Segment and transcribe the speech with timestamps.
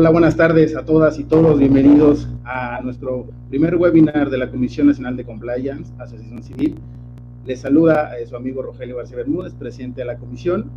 [0.00, 1.58] Hola, buenas tardes a todas y todos.
[1.58, 6.76] Bienvenidos a nuestro primer webinar de la Comisión Nacional de Compliance, Asociación Civil.
[7.44, 10.70] Les saluda a su amigo Rogelio García Bermúdez, presidente de la comisión.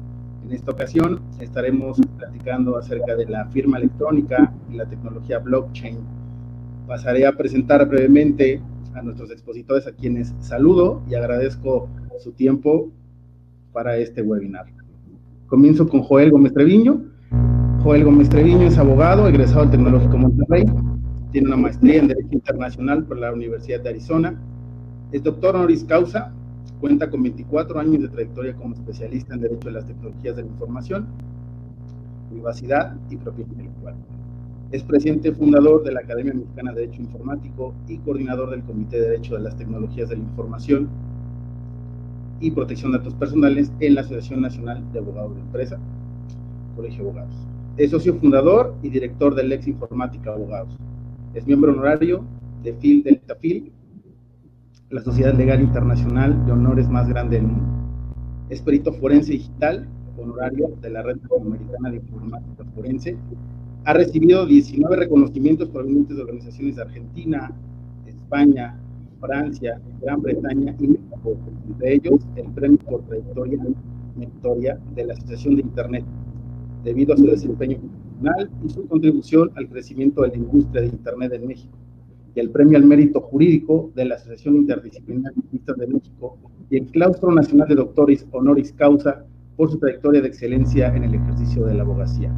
[0.44, 6.00] En esta ocasión estaremos platicando acerca de la firma electrónica y la tecnología blockchain.
[6.86, 8.60] Pasaré a presentar brevemente
[8.94, 11.88] a nuestros expositores a quienes saludo y agradezco
[12.20, 12.92] su tiempo
[13.72, 14.66] para este webinar.
[15.48, 17.13] Comienzo con Joel Gómez Treviño,
[17.84, 20.64] Joel Gómez Treviño es abogado, egresado del Tecnológico Monterrey,
[21.34, 24.40] tiene una maestría en Derecho Internacional por la Universidad de Arizona,
[25.12, 26.32] es doctor honoris causa,
[26.80, 30.48] cuenta con 24 años de trayectoria como especialista en Derecho de las Tecnologías de la
[30.48, 31.08] Información,
[32.32, 33.96] Privacidad y Propiedad Intelectual.
[34.72, 39.10] Es presidente fundador de la Academia Mexicana de Derecho Informático y coordinador del Comité de
[39.10, 40.88] Derecho de las Tecnologías de la Información
[42.40, 45.78] y Protección de Datos Personales en la Asociación Nacional de Abogados de Empresa,
[46.78, 47.53] Colegio de Abogados.
[47.76, 50.78] Es socio fundador y director del Lex Informática Abogados.
[51.34, 52.24] Es miembro honorario
[52.62, 53.74] de FIL Delta FIL,
[54.92, 57.66] la Sociedad Legal Internacional de Honores más grande del mundo.
[58.50, 59.88] Es perito forense digital,
[60.20, 63.18] honorario de la Red Americana de Informática Forense.
[63.86, 67.52] Ha recibido 19 reconocimientos provenientes de organizaciones de Argentina,
[68.06, 68.80] España,
[69.20, 71.38] Francia, Gran Bretaña y México,
[71.68, 76.06] entre ellos el premio por trayectoria de la Asociación de Internet
[76.84, 81.34] debido a su desempeño profesional y su contribución al crecimiento de la industria de Internet
[81.34, 81.78] en México,
[82.36, 86.38] y el Premio al Mérito Jurídico de la Asociación Interdisciplinar de México
[86.70, 89.24] y el Claustro Nacional de Doctores Honoris Causa
[89.56, 92.34] por su trayectoria de excelencia en el ejercicio de la abogacía.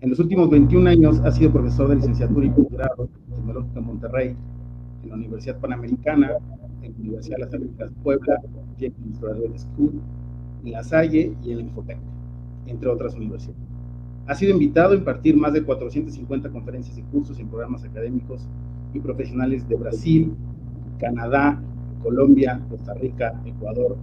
[0.00, 4.36] En los últimos 21 años ha sido profesor de licenciatura y posgrado en Tecnológica Monterrey,
[5.04, 6.32] en la Universidad Panamericana,
[6.82, 8.36] en la Universidad de las Américas Puebla,
[8.80, 10.00] en School,
[10.64, 12.11] en La Salle y en la Infotec
[12.66, 13.60] entre otras universidades.
[14.26, 18.46] Ha sido invitado a impartir más de 450 conferencias y cursos en programas académicos
[18.94, 20.32] y profesionales de Brasil,
[20.98, 21.60] Canadá,
[22.02, 23.96] Colombia, Costa Rica, Ecuador,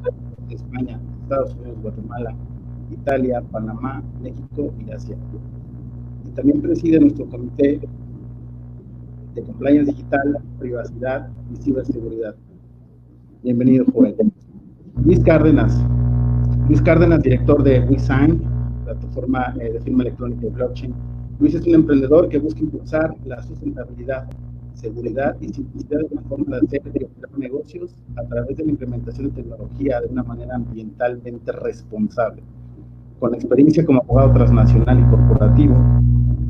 [0.50, 2.36] España, Estados Unidos, Guatemala,
[2.92, 5.18] Italia, Panamá, México y Asia.
[6.26, 7.80] Y también preside nuestro comité
[9.36, 12.36] de compliance digital, privacidad y ciberseguridad.
[13.44, 14.16] Bienvenido, Joel.
[15.06, 15.82] Luis Cárdenas.
[16.68, 18.42] Luis Cárdenas, director de WeSign,
[18.94, 20.94] plataforma eh, de firma electrónica blockchain.
[21.40, 24.30] Luis es un emprendedor que busca impulsar la sustentabilidad,
[24.74, 28.72] seguridad y simplicidad de la forma de hacer y operar negocios a través de la
[28.72, 32.44] implementación de tecnología de una manera ambientalmente responsable.
[33.20, 35.76] Con experiencia como abogado transnacional y corporativo,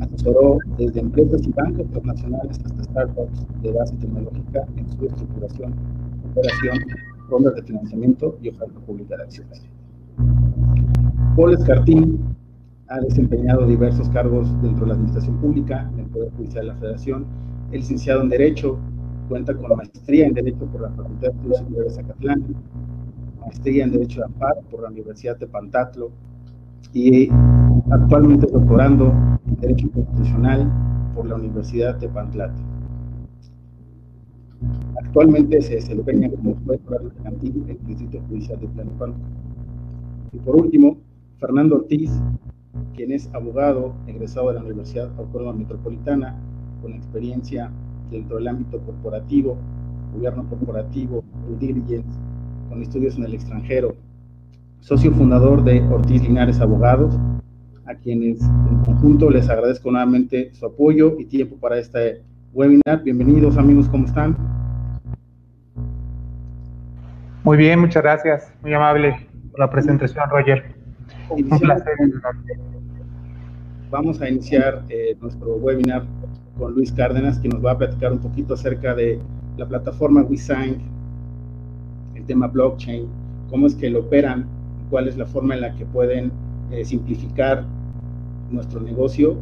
[0.00, 5.74] asesoró desde empresas y bancos transnacionales hasta startups de base tecnológica en su estructuración,
[6.30, 6.78] operación,
[7.28, 9.62] rondas de financiamiento y oferta pública de acciones.
[11.40, 12.20] Paul Escartín
[12.88, 16.78] ha desempeñado diversos cargos dentro de la administración pública, en el Poder Judicial de la
[16.78, 17.24] Federación,
[17.72, 18.78] es licenciado en Derecho,
[19.26, 22.44] cuenta con maestría en Derecho por la Facultad de Estudios Superiores de Zacatlán,
[23.40, 26.10] maestría en Derecho de Amparo por la Universidad de Pantatlo
[26.92, 27.30] y
[27.90, 29.10] actualmente doctorando
[29.46, 30.70] en Derecho Constitucional
[31.14, 32.60] por la Universidad de Pantlate.
[35.02, 39.14] Actualmente se desempeña como juez por en el Distrito Judicial de Tlalpan.
[40.32, 40.98] Y por último,
[41.40, 42.10] Fernando Ortiz,
[42.94, 46.36] quien es abogado egresado de la Universidad Autónoma Metropolitana,
[46.82, 47.70] con experiencia
[48.10, 49.56] dentro del ámbito corporativo,
[50.14, 52.18] gobierno corporativo, due diligence,
[52.68, 53.96] con estudios en el extranjero,
[54.80, 57.18] socio fundador de Ortiz Linares Abogados,
[57.86, 62.22] a quienes en conjunto les agradezco nuevamente su apoyo y tiempo para este
[62.52, 63.02] webinar.
[63.02, 64.36] Bienvenidos amigos, ¿cómo están?
[67.42, 68.52] Muy bien, muchas gracias.
[68.60, 70.79] Muy amable por la presentación, Roger.
[71.30, 71.94] Un placer.
[73.90, 76.04] Vamos a iniciar eh, nuestro webinar
[76.58, 79.20] con Luis Cárdenas, que nos va a platicar un poquito acerca de
[79.56, 80.80] la plataforma WeSign,
[82.14, 83.08] el tema blockchain,
[83.48, 84.46] cómo es que lo operan,
[84.90, 86.32] cuál es la forma en la que pueden
[86.70, 87.64] eh, simplificar
[88.50, 89.36] nuestro negocio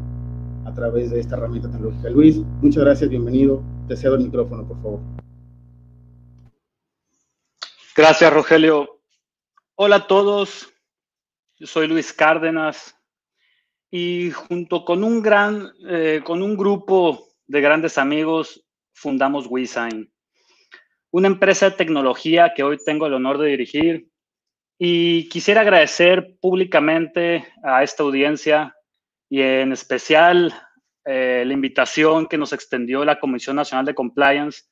[0.65, 2.11] a través de esta herramienta tecnológica.
[2.11, 3.63] Luis, muchas gracias, bienvenido.
[3.87, 5.01] Te cedo el micrófono, por favor.
[7.97, 9.01] Gracias, Rogelio.
[9.75, 10.68] Hola a todos.
[11.61, 12.97] Yo soy Luis Cárdenas
[13.91, 20.09] y junto con un gran, eh, con un grupo de grandes amigos fundamos WeSign,
[21.11, 24.09] una empresa de tecnología que hoy tengo el honor de dirigir
[24.79, 28.77] y quisiera agradecer públicamente a esta audiencia
[29.29, 30.55] y en especial
[31.07, 34.63] eh, la invitación que nos extendió la Comisión Nacional de Compliance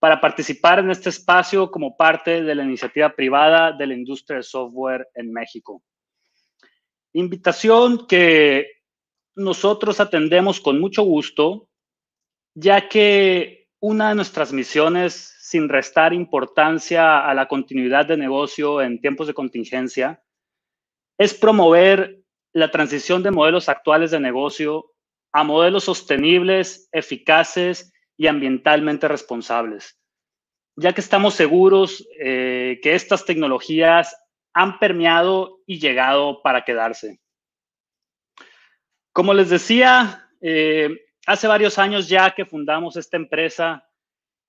[0.00, 4.44] para participar en este espacio como parte de la iniciativa privada de la industria del
[4.44, 5.84] software en México.
[7.18, 8.82] Invitación que
[9.36, 11.70] nosotros atendemos con mucho gusto,
[12.54, 19.00] ya que una de nuestras misiones, sin restar importancia a la continuidad de negocio en
[19.00, 20.22] tiempos de contingencia,
[21.16, 22.22] es promover
[22.52, 24.92] la transición de modelos actuales de negocio
[25.32, 29.98] a modelos sostenibles, eficaces y ambientalmente responsables,
[30.76, 34.14] ya que estamos seguros eh, que estas tecnologías
[34.56, 37.20] han permeado y llegado para quedarse.
[39.12, 40.88] Como les decía, eh,
[41.26, 43.86] hace varios años ya que fundamos esta empresa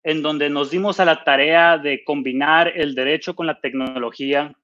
[0.03, 4.55] en donde nos dimos a la tarea de combinar el derecho con la tecnología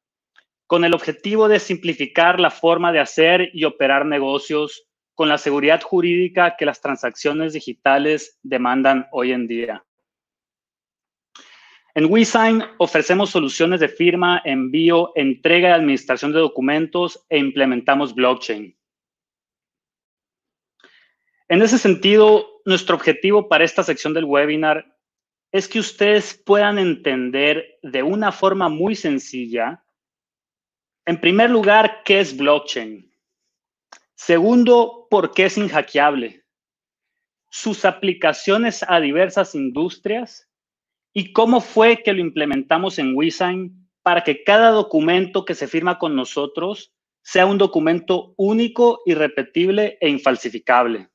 [0.66, 5.81] con el objetivo de simplificar la forma de hacer y operar negocios con la seguridad
[5.81, 9.84] jurídica que las transacciones digitales demandan hoy en día.
[11.95, 18.75] En WeSign ofrecemos soluciones de firma, envío, entrega y administración de documentos e implementamos blockchain.
[21.50, 24.98] En ese sentido, nuestro objetivo para esta sección del webinar
[25.51, 29.86] es que ustedes puedan entender de una forma muy sencilla,
[31.06, 33.13] en primer lugar, qué es blockchain.
[34.16, 36.44] Segundo, por qué es inhackeable.
[37.51, 40.50] Sus aplicaciones a diversas industrias
[41.13, 46.00] y cómo fue que lo implementamos en WeSign para que cada documento que se firma
[46.00, 51.10] con nosotros sea un documento único, irrepetible e infalsificable.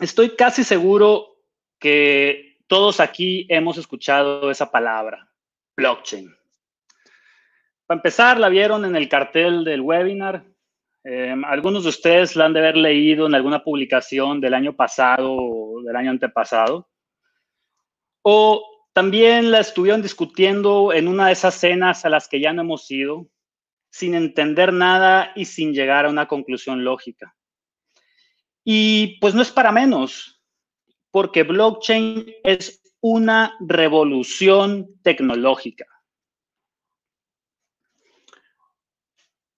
[0.00, 1.42] estoy casi seguro
[1.78, 5.30] que todos aquí hemos escuchado esa palabra,
[5.76, 6.34] blockchain.
[7.86, 10.44] Para empezar, la vieron en el cartel del webinar.
[11.08, 15.36] Em, algunos de ustedes la han de haber leído en alguna publicación del año pasado
[15.36, 16.90] o del año antepasado.
[18.22, 22.62] O también la estuvieron discutiendo en una de esas cenas a las que ya no
[22.62, 23.28] hemos ido,
[23.88, 27.36] sin entender nada y sin llegar a una conclusión lógica.
[28.64, 30.42] Y pues no es para menos,
[31.12, 35.86] porque blockchain es una revolución tecnológica.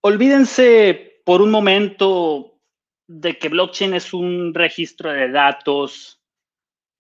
[0.03, 2.59] Olvídense por un momento
[3.07, 6.23] de que blockchain es un registro de datos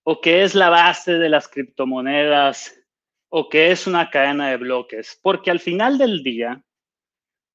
[0.04, 2.78] o que es la base de las criptomonedas
[3.30, 6.62] o que es una cadena de bloques, porque al final del día,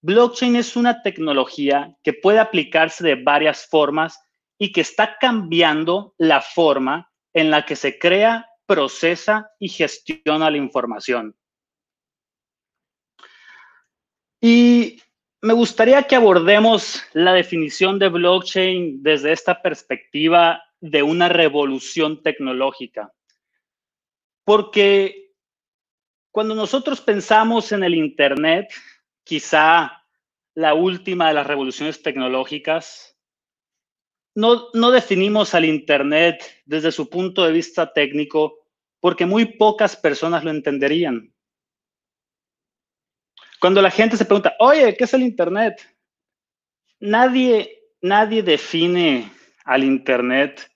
[0.01, 4.19] blockchain es una tecnología que puede aplicarse de varias formas
[4.57, 10.57] y que está cambiando la forma en la que se crea, procesa y gestiona la
[10.57, 11.36] información.
[14.41, 15.03] Y
[15.43, 23.13] me gustaría que abordemos la definición de blockchain desde esta perspectiva de una revolución tecnológica.
[24.45, 25.33] Porque
[26.31, 28.71] cuando nosotros pensamos en el Internet,
[29.25, 30.05] quizá
[30.55, 33.17] la última de las revoluciones tecnológicas,
[34.35, 38.59] no, definimos al Internet desde su punto de vista técnico
[39.01, 41.32] porque muy pocas personas lo entenderían.
[43.63, 45.82] Cuando la gente se pregunta, oye, ¿qué es el Internet?
[47.00, 49.32] Nadie, nadie define
[49.63, 50.70] al Internet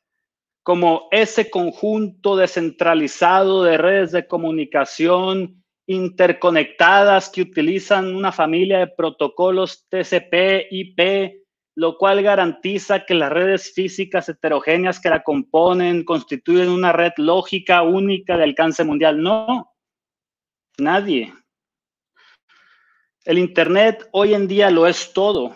[0.64, 9.86] como ese conjunto descentralizado de redes de comunicación interconectadas que utilizan una familia de protocolos
[9.90, 11.44] TCP, IP,
[11.76, 17.82] lo cual garantiza que las redes físicas heterogéneas que la componen constituyen una red lógica
[17.82, 19.22] única de alcance mundial.
[19.22, 19.74] No,
[20.78, 21.34] nadie.
[23.28, 25.54] El Internet hoy en día lo es todo.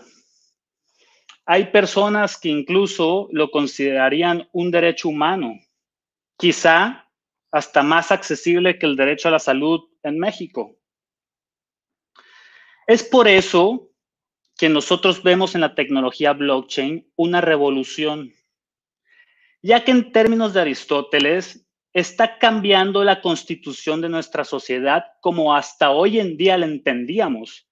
[1.46, 5.58] Hay personas que incluso lo considerarían un derecho humano,
[6.38, 7.10] quizá
[7.50, 10.76] hasta más accesible que el derecho a la salud en México.
[12.88, 13.90] Es por eso
[14.58, 18.34] que nosotros vemos en la tecnología blockchain una revolución,
[19.62, 25.92] ya que en términos de Aristóteles está cambiando la constitución de nuestra sociedad como hasta
[25.92, 27.68] hoy en día la entendíamos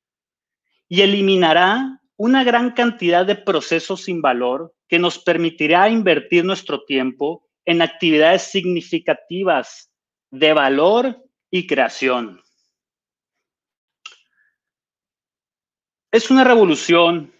[0.87, 7.47] y eliminará una gran cantidad de procesos sin valor que nos permitirá invertir nuestro tiempo
[7.63, 9.91] en actividades significativas
[10.31, 12.41] de valor y creación.
[16.11, 17.31] Es una revolución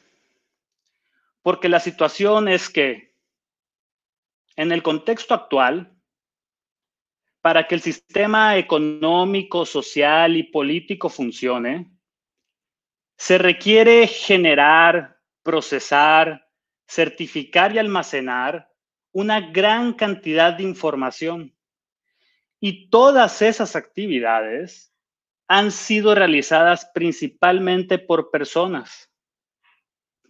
[1.42, 3.16] porque la situación es que
[4.56, 5.99] en el contexto actual,
[7.42, 11.92] para que el sistema económico, social y político funcione,
[13.18, 16.48] se requiere generar, procesar,
[16.88, 18.70] certificar y almacenar
[19.12, 21.56] una gran cantidad de información.
[22.60, 24.94] Y todas esas actividades
[25.48, 29.10] han sido realizadas principalmente por personas.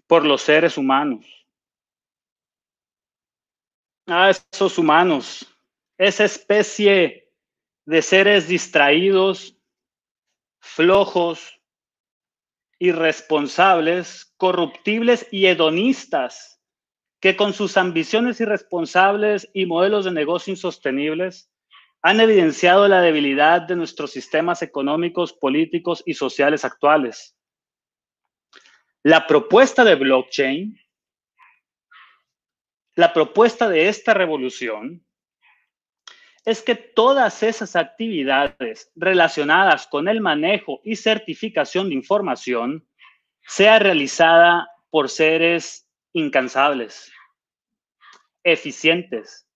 [0.08, 1.24] por los seres humanos.
[4.08, 5.49] A esos humanos,
[6.00, 7.30] esa especie
[7.86, 9.58] de seres distraídos,
[10.62, 11.62] flojos,
[12.80, 16.62] irresponsables, corruptibles y hedonistas,
[17.20, 21.52] que con sus ambiciones irresponsables y modelos de negocio insostenibles
[22.02, 27.36] han evidenciado la debilidad de nuestros sistemas económicos, políticos y sociales actuales.
[29.04, 30.80] La propuesta de blockchain,
[32.96, 35.06] la propuesta de esta revolución,
[36.50, 42.90] es que todas esas actividades relacionadas con el manejo y certificación de información
[43.46, 47.14] sea realizada por seres incansables,
[48.44, 49.48] eficientes,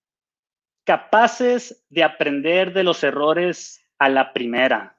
[0.84, 4.96] capaces de aprender de los errores a la primera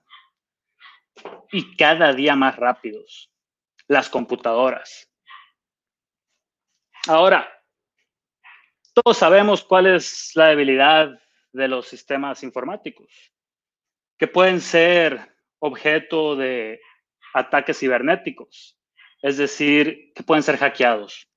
[1.49, 3.31] y cada día más rápidos,
[3.87, 5.09] las computadoras.
[7.07, 7.49] Ahora,
[8.93, 11.17] todos sabemos cuál es la debilidad
[11.55, 13.31] de los sistemas informáticos,
[14.17, 16.81] que pueden ser objeto de
[17.33, 18.77] ataques cibernéticos,
[19.21, 21.29] es decir, que pueden ser hackeados.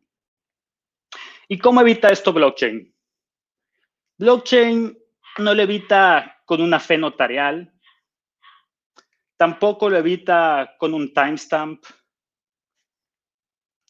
[1.47, 2.93] ¿Y cómo evita esto blockchain?
[4.19, 4.99] Blockchain
[5.39, 7.73] no lo evita con una fe notarial,
[9.37, 11.85] tampoco lo evita con un timestamp,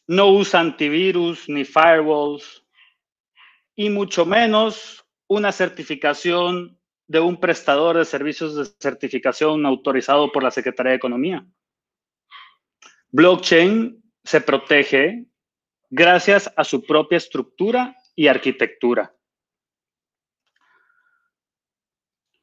[0.09, 2.67] no usa antivirus ni firewalls,
[3.75, 10.51] y mucho menos una certificación de un prestador de servicios de certificación autorizado por la
[10.51, 11.47] Secretaría de Economía.
[13.11, 15.27] Blockchain se protege
[15.91, 19.15] gracias a su propia estructura y arquitectura.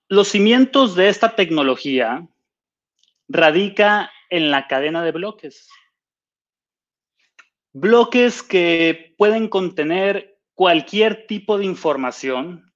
[0.07, 2.27] Los cimientos de esta tecnología
[3.27, 5.67] radica en la cadena de bloques.
[7.73, 12.73] Bloques que pueden contener cualquier tipo de información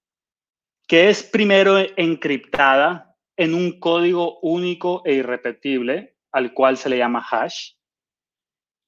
[0.89, 7.23] que es primero encriptada en un código único e irrepetible, al cual se le llama
[7.29, 7.73] hash.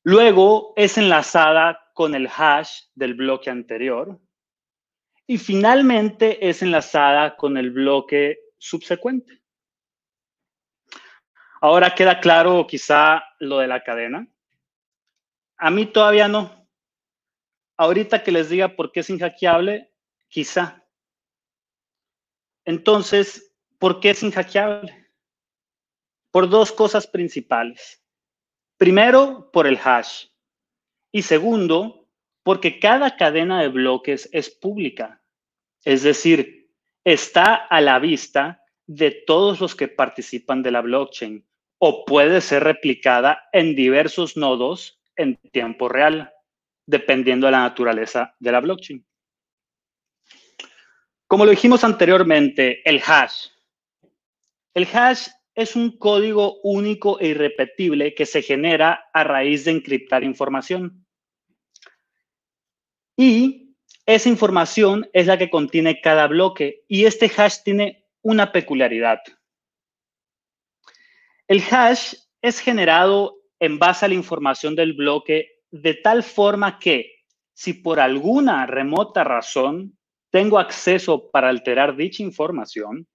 [0.04, 4.20] Luego es enlazada con el hash del bloque anterior
[5.28, 9.44] y finalmente es enlazada con el bloque subsecuente.
[11.62, 14.28] Ahora queda claro quizá lo de la cadena.
[15.56, 16.68] A mí todavía no.
[17.78, 19.94] Ahorita que les diga por qué es inhackeable,
[20.28, 20.81] quizá.
[22.66, 25.08] Entonces, ¿por qué es inhackeable?
[26.32, 28.04] Por dos cosas principales.
[28.78, 30.28] Primero, por el hash.
[31.12, 32.08] Y segundo,
[32.44, 35.22] porque cada cadena de bloques es pública.
[35.84, 36.72] Es decir,
[37.04, 41.46] está a la vista de todos los que participan de la blockchain
[41.80, 46.32] o puede ser replicada en diversos nodos en tiempo real,
[46.86, 49.06] dependiendo de la naturaleza de la blockchain.
[51.32, 53.52] Como lo dijimos anteriormente, el hash.
[54.74, 60.26] El hash es un código único e irrepetible que se genera a raíz de encriptar
[60.26, 61.08] información.
[63.16, 69.20] Y esa información es la que contiene cada bloque y este hash tiene una peculiaridad.
[71.48, 77.24] El hash es generado en base a la información del bloque de tal forma que
[77.54, 79.98] si por alguna remota razón
[80.32, 83.08] tengo acceso para alterar dicha información,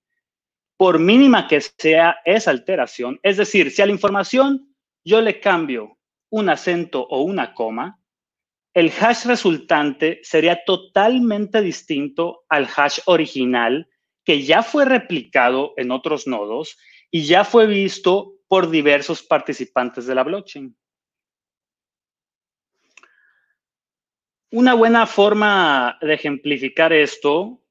[0.76, 5.98] por mínima que sea esa alteración, es decir, si a la información yo le cambio
[6.30, 7.98] un acento o una coma,
[8.74, 13.88] el hash resultante sería totalmente distinto al hash original
[14.22, 16.76] que ya fue replicado en otros nodos
[17.10, 20.76] y ya fue visto por diversos participantes de la blockchain.
[24.52, 27.62] Una buena forma de ejemplificar esto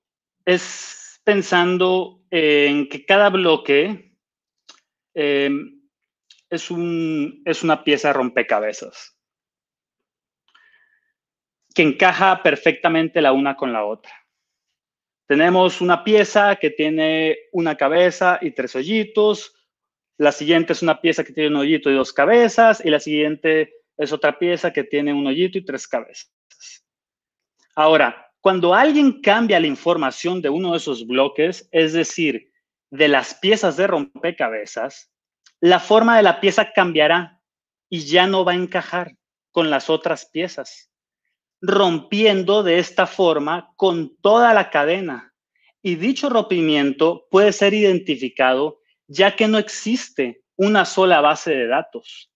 [0.46, 4.18] es pensando en que cada bloque
[5.14, 5.50] eh,
[6.50, 6.70] es,
[7.46, 9.16] es una pieza rompecabezas
[11.76, 14.12] que encaja perfectamente la una con la otra.
[15.28, 19.54] Tenemos una pieza que tiene una cabeza y tres hoyitos.
[20.18, 22.84] La siguiente es una pieza que tiene un hoyito y dos cabezas.
[22.86, 26.35] Y la siguiente es otra pieza que tiene un hoyito y tres cabezas.
[27.76, 32.52] Ahora, cuando alguien cambia la información de uno de esos bloques, es decir,
[32.90, 35.12] de las piezas de rompecabezas,
[35.60, 37.42] la forma de la pieza cambiará
[37.90, 39.16] y ya no va a encajar
[39.52, 40.90] con las otras piezas
[41.62, 45.34] rompiendo de esta forma con toda la cadena.
[45.82, 52.32] Y dicho rompimiento puede ser identificado ya que no existe una sola base de datos.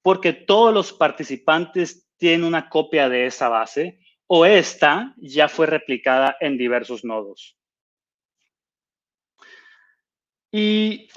[0.00, 6.36] porque todos los participantes tienen una copia de esa base o esta ya fue replicada
[6.40, 7.56] en diversos nodos.
[10.52, 11.08] Y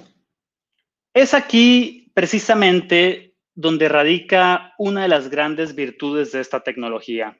[1.14, 7.40] es aquí precisamente donde radica una de las grandes virtudes de esta tecnología.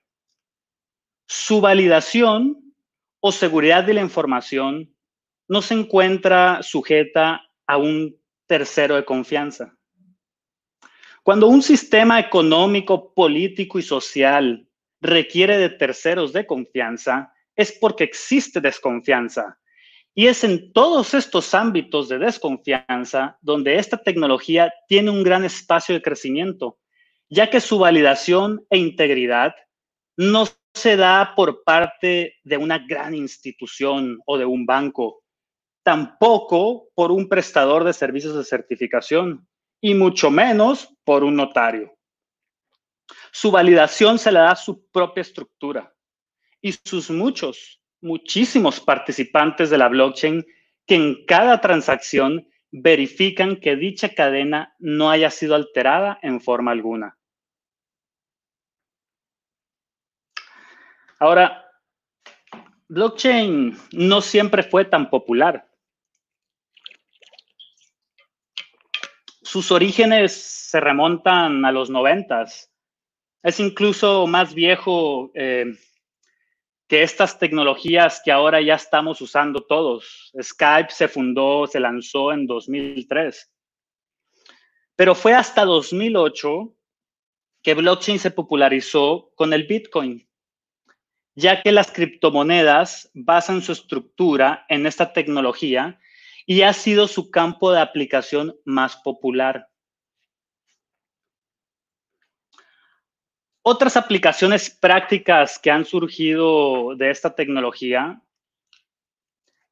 [1.26, 2.76] Su validación
[3.22, 4.94] o seguridad de la información
[5.48, 9.78] no se encuentra sujeta a un tercero de confianza.
[11.24, 14.68] Cuando un sistema económico, político y social
[15.02, 19.58] requiere de terceros de confianza, es porque existe desconfianza.
[20.14, 25.96] Y es en todos estos ámbitos de desconfianza donde esta tecnología tiene un gran espacio
[25.96, 26.80] de crecimiento,
[27.30, 29.56] ya que su validación e integridad
[30.18, 35.24] no se da por parte de una gran institución o de un banco,
[35.84, 39.48] tampoco por un prestador de servicios de certificación
[39.82, 41.94] y mucho menos por un notario.
[43.32, 45.94] Su validación se le da su propia estructura
[46.62, 50.46] y sus muchos, muchísimos participantes de la blockchain
[50.86, 57.18] que en cada transacción verifican que dicha cadena no haya sido alterada en forma alguna.
[61.20, 61.66] Ahora,
[62.88, 65.72] blockchain no siempre fue tan popular.
[69.52, 72.71] sus orígenes se remontan a los noventas.
[73.44, 75.66] Es incluso más viejo eh,
[76.88, 80.32] que estas tecnologías que ahora ya estamos usando todos.
[80.40, 83.52] Skype se fundó, se lanzó en 2003.
[84.96, 86.76] Pero fue hasta 2008
[87.64, 90.28] que blockchain se popularizó con el Bitcoin,
[91.34, 96.00] ya que las criptomonedas basan su estructura en esta tecnología
[96.46, 99.71] y ha sido su campo de aplicación más popular.
[103.64, 108.20] Otras aplicaciones prácticas que han surgido de esta tecnología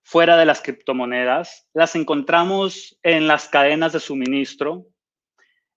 [0.03, 4.85] fuera de las criptomonedas las encontramos en las cadenas de suministro,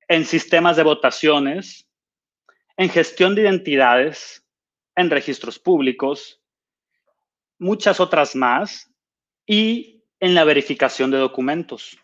[0.09, 1.89] en sistemas de votaciones,
[2.77, 4.47] en gestión de identidades,
[4.95, 6.43] en registros públicos,
[7.59, 8.93] muchas otras más,
[9.47, 11.99] y en la verificación de documentos.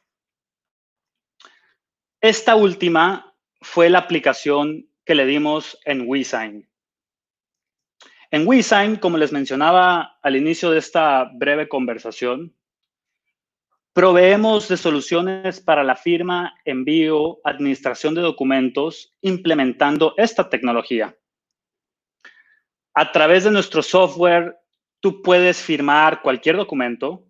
[2.20, 6.68] Esta última fue la aplicación que le dimos en WeSign.
[8.30, 12.54] En WeSign, como les mencionaba al inicio de esta breve conversación,
[13.94, 21.16] proveemos de soluciones para la firma, envío, administración de documentos, implementando esta tecnología.
[22.92, 24.58] A través de nuestro software,
[25.00, 27.24] tú puedes firmar cualquier documento,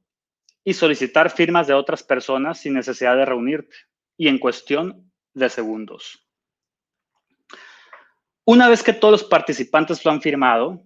[0.65, 3.75] y solicitar firmas de otras personas sin necesidad de reunirte
[4.19, 6.28] y en cuestión de segundos.
[8.51, 10.83] Una vez que todos los participantes lo han firmado,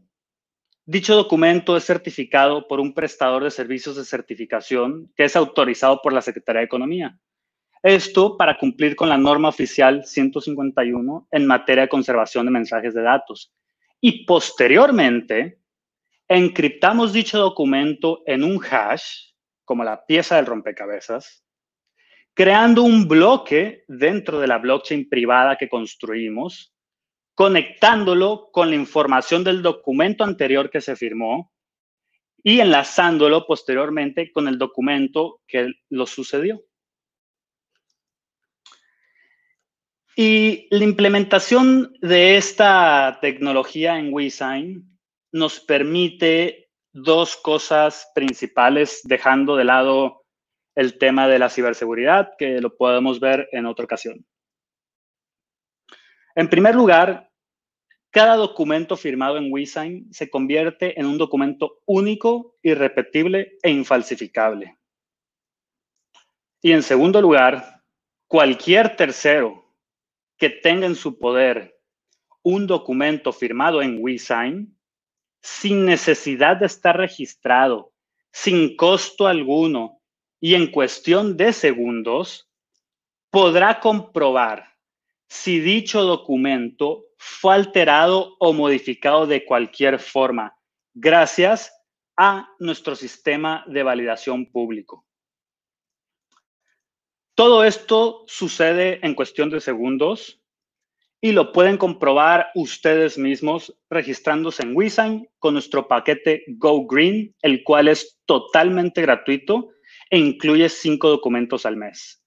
[0.84, 6.12] dicho documento es certificado por un prestador de servicios de certificación que es autorizado por
[6.12, 7.16] la Secretaría de Economía.
[7.80, 13.02] Esto para cumplir con la norma oficial 151 en materia de conservación de mensajes de
[13.02, 13.54] datos.
[14.00, 15.60] Y posteriormente,
[16.26, 21.44] encriptamos dicho documento en un hash como la pieza del rompecabezas,
[22.34, 26.71] creando un bloque dentro de la blockchain privada que construimos,
[27.34, 31.52] conectándolo con la información del documento anterior que se firmó
[32.42, 36.62] y enlazándolo posteriormente con el documento que lo sucedió.
[40.14, 44.98] Y la implementación de esta tecnología en WeSign
[45.32, 50.24] nos permite dos cosas principales, dejando de lado
[50.74, 54.26] el tema de la ciberseguridad, que lo podemos ver en otra ocasión.
[56.34, 57.30] En primer lugar,
[58.10, 64.78] cada documento firmado en WeSign se convierte en un documento único, irrepetible e infalsificable.
[66.60, 67.82] Y en segundo lugar,
[68.26, 69.64] cualquier tercero
[70.36, 71.80] que tenga en su poder
[72.42, 74.76] un documento firmado en WeSign
[75.42, 77.92] sin necesidad de estar registrado,
[78.30, 80.00] sin costo alguno
[80.40, 82.48] y en cuestión de segundos,
[83.30, 84.71] podrá comprobar
[85.32, 90.54] si dicho documento fue alterado o modificado de cualquier forma,
[90.92, 91.72] gracias
[92.18, 95.06] a nuestro sistema de validación público.
[97.34, 100.38] Todo esto sucede en cuestión de segundos
[101.18, 107.64] y lo pueden comprobar ustedes mismos registrándose en WeSign con nuestro paquete Go Green, el
[107.64, 109.70] cual es totalmente gratuito
[110.10, 112.21] e incluye cinco documentos al mes.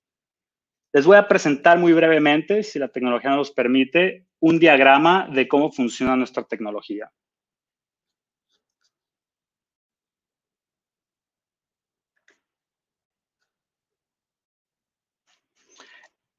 [0.96, 5.70] Les voy a presentar muy brevemente, si la tecnología nos permite, un diagrama de cómo
[5.70, 7.12] funciona nuestra tecnología.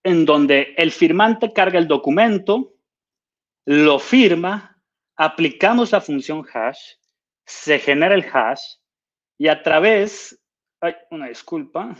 [0.02, 2.76] en donde el firmante carga el documento,
[3.66, 4.80] lo firma,
[5.16, 6.92] aplicamos la función hash,
[7.44, 8.76] se genera el hash
[9.36, 10.40] y a través,
[10.80, 11.96] ay, una disculpa,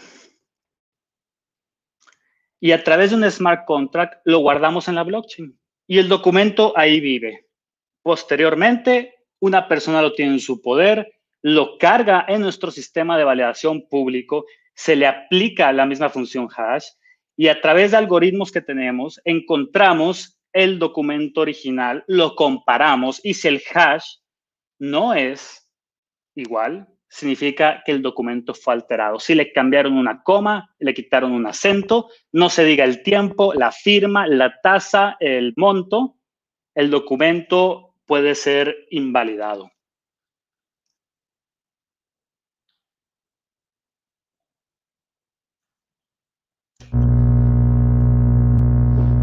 [2.60, 6.72] y a través de un smart contract lo guardamos en la blockchain y el documento
[6.76, 7.46] ahí vive.
[8.02, 13.86] Posteriormente, una persona lo tiene en su poder, lo carga en nuestro sistema de validación
[13.88, 16.86] público, se le aplica la misma función hash
[17.36, 23.48] y a través de algoritmos que tenemos encontramos el documento original, lo comparamos y si
[23.48, 24.06] el hash
[24.78, 25.70] no es
[26.34, 29.18] igual, significa que el documento fue alterado.
[29.18, 33.72] Si le cambiaron una coma, le quitaron un acento, no se diga el tiempo, la
[33.72, 36.16] firma, la tasa, el monto,
[36.74, 39.70] el documento puede ser invalidado.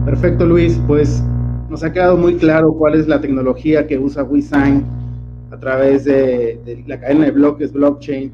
[0.05, 0.79] Perfecto, Luis.
[0.87, 1.23] Pues
[1.69, 5.02] nos ha quedado muy claro cuál es la tecnología que usa WeSign
[5.53, 8.31] a través de, la cadena de bloques blockchain,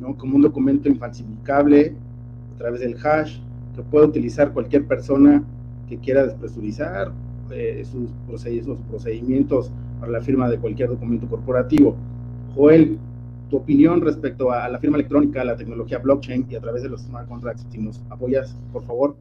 [0.00, 0.14] ¿no?
[0.18, 1.94] como un documento infalsificable
[2.54, 3.38] a través del hash
[3.74, 5.42] que puede utilizar cualquier persona
[5.88, 7.10] que quiera despresurizar
[7.50, 8.10] eh, sus,
[8.90, 11.96] procedimientos para la firma de cualquier documento corporativo.
[12.54, 12.98] Joel,
[13.48, 17.00] tu opinión respecto a la firma electrónica, la tecnología blockchain y a través de los
[17.00, 19.16] smart contracts, si nos apoyas, por favor.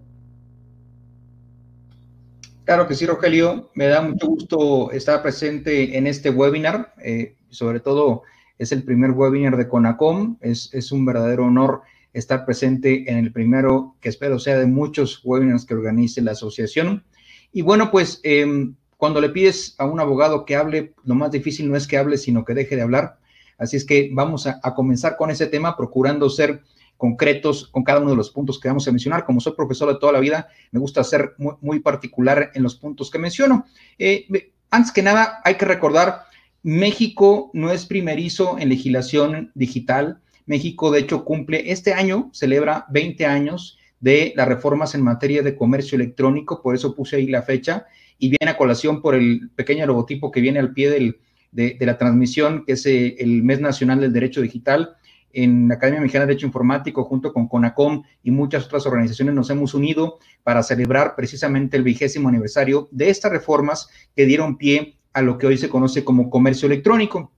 [2.65, 3.69] Claro que sí, Rogelio.
[3.73, 6.93] Me da mucho gusto estar presente en este webinar.
[7.01, 8.23] Eh, sobre todo,
[8.57, 10.37] es el primer webinar de CONACOM.
[10.41, 11.81] Es, es, un verdadero honor
[12.13, 17.03] estar presente en el primero, que espero sea de muchos webinars que organice la asociación.
[17.51, 21.69] Y bueno, pues em, cuando le pides a un abogado que hable, lo más difícil
[21.69, 23.19] no es que hable, sino que deje de hablar.
[23.57, 26.63] Así es que vamos a, comenzar con ese tema, procurando ser
[26.95, 29.25] concretos con cada uno de los puntos que vamos a mencionar.
[29.25, 33.09] Como soy profesor de toda la vida, me gusta ser muy, particular en los puntos
[33.09, 33.65] que menciono.
[33.97, 34.27] Eh,
[34.69, 36.23] antes que nada, hay que recordar,
[36.67, 40.19] México no es primerizo en legislación digital.
[40.45, 45.55] México, de hecho, cumple este año, celebra 20 años de las reformas en materia de
[45.55, 47.85] comercio electrónico, por eso puse ahí la fecha,
[48.19, 51.19] y viene a colación por el pequeño logotipo que viene al pie del,
[51.53, 54.97] de, la transmisión, que es eh, el Mes Nacional del Derecho Digital
[55.31, 59.49] en la Academia Mexicana de Derecho Informático, junto con CONACOM y muchas otras organizaciones, nos
[59.49, 65.23] hemos unido para celebrar precisamente el vigésimo aniversario de estas reformas que dieron pie a
[65.23, 67.31] lo que hoy se conoce como comercio electrónico.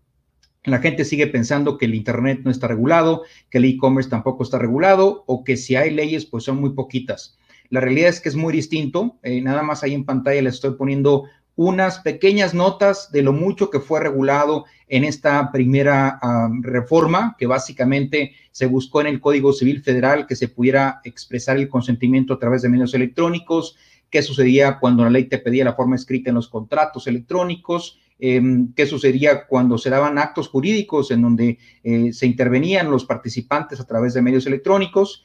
[0.65, 4.60] La gente sigue pensando que el Internet no está regulado, que el e-commerce tampoco está
[4.60, 7.38] regulado o que si hay leyes, pues son muy poquitas.
[7.70, 9.18] La realidad es que es muy distinto.
[9.24, 11.24] Eh, nada más ahí en pantalla les estoy poniendo
[11.56, 16.20] unas pequeñas notas de lo mucho que fue regulado en esta primera
[16.62, 21.70] reforma, que básicamente se buscó en el Código Civil Federal que se pudiera expresar el
[21.70, 23.78] consentimiento a través de medios electrónicos,
[24.10, 28.74] qué sucedía cuando la ley te pedía la forma escrita en los contratos electrónicos, em,
[28.74, 33.86] qué sucedía cuando se daban actos jurídicos en donde eh, se intervenían los participantes a
[33.86, 35.24] través de medios electrónicos.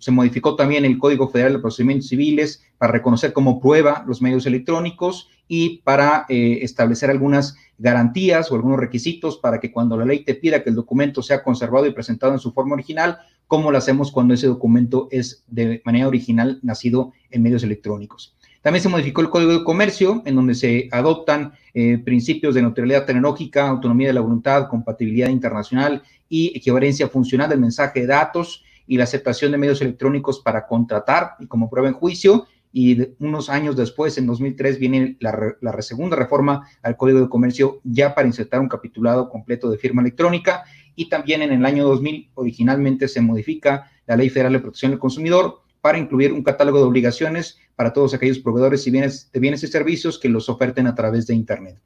[0.00, 4.44] Se modificó también el Código Federal de Procedimientos Civiles para reconocer como prueba los medios
[4.44, 10.24] electrónicos y para eh, establecer algunas garantías o algunos requisitos para que cuando la ley
[10.24, 13.18] te pida que el documento sea conservado y presentado en su forma original,
[13.52, 18.34] ¿cómo lo hacemos cuando ese documento es de manera original nacido en medios electrónicos?
[18.62, 23.04] También se modificó el Código de Comercio, en donde se adoptan eh, principios de neutralidad
[23.04, 28.96] tecnológica, autonomía de la voluntad, compatibilidad internacional y equivalencia funcional del mensaje de datos y
[28.96, 32.46] la aceptación de medios electrónicos para contratar y como prueba en juicio.
[32.72, 37.80] Y unos años después, en 2003, viene la, la segunda reforma al Código de Comercio
[37.84, 40.64] ya para insertar un capitulado completo de firma electrónica.
[40.94, 45.00] Y también en el año 2000 originalmente se modifica la Ley Federal de Protección del
[45.00, 49.62] Consumidor para incluir un catálogo de obligaciones para todos aquellos proveedores y bienes, de bienes
[49.64, 51.80] y servicios que los oferten a través de Internet.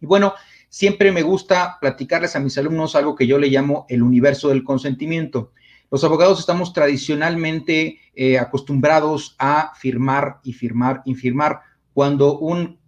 [0.00, 0.34] Y bueno,
[0.68, 4.64] siempre me gusta platicarles a mis alumnos algo que yo le llamo el universo del
[4.64, 5.52] consentimiento.
[5.92, 11.60] Los abogados estamos tradicionalmente eh, acostumbrados a firmar y firmar y firmar.
[11.92, 12.78] Cuando un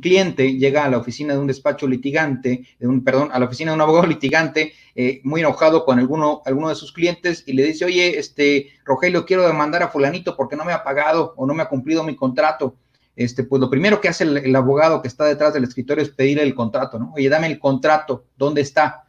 [0.00, 3.70] cliente llega a la oficina de un despacho litigante, de un, perdón, a la oficina
[3.70, 7.64] de un abogado litigante, eh, muy enojado con alguno, alguno de sus clientes y le
[7.64, 11.54] dice, oye, este, Rogelio, quiero demandar a fulanito porque no me ha pagado o no
[11.54, 12.76] me ha cumplido mi contrato.
[13.14, 16.10] Este, pues lo primero que hace el, el abogado que está detrás del escritorio es
[16.10, 17.12] pedirle el contrato, ¿no?
[17.16, 19.06] Oye, dame el contrato, ¿dónde está?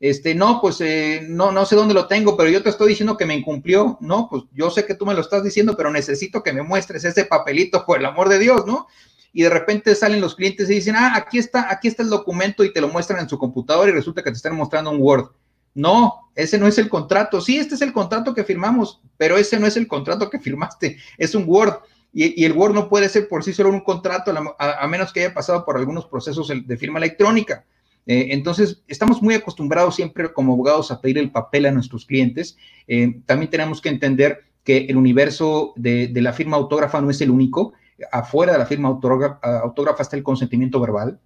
[0.00, 3.16] este, no, pues eh, no, no sé dónde lo tengo, pero yo te estoy diciendo
[3.16, 6.42] que me incumplió, no, pues yo sé que tú me lo estás diciendo, pero necesito
[6.42, 8.86] que me muestres ese papelito, por el amor de Dios, ¿no?
[9.32, 12.64] Y de repente salen los clientes y dicen, ah, aquí está, aquí está el documento
[12.64, 15.30] y te lo muestran en su computadora y resulta que te están mostrando un Word.
[15.74, 17.40] No, ese no es el contrato.
[17.40, 20.98] Sí, este es el contrato que firmamos, pero ese no es el contrato que firmaste,
[21.18, 21.74] es un Word.
[22.12, 25.34] Y, el Word no puede ser por sí solo un contrato, a, menos que haya
[25.34, 27.64] pasado por algunos procesos de firma electrónica.
[28.08, 32.56] Eh, entonces, estamos muy acostumbrados siempre como abogados a pedir el papel a nuestros clientes.
[32.86, 37.30] Eh, también tenemos que entender que el universo de, la firma autógrafa no es el
[37.30, 37.74] único.
[38.12, 41.20] Afuera de la firma autógrafa, está el consentimiento verbal.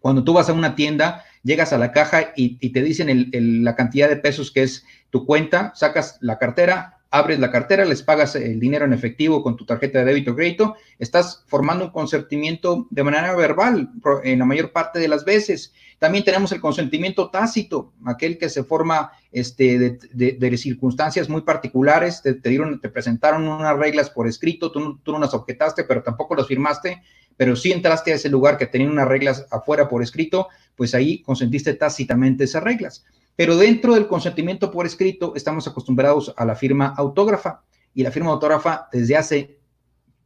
[0.00, 3.30] Cuando tú vas a una tienda, llegas a la caja y, te dicen
[3.64, 8.02] la cantidad de pesos que es tu cuenta, sacas la cartera, abres la cartera, les
[8.02, 11.90] pagas el dinero en efectivo con tu tarjeta de débito o crédito, estás formando un
[11.92, 13.88] consentimiento de manera verbal
[14.24, 15.72] en la mayor parte de las veces.
[16.00, 22.34] También tenemos el consentimiento tácito, aquel que se forma este, de, circunstancias muy particulares, te,
[22.34, 26.48] dieron, te presentaron unas reglas por escrito, tú, tú no las objetaste, pero tampoco las
[26.48, 27.00] firmaste,
[27.36, 31.22] pero si entraste a ese lugar que tenía unas reglas afuera por escrito, pues ahí
[31.22, 33.04] consentiste tácitamente esas reglas.
[33.36, 37.62] Pero dentro del consentimiento por escrito estamos acostumbrados a la firma autógrafa.
[37.94, 39.58] Y la firma autógrafa desde hace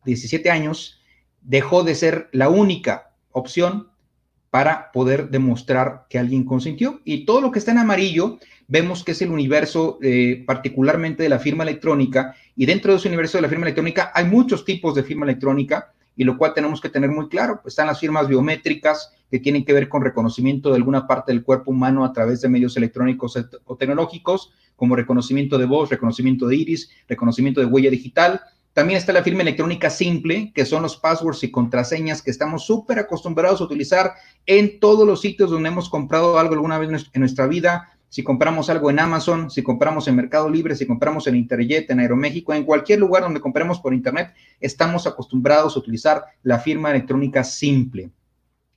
[0.05, 1.01] 17 años
[1.41, 3.89] dejó de ser la única opción
[4.51, 7.01] para poder demostrar que alguien consintió.
[7.05, 11.29] Y todo lo que está en amarillo vemos que es el universo eh, particularmente de
[11.29, 12.35] la firma electrónica.
[12.57, 15.93] Y dentro de ese universo de la firma electrónica hay muchos tipos de firma electrónica
[16.19, 17.61] y lo cual tenemos que tener muy claro.
[17.63, 21.45] Pues están las firmas biométricas que tienen que ver con reconocimiento de alguna parte del
[21.45, 26.57] cuerpo humano a través de medios electrónicos o tecnológicos, como reconocimiento de voz, reconocimiento de
[26.57, 28.41] iris, reconocimiento de huella digital.
[28.73, 32.99] También está la firma electrónica simple, que son los passwords y contraseñas que estamos súper
[32.99, 37.47] acostumbrados a utilizar en todos los sitios donde hemos comprado algo alguna vez en nuestra
[37.47, 41.91] vida, si compramos algo en Amazon, si compramos en Mercado Libre, si compramos en Interjet,
[41.91, 46.91] en Aeroméxico, en cualquier lugar donde compremos por Internet, estamos acostumbrados a utilizar la firma
[46.91, 48.11] electrónica simple.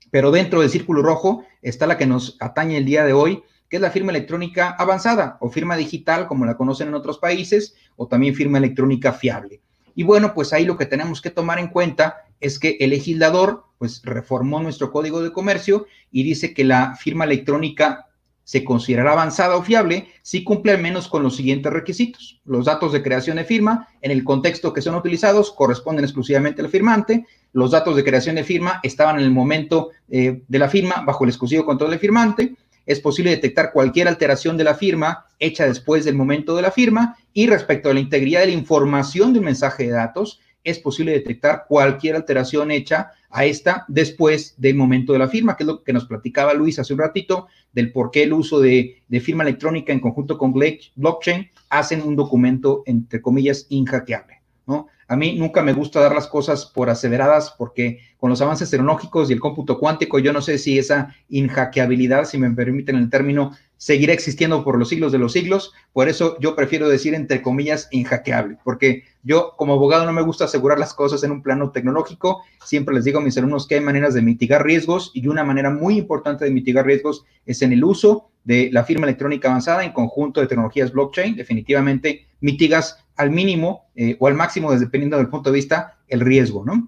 [0.10, 3.78] Pero dentro del círculo rojo está la que nos atañe el día de hoy, que
[3.78, 8.08] es la firma electrónica avanzada o firma digital, como la conocen en otros países, o
[8.08, 9.62] también firma electrónica fiable.
[9.96, 13.66] Y bueno, pues ahí lo que tenemos que tomar en cuenta es que el legislador
[13.78, 18.08] pues reformó nuestro código de comercio y dice que la firma electrónica
[18.52, 22.42] se considerará avanzada o fiable si cumple al menos con los siguientes requisitos.
[22.44, 26.68] Los datos de creación de firma en el contexto que son utilizados corresponden exclusivamente al
[26.68, 27.26] firmante.
[27.54, 31.24] Los datos de creación de firma estaban en el momento eh, de la firma bajo
[31.24, 32.54] el exclusivo control del firmante.
[32.86, 37.16] Es posible detectar cualquier alteración de la firma hecha después del momento de la firma
[37.32, 41.14] y respecto a la integridad de la información de un mensaje de datos, es posible
[41.14, 45.84] detectar cualquier alteración hecha a esta después del momento de la firma, que es lo
[45.84, 49.94] que nos platicaba Luis hace un ratito, del por qué el uso de, firma electrónica
[49.94, 54.42] en conjunto con blockchain hacen un documento, entre comillas, inhackeable.
[54.68, 54.88] ¿no?
[55.08, 59.30] A mí nunca me gusta dar las cosas por aseveradas porque con los avances tecnológicos
[59.30, 63.52] y el cómputo cuántico, yo no sé si esa inhackeabilidad, si me permiten el término,
[63.82, 65.74] seguirá existiendo por los siglos de los siglos.
[65.92, 70.46] Por eso yo prefiero decir, entre comillas, inhackeable, porque yo como abogado no me gusta
[70.46, 72.44] asegurar las cosas en un plano tecnológico.
[72.64, 75.72] Siempre les digo a mis alumnos que hay maneras de mitigar riesgos y una manera
[75.72, 79.94] muy importante de mitigar riesgos es en el uso de la firma electrónica avanzada en
[79.94, 81.36] conjunto de tecnologías blockchain.
[81.36, 86.64] Definitivamente mitigas al mínimo eh, o al máximo, dependiendo del punto de vista, el riesgo,
[86.64, 86.88] ¿no?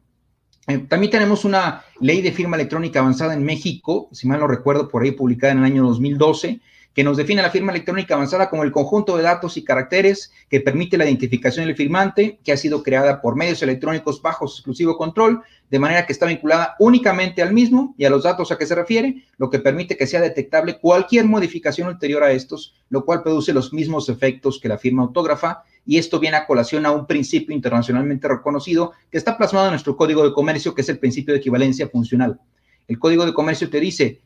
[0.68, 4.88] Eh, también tenemos una ley de firma electrónica avanzada en México, si mal no recuerdo,
[4.90, 6.62] por ahí publicada en el año 2012,
[6.94, 10.62] que nos define la firma electrónica avanzada como el conjunto de datos y caracteres que
[10.62, 14.98] permite la identificación del firmante, que ha sido creada por medios electrónicos bajo su exclusivo
[14.98, 18.68] control, de manera que está vinculada únicamente al mismo y a los datos a que
[18.68, 23.24] se refiere, lo que permite que sea detectable cualquier modificación ulterior a estos, lo cual
[23.24, 27.08] produce los mismos efectos que la firma autógrafa, y esto viene a colación a un
[27.08, 31.34] principio internacionalmente reconocido que está plasmado en nuestro Código de Comercio, que es el principio
[31.34, 32.40] de equivalencia funcional.
[32.88, 34.22] El Código de Comercio te dice,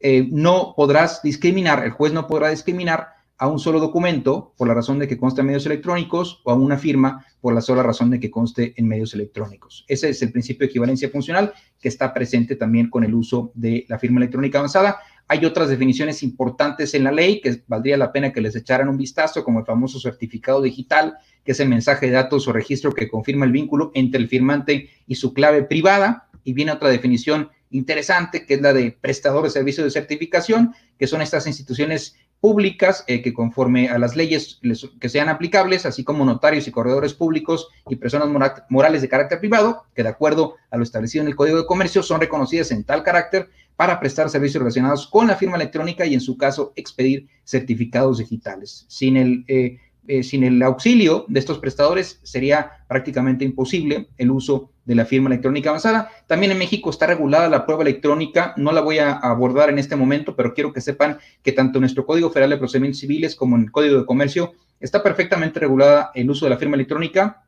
[0.00, 4.74] eh, no podrás discriminar, el juez no podrá discriminar a un solo documento por la
[4.74, 8.10] razón de que conste en medios electrónicos o a una firma por la sola razón
[8.10, 9.84] de que conste en medios electrónicos.
[9.86, 13.86] Ese es el principio de equivalencia funcional que está presente también con el uso de
[13.88, 14.98] la firma electrónica avanzada.
[15.28, 18.96] Hay otras definiciones importantes en la ley que valdría la pena que les echaran un
[18.96, 23.08] vistazo, como el famoso certificado digital, que es el mensaje de datos o registro que
[23.08, 26.28] confirma el vínculo entre el firmante y su clave privada.
[26.42, 31.06] Y viene otra definición interesante, que es la de prestador de servicios de certificación, que
[31.06, 34.60] son estas instituciones públicas eh, que conforme a las leyes
[35.00, 38.28] que sean aplicables, así como notarios y corredores públicos y personas
[38.68, 42.02] morales de carácter privado, que de acuerdo a lo establecido en el Código de Comercio
[42.02, 46.20] son reconocidas en tal carácter para prestar servicios relacionados con la firma electrónica y en
[46.20, 48.84] su caso expedir certificados digitales.
[48.88, 49.78] Sin el eh,
[50.08, 55.28] eh, sin el auxilio de estos prestadores sería prácticamente imposible el uso de la firma
[55.28, 56.10] electrónica avanzada.
[56.26, 59.96] También en México está regulada la prueba electrónica, no la voy a abordar en este
[59.96, 63.64] momento, pero quiero que sepan que tanto nuestro Código Federal de Procedimientos Civiles como en
[63.64, 67.44] el Código de Comercio está perfectamente regulada el uso de la firma electrónica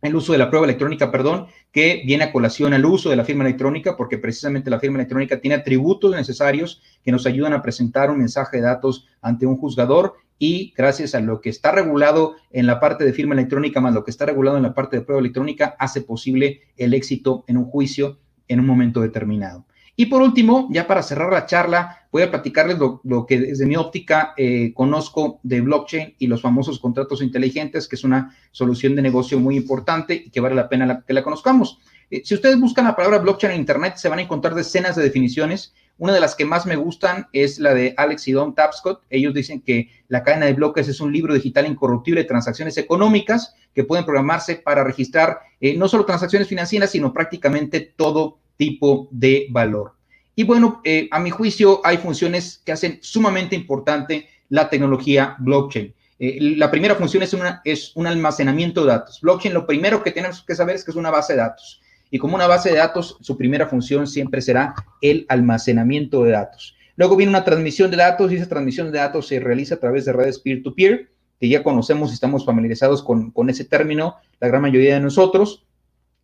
[0.00, 3.24] el uso de la prueba electrónica, perdón, que viene a colación al uso de la
[3.24, 8.08] firma electrónica, porque precisamente la firma electrónica tiene atributos necesarios que nos ayudan a presentar
[8.10, 12.66] un mensaje de datos ante un juzgador y gracias a lo que está regulado en
[12.66, 15.20] la parte de firma electrónica más lo que está regulado en la parte de prueba
[15.20, 19.66] electrónica hace posible el éxito en un juicio en un momento determinado.
[20.00, 23.74] Y por último, ya para cerrar la charla, voy a platicarles lo, que desde mi
[23.74, 29.02] óptica eh, conozco de blockchain y los famosos contratos inteligentes, que es una solución de
[29.02, 31.80] negocio muy importante y que vale la pena que la conozcamos.
[32.12, 35.02] Eh, si ustedes buscan la palabra blockchain en Internet, se van a encontrar decenas de
[35.02, 39.02] definiciones una de las que más me gustan es la de Alex y Don Tapscott.
[39.10, 43.54] Ellos dicen que la cadena de bloques es un libro digital incorruptible de transacciones económicas
[43.74, 49.48] que pueden programarse para registrar eh, no solo transacciones financieras, sino prácticamente todo tipo de
[49.50, 49.94] valor.
[50.36, 55.92] Y bueno, eh, a mi juicio hay funciones que hacen sumamente importante la tecnología blockchain.
[56.20, 59.20] Eh, la primera función es, una, es un almacenamiento de datos.
[59.20, 61.80] Blockchain, lo primero que tenemos que saber es que es una base de datos.
[62.10, 66.76] Y como una base de datos, su primera función siempre será el almacenamiento de datos.
[66.96, 70.04] Luego viene una transmisión de datos y esa transmisión de datos se realiza a través
[70.04, 74.94] de redes peer-to-peer, que ya conocemos y estamos familiarizados con, ese término, la gran mayoría
[74.94, 75.64] de nosotros.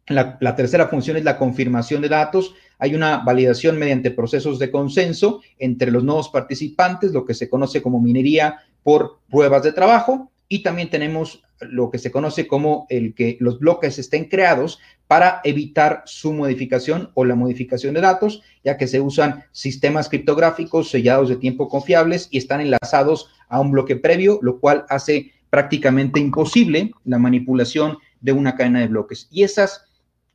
[0.08, 2.54] La, la, tercera función es la confirmación de datos.
[2.78, 7.80] Hay una validación mediante procesos de consenso entre los nuevos participantes, lo que se conoce
[7.80, 10.32] como minería por pruebas de trabajo.
[10.54, 15.40] Y también tenemos lo que se conoce como el que los bloques estén creados para
[15.42, 21.28] evitar su modificación o la modificación de datos, ya que se usan sistemas criptográficos sellados
[21.28, 26.92] de tiempo confiables y están enlazados a un bloque previo, lo cual hace prácticamente imposible
[27.04, 29.26] la manipulación de una cadena de bloques.
[29.32, 29.86] Y esas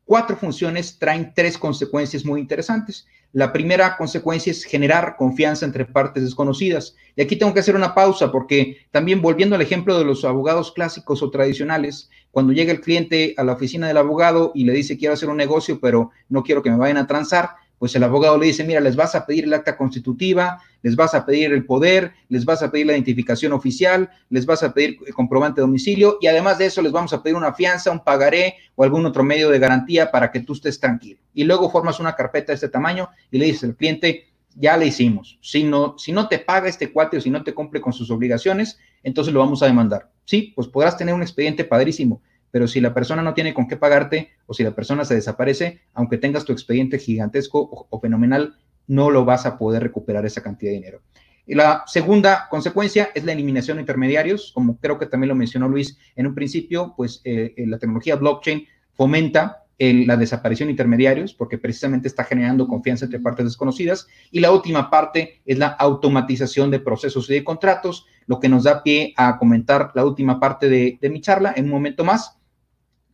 [0.03, 3.07] cuatro funciones traen tres consecuencias muy interesantes.
[3.31, 6.95] La primera consecuencia es generar confianza entre partes desconocidas.
[7.15, 10.71] Y aquí tengo que hacer una pausa porque también volviendo al ejemplo de los abogados
[10.71, 14.97] clásicos o tradicionales, cuando llega el cliente a la oficina del abogado y le dice
[14.97, 18.37] quiero hacer un negocio, pero no quiero que me vayan a transar, pues el abogado
[18.37, 21.65] le dice, mira, les vas a pedir el acta constitutiva, les vas a pedir el
[21.65, 25.67] poder, les vas a pedir la identificación oficial, les vas a pedir el comprobante de
[25.67, 29.05] domicilio y además de eso les vamos a pedir una fianza, un pagaré o algún
[29.05, 31.19] otro medio de garantía para que tú estés tranquilo.
[31.33, 34.87] Y luego formas una carpeta de este tamaño y le dices al cliente, ya le
[34.87, 35.39] hicimos.
[35.41, 38.11] Si no, si no te paga este cuate o si no te cumple con sus
[38.11, 40.11] obligaciones, entonces lo vamos a demandar.
[40.25, 43.77] Sí, pues podrás tener un expediente padrísimo, pero si la persona no tiene con qué
[43.77, 48.55] pagarte o si la persona se desaparece, aunque tengas tu expediente gigantesco o, fenomenal,
[48.87, 51.01] no lo vas a poder recuperar esa cantidad de dinero.
[51.45, 55.67] Y la segunda consecuencia es la eliminación de intermediarios, como creo que también lo mencionó
[55.67, 61.33] Luis en un principio, pues eh, eh, la tecnología blockchain fomenta la desaparición de intermediarios,
[61.33, 64.07] porque precisamente está generando confianza entre partes desconocidas.
[64.29, 68.65] Y la última parte es la automatización de procesos y de contratos, lo que nos
[68.65, 72.38] da pie a comentar la última parte de, de mi charla en un momento más.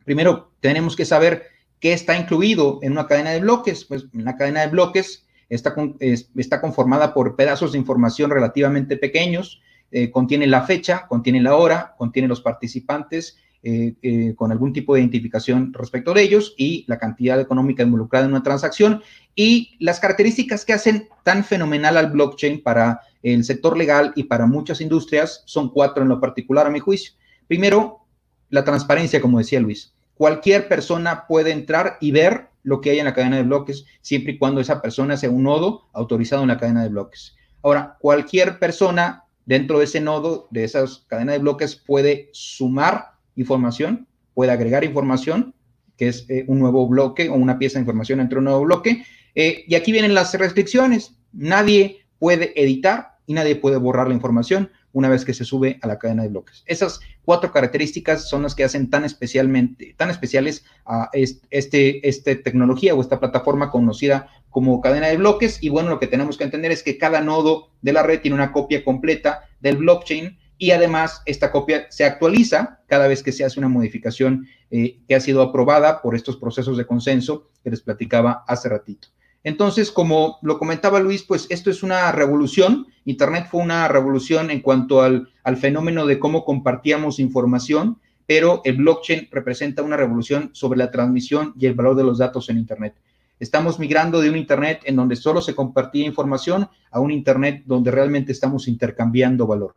[0.06, 1.48] Primero, tenemos que saber
[1.80, 3.84] qué está incluido en una cadena de bloques.
[3.86, 10.12] Pues una cadena de bloques está, está conformada por pedazos de información relativamente pequeños, eh,
[10.12, 13.38] contiene la fecha, contiene la hora, contiene los participantes,
[13.68, 18.26] eh, eh, con algún tipo de identificación respecto de ellos y la cantidad económica involucrada
[18.26, 19.02] en una transacción
[19.34, 24.46] y las características que hacen tan fenomenal al blockchain para el sector legal y para
[24.46, 27.14] muchas industrias son cuatro en lo particular a mi juicio.
[27.48, 28.06] Primero,
[28.50, 33.06] la transparencia, como decía Luis cualquier persona puede entrar y ver lo que hay en
[33.06, 36.58] la cadena de bloques, siempre y cuando esa persona sea un nodo autorizado en la
[36.58, 37.36] cadena de bloques.
[37.62, 44.08] Ahora, cualquier persona dentro de ese nodo, de esas cadenas de bloques, puede sumar información,
[44.34, 45.54] puede agregar información,
[45.98, 49.06] que es eh, un nuevo bloque o una pieza de información entre un nuevo bloque.
[49.36, 51.16] Eh, y aquí vienen las restricciones.
[51.34, 55.88] Nadie puede editar y nadie puede borrar la información una vez que se sube a
[55.88, 56.64] la cadena de bloques.
[56.66, 62.96] Esas cuatro características son las que hacen tan especialmente, tan especiales a este, este tecnología
[62.96, 65.62] o esta plataforma conocida como cadena de bloques.
[65.62, 68.36] Y bueno, lo que tenemos que entender es que cada nodo de la red tiene
[68.36, 73.44] una copia completa del blockchain y además esta copia se actualiza cada vez que se
[73.44, 77.82] hace una modificación eh, que ha sido aprobada por estos procesos de consenso que les
[77.82, 79.10] platicaba hace ratito.
[79.46, 82.88] Entonces, como lo comentaba Luis, pues esto es una revolución.
[83.06, 89.30] Internet fue una revolución en cuanto al, fenómeno de cómo compartíamos información, pero el blockchain
[89.32, 92.96] representa una revolución sobre la transmisión y el valor de los datos en Internet.
[93.40, 97.92] Estamos migrando de un Internet en donde solo se compartía información a un Internet donde
[97.92, 99.76] realmente estamos intercambiando valor.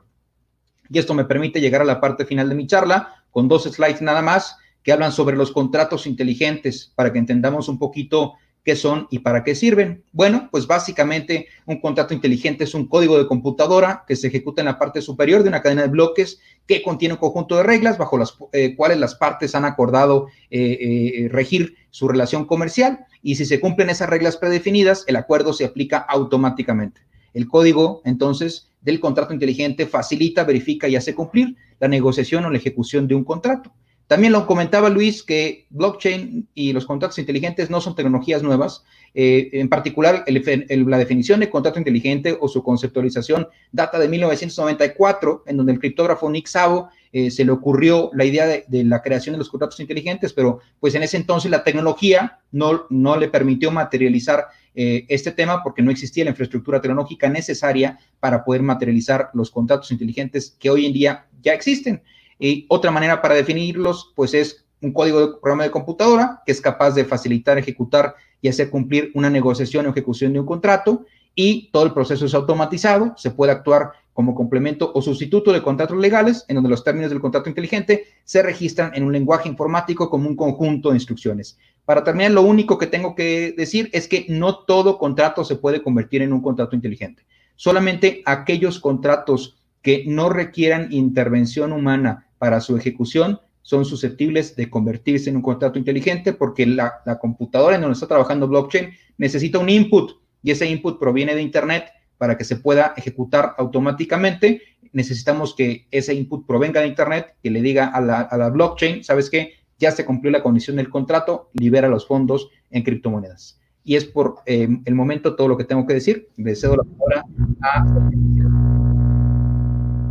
[0.89, 4.01] Y esto me permite llegar a la parte final de mi charla con dos slides
[4.01, 8.37] nada más que hablan sobre los contratos inteligentes para que entendamos un poquito
[8.69, 10.05] qué son y para qué sirven.
[10.13, 14.67] Bueno, pues básicamente un contrato inteligente es un código de computadora que se ejecuta en
[14.67, 18.19] la parte superior de una cadena de bloques que contiene un conjunto de reglas bajo
[18.19, 23.47] las eh, cuales las partes han acordado eh, eh, regir su relación comercial y si
[23.47, 27.01] se cumplen esas reglas predefinidas, el acuerdo se aplica automáticamente.
[27.33, 32.59] El código, entonces, del contrato inteligente facilita, verifica y hace cumplir la negociación o la
[32.59, 33.73] ejecución de un contrato.
[34.09, 38.83] También lo comentaba Luis que blockchain y los contratos inteligentes no son tecnologías nuevas.
[39.15, 45.59] Eh, en particular, la definición de contrato inteligente o su conceptualización data de 1994, en
[45.59, 49.39] donde el criptógrafo Nick Szabo eh, se le ocurrió la idea de, la creación de
[49.39, 54.47] los contratos inteligentes, pero pues en ese entonces la tecnología no, no le permitió materializar
[54.75, 59.91] eh, este tema porque no existía la infraestructura tecnológica necesaria para poder materializar los contratos
[59.93, 62.01] inteligentes que hoy en día ya existen.
[62.39, 66.61] Y otra manera para definirlos, pues es un código de programa de computadora que es
[66.61, 71.71] capaz de facilitar, ejecutar y hacer cumplir una negociación o ejecución de un contrato y
[71.71, 76.45] todo el proceso es automatizado, se puede actuar como complemento o sustituto de contratos legales,
[76.49, 80.35] en donde los términos del contrato inteligente se registran en un lenguaje informático como un
[80.35, 81.57] conjunto de instrucciones.
[81.85, 85.81] Para terminar, lo único que tengo que decir es que no todo contrato se puede
[85.81, 87.25] convertir en un contrato inteligente.
[87.55, 95.29] Solamente aquellos contratos que no requieran intervención humana para su ejecución son susceptibles de convertirse
[95.29, 100.23] en un contrato inteligente porque la, computadora en donde está trabajando blockchain necesita un input
[100.43, 104.63] y ese input proviene de Internet para que se pueda ejecutar automáticamente.
[104.93, 109.53] Necesitamos que ese input provenga de Internet, que le diga a la, blockchain, ¿sabes qué?
[109.79, 113.61] Ya se cumplió la condición del contrato, libera los fondos en criptomonedas.
[113.85, 116.29] Y es por eh, el momento todo lo que tengo que decir.
[116.39, 117.25] Le cedo la palabra
[117.61, 117.85] a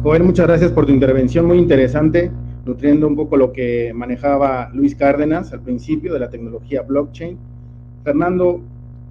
[0.04, 2.32] Joel, muchas gracias por tu intervención, muy interesante,
[2.66, 7.38] nutriendo un poco lo que manejaba Luis Cárdenas al principio de la tecnología blockchain.
[8.04, 8.62] Fernando,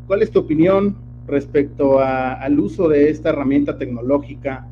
[0.07, 4.69] ¿cuál es tu opinión respecto al uso de esta herramienta tecnológica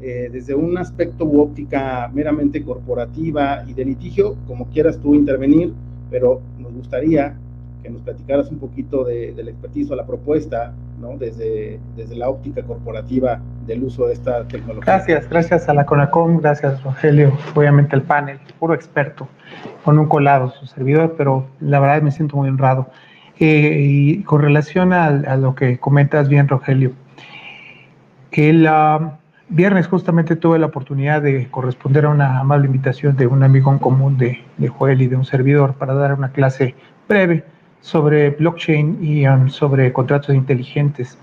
[0.00, 5.72] eh, desde un aspecto u óptica meramente corporativa y de litigio, como quieras tú intervenir,
[6.08, 7.36] pero nos gustaría
[7.88, 11.16] que nos platicaras un poquito de, del expertise o la propuesta, ¿no?
[11.16, 14.94] Desde, desde la óptica corporativa del uso de esta tecnología.
[14.94, 19.26] Gracias, gracias a la CONACOM, gracias Rogelio, obviamente el panel, puro experto,
[19.84, 22.88] con un colado su servidor, pero la verdad me siento muy honrado.
[23.40, 26.92] Eh, y con relación a, lo que comentas bien, Rogelio,
[28.32, 29.12] el uh,
[29.48, 33.78] viernes justamente tuve la oportunidad de corresponder a una amable invitación de un amigo en
[33.78, 36.74] común de, de Joel y de un servidor para dar una clase
[37.08, 37.44] breve
[37.80, 41.18] sobre blockchain y um, sobre contratos inteligentes.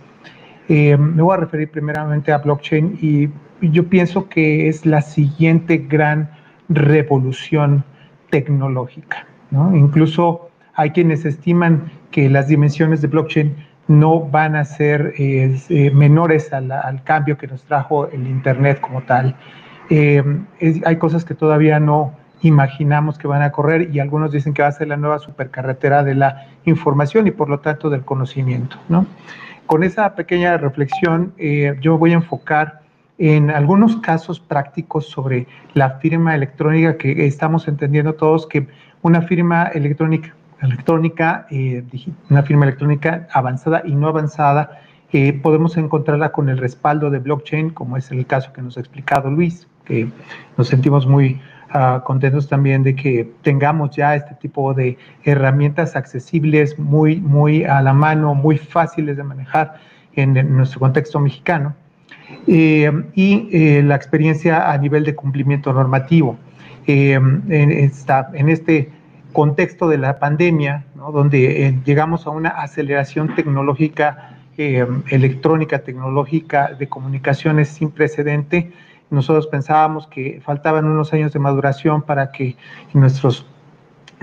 [0.67, 3.29] Eh, me voy a referir primeramente a blockchain y
[3.61, 6.29] yo pienso que es la siguiente gran
[6.69, 7.83] revolución
[8.31, 9.27] tecnológica.
[9.73, 13.55] Incluso hay quienes estiman que las dimensiones de blockchain
[13.87, 19.03] no van a ser eh, eh, menores al, cambio que nos trajo el Internet como
[19.03, 19.35] tal.
[19.89, 22.15] hay cosas que todavía no,
[22.47, 26.03] imaginamos que van a correr y algunos dicen que va a ser la nueva supercarretera
[26.03, 28.77] de la información y por lo tanto del conocimiento.
[28.87, 29.07] ¿no?
[29.65, 32.81] Con esa pequeña reflexión eh, yo voy a enfocar
[33.17, 38.67] en algunos casos prácticos sobre la firma electrónica que estamos entendiendo todos que
[39.01, 41.83] una firma electrónica, electrónica eh,
[42.29, 44.81] una firma electrónica avanzada y no avanzada,
[45.13, 48.81] eh, podemos encontrarla con el respaldo de blockchain, como es el caso que nos ha
[48.81, 50.09] explicado Luis, que
[50.57, 51.39] nos sentimos muy
[51.77, 57.81] Ah, contentos también de que tengamos ya este tipo de herramientas accesibles, muy, muy a
[57.81, 59.75] la mano, muy fáciles de manejar
[60.13, 61.75] en, nuestro contexto mexicano.
[62.47, 66.37] Eh, y eh, la experiencia a nivel de cumplimiento normativo.
[66.87, 68.89] Eh, en, este
[69.33, 77.91] contexto de la pandemia, donde llegamos a una aceleración tecnológica, electrónica, tecnológica, de comunicaciones sin
[77.91, 78.71] precedente,
[79.09, 82.55] nosotros pensábamos que faltaban unos años de maduración para que
[82.93, 83.45] nuestros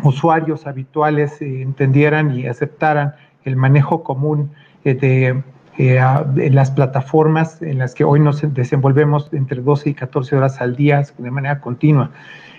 [0.02, 3.14] usuarios habituales eh, entendieran y aceptaran
[3.44, 4.50] el manejo común
[4.84, 10.60] eh, de, las plataformas en las que hoy nos desenvolvemos entre 12 y 14 horas
[10.60, 12.10] al día de manera continua.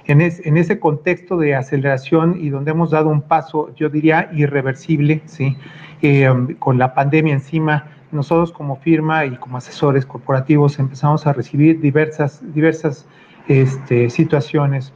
[0.05, 5.55] En, ese contexto de aceleración y donde hemos dado un paso, yo diría, irreversible, ¿sí?
[6.01, 11.82] Eh, con la pandemia encima, nosotros como firma y como asesores corporativos empezamos a recibir
[11.82, 13.05] diversas, diversas
[13.47, 14.93] este, situaciones.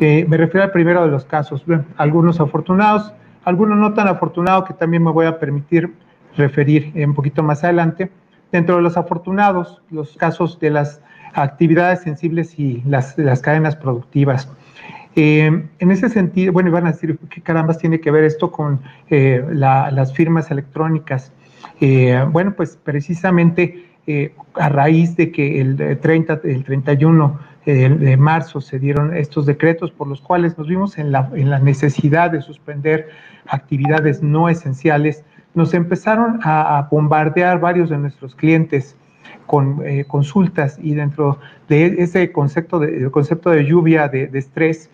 [0.00, 1.64] Eh, me refiero al primero de los casos,
[1.96, 3.12] algunos afortunados,
[3.44, 5.92] algunos no tan afortunados que también me voy a permitir
[6.36, 8.10] referir un poquito más adelante.
[8.52, 11.02] Dentro de los afortunados, los casos de las
[11.34, 14.48] actividades sensibles y las, las cadenas productivas.
[15.16, 18.80] Eh, en ese sentido, bueno, iban a decir, ¿qué carambas tiene que ver esto con
[19.10, 21.32] eh, las firmas electrónicas?
[21.80, 23.84] Eh, bueno, pues precisamente
[24.54, 30.08] a raíz de que el 30, el 31 de marzo se dieron estos decretos por
[30.08, 31.28] los cuales nos vimos en la,
[31.62, 33.10] necesidad de suspender
[33.46, 38.96] actividades no esenciales, nos empezaron a, bombardear varios de nuestros clientes
[39.44, 41.38] con eh, consultas y dentro
[41.68, 44.90] de ese concepto de, concepto de lluvia de, estrés,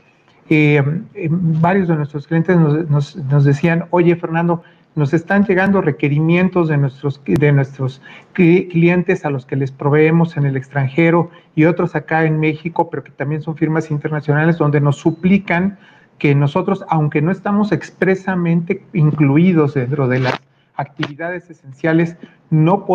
[0.49, 0.83] eh,
[1.15, 4.63] eh, varios de nuestros clientes nos, nos, decían, oye Fernando,
[4.95, 8.01] nos están llegando requerimientos de nuestros, de nuestros
[8.33, 13.03] clientes a los que les proveemos en el extranjero y otros acá en México, pero
[13.03, 15.79] que también son firmas internacionales donde nos suplican
[16.19, 20.41] que nosotros, aunque no estamos expresamente incluidos dentro de las
[20.77, 22.17] actividades esenciales,
[22.51, 22.87] no,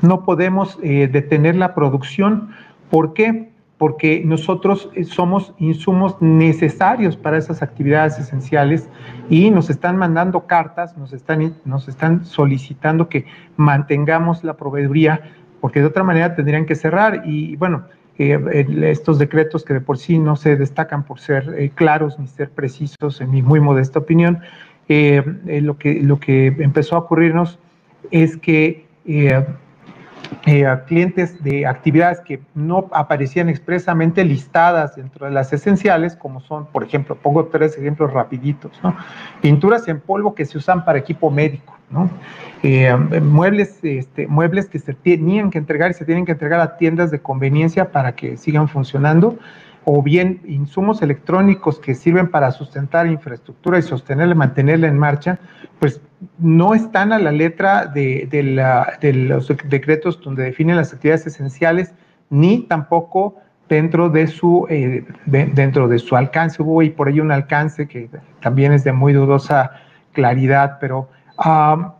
[0.00, 2.50] no podemos eh, detener la producción.
[2.90, 3.50] ¿Por qué?
[3.78, 8.88] Porque nosotros eh, somos insumos necesarios para esas actividades esenciales
[9.30, 13.24] y nos están mandando cartas, nos están, nos están solicitando que
[13.56, 15.22] mantengamos la proveeduría,
[15.60, 17.22] porque de otra manera tendrían que cerrar.
[17.24, 17.84] Y bueno,
[18.18, 22.50] eh, estos decretos que de por sí no se destacan por ser claros ni ser
[22.50, 24.40] precisos, en mi muy modesta opinión,
[24.88, 27.58] eh, eh, lo, que, lo que empezó a ocurrirnos
[28.10, 28.86] es que
[30.46, 36.66] eh, clientes de actividades que no aparecían expresamente listadas dentro de las esenciales, como son,
[36.66, 38.72] por ejemplo, pongo tres ejemplos rapiditos,
[39.40, 42.10] pinturas en polvo que se usan para equipo médico, ¿no?
[43.22, 47.10] muebles, este, muebles que se tenían que entregar y se tienen que entregar a tiendas
[47.10, 49.38] de conveniencia para que sigan funcionando,
[49.84, 55.38] o bien insumos electrónicos que sirven para sustentar infraestructura y sostenerla, mantenerla en marcha,
[55.78, 56.00] pues
[56.38, 58.28] no están a la letra de,
[59.12, 61.94] los decretos donde definen las actividades esenciales,
[62.30, 63.36] ni tampoco
[63.68, 66.62] dentro de su, eh, dentro de su alcance.
[66.62, 68.10] Hubo y por ello un alcance que
[68.40, 69.72] también es de muy dudosa
[70.12, 71.08] claridad, pero
[71.38, 71.94] ah,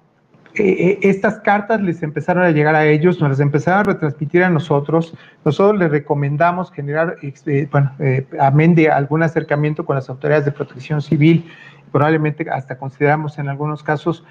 [0.59, 4.42] eh, eh, estas cartas les empezaron a llegar a ellos, nos las empezaron a retransmitir
[4.42, 5.14] a nosotros.
[5.44, 10.52] Nosotros les recomendamos generar, este, bueno, eh, amén de algún acercamiento con las autoridades de
[10.52, 11.44] protección civil,
[11.92, 14.24] probablemente hasta consideramos en algunos casos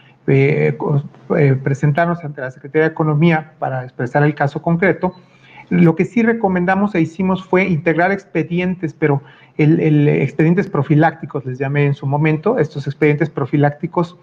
[1.63, 5.13] presentarnos ante la Secretaría de Economía para expresar el caso concreto.
[5.69, 9.21] Lo que sí recomendamos e hicimos fue integrar expedientes, pero
[9.57, 14.17] el expedientes profilácticos, les llamé en su momento, estos expedientes profilácticos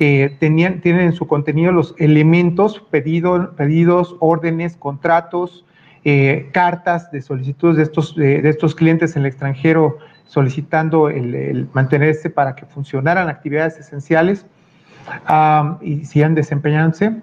[0.00, 5.64] eh, tenían, tienen en su contenido los elementos, pedidos, órdenes, contratos,
[6.04, 12.28] eh, cartas de solicitudes de estos, de estos clientes en el extranjero solicitando el, mantenerse
[12.28, 14.46] para que funcionaran actividades esenciales
[15.80, 17.16] y sigan desempeñándose.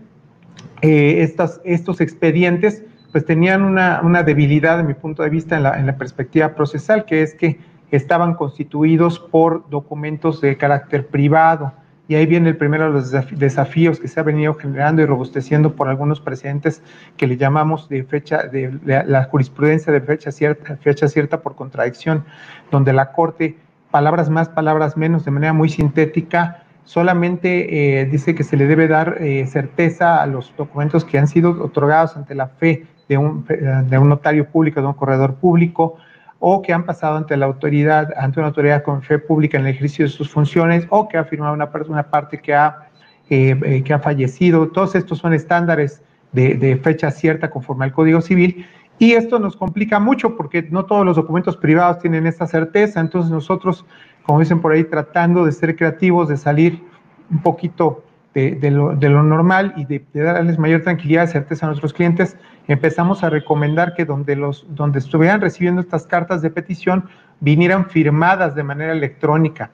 [0.82, 1.30] Eh,
[1.66, 5.86] estos expedientes pues tenían una, una, debilidad, de mi punto de vista, en la, en
[5.86, 7.60] la perspectiva procesal, que es que
[7.92, 11.74] estaban constituidos por documentos de carácter privado
[12.12, 15.78] y ahí viene el primero de los desafíos que se ha venido generando y robusteciendo
[15.78, 16.84] por algunos presidentes
[17.16, 22.26] que le llamamos de fecha, de la jurisprudencia de fecha cierta, fecha cierta por contradicción,
[22.70, 23.56] donde la Corte,
[23.92, 28.90] palabras más, palabras menos, de manera muy sintética, solamente eh, dice que se le debe
[28.90, 33.46] dar eh, certeza a los documentos que han sido otorgados ante la fe de un,
[33.46, 35.96] de un notario público, de un corredor público,
[36.44, 39.76] o que han pasado ante la autoridad, ante una autoridad con fe pública en el
[39.76, 42.90] ejercicio de sus funciones, o que ha firmado una, una parte que ha,
[43.30, 44.68] eh, eh, que ha fallecido.
[44.70, 48.66] Todos estos son estándares de, de, fecha cierta conforme al Código Civil.
[48.98, 53.00] Y esto nos complica mucho porque no todos los documentos privados tienen esta certeza.
[53.00, 53.86] Entonces nosotros,
[54.24, 56.84] como dicen por ahí, tratando de ser creativos, de salir
[57.30, 61.70] un poquito de, lo, de lo, normal y de, darles mayor tranquilidad y certeza a
[61.70, 67.10] nuestros clientes, empezamos a recomendar que donde, los, donde estuvieran recibiendo estas cartas de petición
[67.42, 69.72] vinieran firmadas de manera electrónica,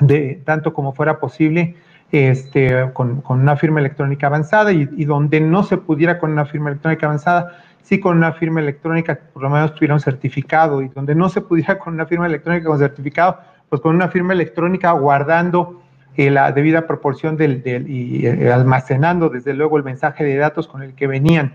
[0.00, 1.76] de, tanto como fuera posible,
[2.10, 6.46] este, con, con una firma electrónica avanzada y, y, donde no se pudiera con una
[6.46, 10.88] firma electrónica avanzada, sí con una firma electrónica por lo menos tuviera un certificado y
[10.88, 14.92] donde no se pudiera con una firma electrónica con certificado, pues con una firma electrónica
[14.92, 15.82] guardando
[16.18, 20.94] la debida proporción del, y eh, almacenando desde luego el mensaje de datos con el
[20.94, 21.54] que venían.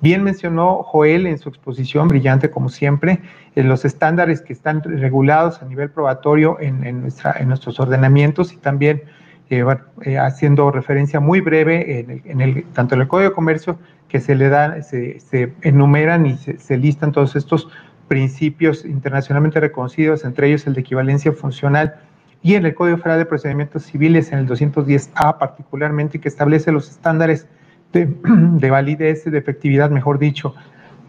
[0.00, 3.20] Bien mencionó Joel en su exposición, brillante como siempre,
[3.54, 8.58] en los estándares que están regulados a nivel probatorio en, nuestra, en nuestros ordenamientos y
[8.58, 9.04] también
[9.48, 9.64] eh,
[10.02, 13.78] eh, haciendo referencia muy breve en el, tanto en el Código de Comercio
[14.08, 17.68] que se le dan, se, enumeran y se, listan todos estos
[18.06, 21.96] principios internacionalmente reconocidos, entre ellos el de equivalencia funcional,
[22.44, 26.90] y en el Código Federal de Procedimientos Civiles, en el 210A particularmente, que establece los
[26.90, 27.48] estándares
[27.92, 30.54] de, validez, de efectividad, mejor dicho,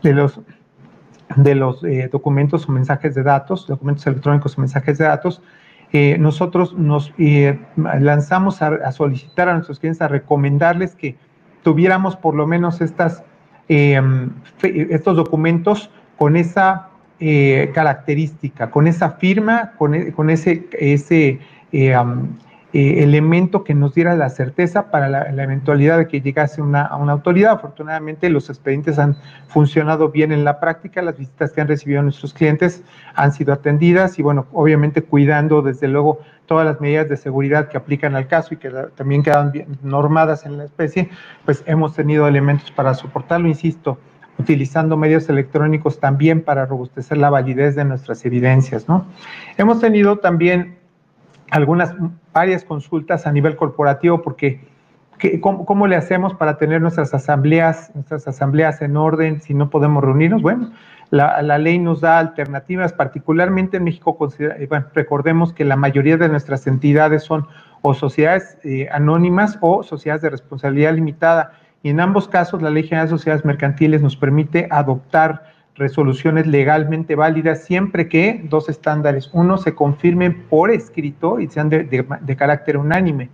[0.02, 0.40] de los,
[1.36, 5.42] de los eh, documentos o mensajes de datos, documentos electrónicos o mensajes de datos,
[5.92, 11.18] eh, nosotros nos eh, lanzamos a, solicitar a nuestros clientes, a recomendarles que
[11.64, 13.26] tuviéramos por lo menos estas,
[13.68, 16.92] estos documentos con esa
[17.74, 21.40] característica, con esa firma, con, e, con ese, ese
[22.78, 26.98] eh, elemento que nos diera la certeza para la, eventualidad de que llegase una, a
[26.98, 27.54] una autoridad.
[27.54, 29.16] Afortunadamente los expedientes han
[29.48, 34.20] funcionado bien en la práctica, las visitas que han recibido nuestros clientes han sido atendidas
[34.20, 38.54] y bueno, obviamente cuidando desde luego todas las medidas de seguridad que aplican al caso
[38.54, 41.10] y que también quedan bien normadas en la especie,
[41.46, 43.98] pues hemos tenido elementos para soportarlo, insisto,
[44.38, 49.06] utilizando medios electrónicos también para robustecer la validez de nuestras evidencias, ¿no?
[49.58, 50.78] Hemos tenido también
[51.52, 51.94] algunas,
[52.34, 54.60] varias consultas a nivel corporativo porque
[55.42, 60.42] ¿cómo, le hacemos para tener nuestras asambleas, nuestras asambleas en orden si no podemos reunirnos?
[60.42, 60.72] Bueno,
[61.12, 66.68] la, ley nos da alternativas, particularmente en México, eh, recordemos que la mayoría de nuestras
[66.68, 67.48] entidades son
[67.82, 71.54] o sociedades eh, anónimas o sociedades de responsabilidad limitada.
[71.86, 77.14] Y en ambos casos, la Ley General de Sociedades Mercantiles nos permite adoptar resoluciones legalmente
[77.14, 83.30] válidas siempre que dos estándares, uno se confirmen por escrito y sean de, carácter unánime.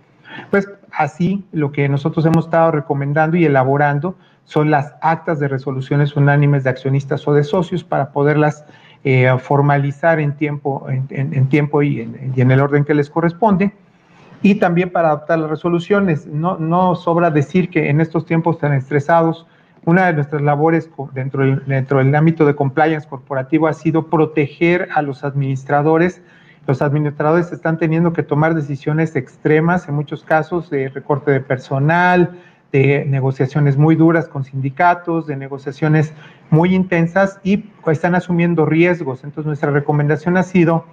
[0.49, 6.17] Pues así lo que nosotros hemos estado recomendando y elaborando son las actas de resoluciones
[6.17, 8.65] unánimes de accionistas o de socios para poderlas
[9.05, 13.71] eh, formalizar en tiempo, en, tiempo y en, y en, el orden que les corresponde.
[14.41, 16.25] Y también para adoptar las resoluciones.
[16.25, 19.45] No, no sobra decir que en estos tiempos tan estresados,
[19.85, 24.89] una de nuestras labores dentro del, dentro del ámbito de compliance corporativo ha sido proteger
[24.93, 26.21] a los administradores.
[26.67, 32.39] Los administradores están teniendo que tomar decisiones extremas, en muchos casos de recorte de personal,
[32.71, 36.13] de negociaciones muy duras con sindicatos, de negociaciones
[36.49, 39.23] muy intensas y están asumiendo riesgos.
[39.23, 40.85] Entonces nuestra recomendación ha sido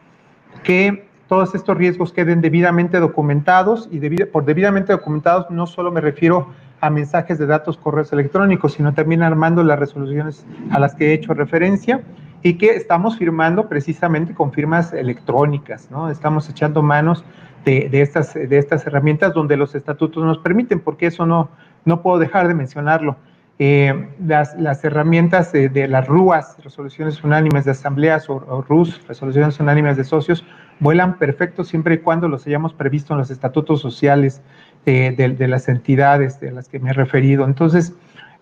[0.64, 6.48] que todos estos riesgos queden debidamente documentados y por debidamente documentados no solo me refiero
[6.80, 11.12] a mensajes de datos, correos electrónicos, sino también armando las resoluciones a las que he
[11.12, 12.02] hecho referencia
[12.42, 16.08] y que estamos firmando precisamente con firmas electrónicas, ¿no?
[16.08, 17.24] Estamos echando manos
[17.64, 21.50] de, estas, de estas herramientas donde los estatutos nos permiten, porque eso no,
[21.84, 23.16] no puedo dejar de mencionarlo.
[23.60, 29.96] Eh, las, las, herramientas de, las RUAS, resoluciones unánimes de asambleas, o, RUS, resoluciones unánimes
[29.96, 30.44] de socios,
[30.78, 34.42] vuelan perfecto siempre y cuando los hayamos previsto en los estatutos sociales
[34.84, 37.44] de, las entidades de las que me he referido.
[37.44, 37.94] Entonces,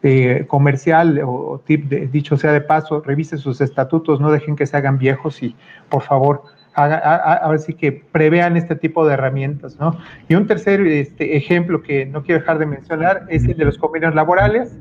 [0.03, 4.77] eh, comercial o, tip, dicho sea de paso, revise sus estatutos, no dejen que se
[4.77, 5.57] hagan viejos y
[5.89, 6.43] por favor,
[6.77, 9.99] a, ver si que prevean este tipo de herramientas, ¿no?
[10.29, 13.79] Y un tercer este, ejemplo que no quiero dejar de mencionar es el de los
[13.79, 14.79] convenios laborales,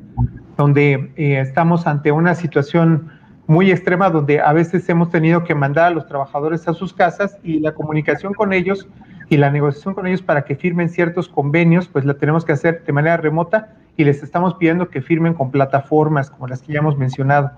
[0.56, 3.10] donde eh, estamos ante una situación
[3.46, 7.38] muy extrema donde a veces hemos tenido que mandar a los trabajadores a sus casas
[7.42, 8.88] y la comunicación con ellos
[9.28, 12.84] y la negociación con ellos para que firmen ciertos convenios, pues la tenemos que hacer
[12.84, 16.80] de manera remota y les estamos pidiendo que firmen con plataformas como las que ya
[16.80, 17.52] hemos mencionado.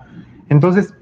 [0.49, 0.93] Entonces,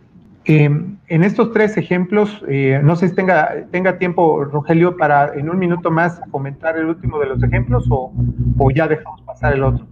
[0.47, 5.49] em, en estos tres ejemplos, eh, no sé si tenga, tenga tiempo, Rogelio, para en
[5.49, 8.11] un minuto más comentar el último de los ejemplos o,
[8.57, 9.85] o ya dejamos pasar el otro.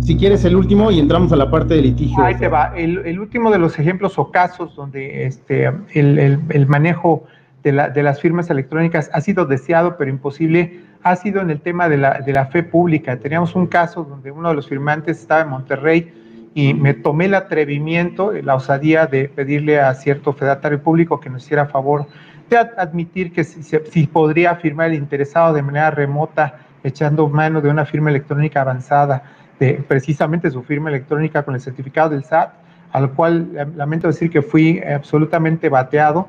[0.00, 2.22] Si quieres el último y entramos a la parte de litigio.
[2.22, 2.72] Ahí te va.
[2.76, 7.24] El, el último de los ejemplos o casos donde este, el, el, el manejo
[7.64, 11.96] de, las firmas electrónicas ha sido deseado pero imposible, ha sido en el tema de
[11.96, 13.18] la, de la fe pública.
[13.18, 16.12] Teníamos un caso donde uno de los firmantes estaba en Monterrey
[16.54, 21.44] y me tomé el atrevimiento, la osadía de pedirle a cierto fedatario público que nos
[21.44, 22.06] hiciera favor
[22.48, 27.70] de admitir que si, si, podría firmar el interesado de manera remota, echando mano de
[27.70, 29.22] una firma electrónica avanzada,
[29.58, 32.52] de precisamente su firma electrónica con el certificado del SAT,
[32.92, 36.28] al cual lamento decir que fui absolutamente bateado.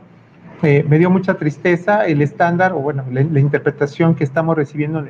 [0.61, 5.05] Me dio mucha tristeza el estándar o bueno, la, interpretación que estamos recibiendo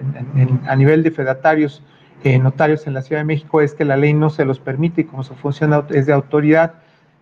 [0.68, 1.82] a nivel de fedatarios,
[2.26, 5.02] eh, notarios en la Ciudad de México es que la ley no se los permite
[5.02, 6.74] y como su función es de autoridad,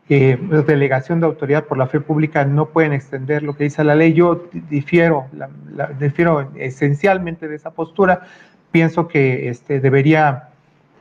[0.07, 3.95] eh, delegación de autoridad por la fe pública no pueden extender lo que dice la
[3.95, 4.13] ley.
[4.13, 5.25] Yo difiero,
[5.99, 8.21] difiero esencialmente de esa postura.
[8.71, 10.49] Pienso que este, debería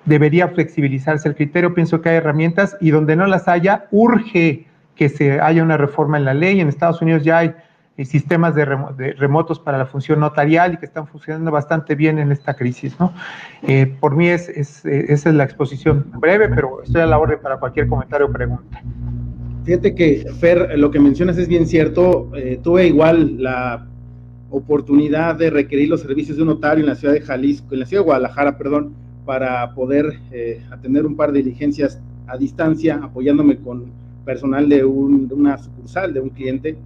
[0.04, 1.72] debería flexibilizarse el criterio.
[1.72, 6.16] Pienso que hay herramientas y donde no las haya, urge que se haya una reforma
[6.16, 6.60] en la ley.
[6.60, 7.54] En Estados Unidos ya hay
[8.04, 12.54] sistemas de, remotos para la función notarial y que están funcionando bastante bien en esta
[12.54, 12.98] crisis.
[12.98, 13.12] ¿no?
[13.62, 17.18] Eh, por mí es, es, eh, esa es la exposición breve, pero estoy a la
[17.18, 18.82] orden para cualquier comentario o pregunta.
[19.64, 22.30] Fíjate que, Fer, lo que mencionas es bien cierto.
[22.62, 23.86] tuve igual la
[24.50, 27.86] oportunidad de requerir los servicios de un notario en la ciudad de Jalisco, en la
[27.86, 28.92] ciudad de Guadalajara, perdón,
[29.24, 30.18] para poder
[30.72, 33.92] atender un par de diligencias a distancia, apoyándome con
[34.24, 36.76] personal de, una sucursal de un cliente.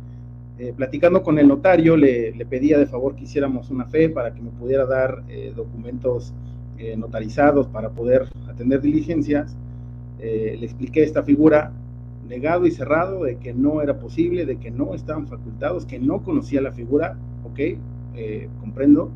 [0.59, 4.41] Eh, platicando con el notario, le, pedía de favor que hiciéramos una fe para que
[4.41, 6.33] me pudiera dar eh, documentos
[6.79, 9.55] eh, notarizados para poder atender diligencias.
[10.19, 11.73] le expliqué esta figura
[12.27, 16.23] negado y cerrado de que no era posible, de que no estaban facultados, que no
[16.23, 17.61] conocía la figura, ok,
[18.61, 19.11] comprendo,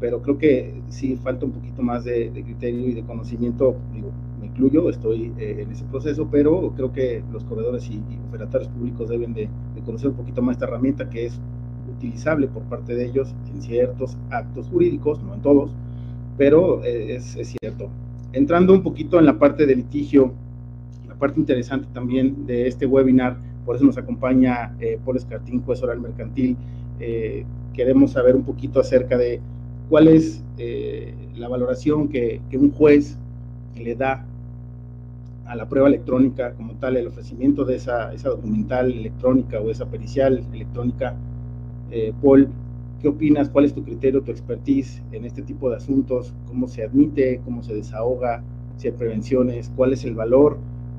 [0.00, 4.10] pero creo que sí falta un poquito más de, de criterio y de conocimiento, digo,
[4.54, 9.34] incluyo, estoy eh, en ese proceso, pero creo que los corredores y, operadores públicos deben
[9.34, 9.48] de,
[9.84, 11.38] conocer un poquito más esta herramienta que es
[11.96, 15.72] utilizable por parte de ellos en ciertos actos jurídicos, no en todos,
[16.38, 17.90] pero eh, es, cierto.
[18.32, 20.32] Entrando un poquito en la parte de litigio,
[21.06, 23.36] la parte interesante también de este webinar,
[23.66, 26.56] por eso nos acompaña eh, Paul Escartín, juez oral mercantil,
[27.74, 29.40] queremos saber un poquito acerca de
[29.88, 30.42] cuál es
[31.36, 33.18] la valoración que un juez
[33.76, 34.24] le da
[35.46, 39.86] a la prueba electrónica como tal, el ofrecimiento de esa, esa documental electrónica o esa
[39.86, 41.14] pericial electrónica.
[41.90, 42.48] Eh, Paul,
[43.00, 43.48] ¿qué opinas?
[43.50, 46.32] ¿Cuál es tu criterio, tu expertise en este tipo de asuntos?
[46.46, 47.40] ¿Cómo se admite?
[47.44, 48.42] ¿Cómo se desahoga?
[48.76, 50.58] Si hay prevenciones, ¿cuál es el valor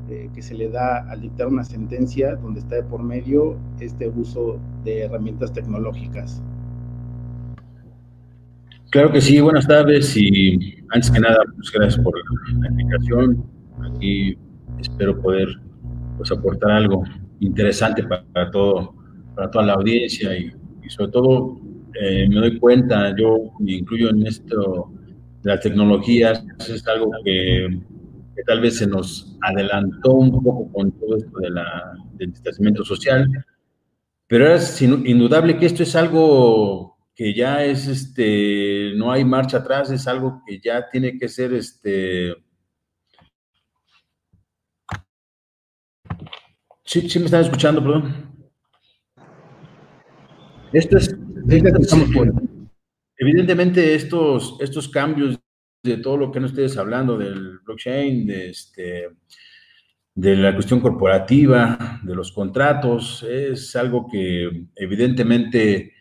[0.10, 4.08] eh, que se le da al dictar una sentencia donde está de por medio este
[4.08, 6.42] uso de herramientas tecnológicas?
[8.92, 14.38] Claro que sí, buenas tardes y antes que nada, pues gracias por la explicación Aquí
[14.80, 15.48] espero poder
[16.18, 17.04] pues, aportar algo
[17.40, 18.96] interesante para, todo,
[19.36, 20.54] para toda la audiencia y,
[20.90, 21.60] sobre todo
[22.00, 24.92] eh, me doy cuenta, yo me incluyo en esto
[25.42, 27.82] de las tecnologías, es algo que,
[28.46, 33.28] tal vez se nos adelantó un poco con todo esto del distanciamiento social,
[34.28, 39.90] pero es indudable que esto es algo que ya es, este, no hay marcha atrás,
[39.90, 42.34] es algo que ya tiene que ser, este,
[46.86, 48.32] Sí, sí me están escuchando, perdón.
[50.72, 51.16] Esto es,
[53.18, 55.40] evidentemente estos, estos cambios
[55.82, 59.10] de todo lo que no ustedes hablando del blockchain, de, este,
[60.14, 65.94] de la cuestión corporativa, de los contratos, es algo que evidentemente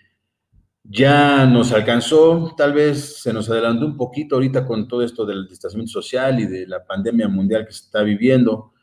[0.83, 5.49] ya nos alcanzó, tal vez se nos adelantó un poquito ahorita con todo esto del
[5.49, 8.74] distanciamiento social y de la pandemia mundial que se está viviendo,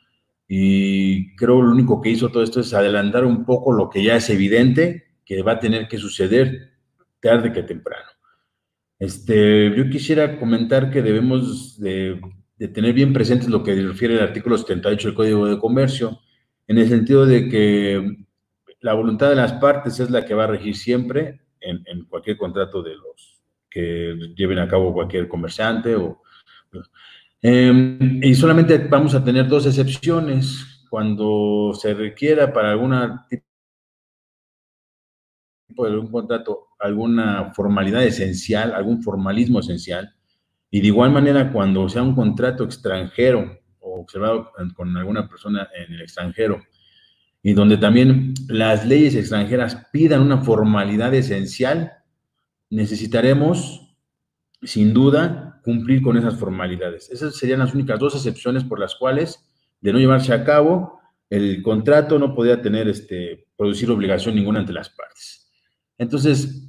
[0.53, 4.17] y creo lo único que hizo todo esto es adelantar un poco lo que ya
[4.17, 6.73] es evidente que va a tener que suceder
[7.21, 8.09] tarde que temprano.
[8.99, 12.19] Este, yo quisiera comentar que debemos de,
[12.73, 16.19] tener bien presentes lo que refiere el artículo 78 del Código de Comercio,
[16.67, 18.17] en el sentido de que
[18.81, 22.35] la voluntad de las partes es la que va a regir siempre en, en cualquier
[22.35, 26.21] contrato de los que lleven a cabo cualquier comerciante o
[27.41, 33.43] Em, y solamente vamos a tener dos excepciones cuando se requiera para alguna tipo
[35.85, 40.13] de algún contrato alguna formalidad esencial, algún formalismo esencial,
[40.69, 45.93] y de igual manera cuando sea un contrato extranjero o observado con alguna persona en
[45.93, 46.61] el extranjero,
[47.43, 51.91] y donde también las leyes extranjeras pidan una formalidad esencial,
[52.69, 53.95] necesitaremos,
[54.63, 57.09] sin duda, cumplir con esas formalidades.
[57.09, 59.45] Esas serían las únicas dos excepciones por las cuales,
[59.79, 60.99] de no llevarse a cabo,
[61.29, 65.49] el contrato no podía tener, este, producir obligación ninguna ante las partes.
[65.97, 66.67] Entonces,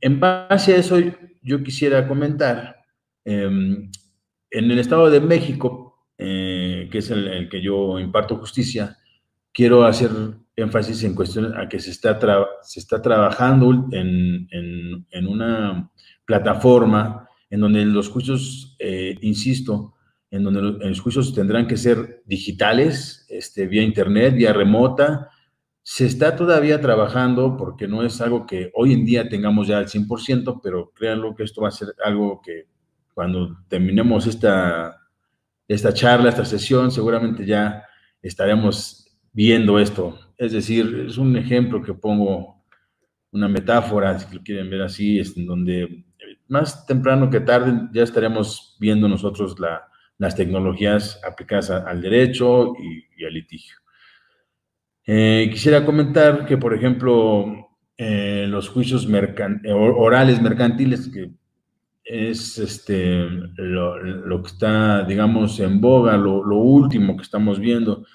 [0.00, 0.96] en base a eso,
[1.42, 2.76] yo quisiera comentar,
[3.24, 3.90] em,
[4.50, 8.98] en el Estado de México, eh, que es el, que yo imparto justicia,
[9.52, 10.10] quiero hacer
[10.56, 12.18] énfasis en cuestión a que se está,
[12.62, 15.90] se está trabajando en, en una
[16.28, 19.94] plataforma en donde los juicios, eh, insisto,
[20.30, 25.30] en donde los, juicios tendrán que ser digitales, este, vía internet, vía remota.
[25.82, 29.86] Se está todavía trabajando porque no es algo que hoy en día tengamos ya al
[29.86, 32.66] 100%, pero créanlo que esto va a ser algo que
[33.14, 35.00] cuando terminemos esta,
[35.66, 37.84] esta charla, esta sesión, seguramente ya
[38.20, 40.18] estaremos viendo esto.
[40.36, 42.62] Es decir, es un ejemplo que pongo,
[43.30, 46.04] una metáfora, si lo quieren ver así, es en donde
[46.48, 49.56] más temprano que tarde ya estaremos viendo nosotros
[50.18, 53.76] las tecnologías aplicadas al derecho y, al litigio.
[55.06, 59.08] Eh, quisiera comentar que, por ejemplo, eh, los juicios
[59.66, 61.30] orales mercantiles, que
[62.04, 68.06] es este, lo, que está, digamos, en boga, lo, último que estamos viendo.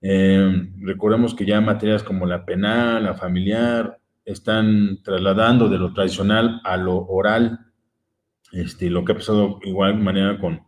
[0.00, 6.60] Eh, recordemos que ya materias como la penal, la familiar, están trasladando de lo tradicional
[6.64, 7.63] a lo oral,
[8.54, 10.62] este, lo que ha pasado igual manera con,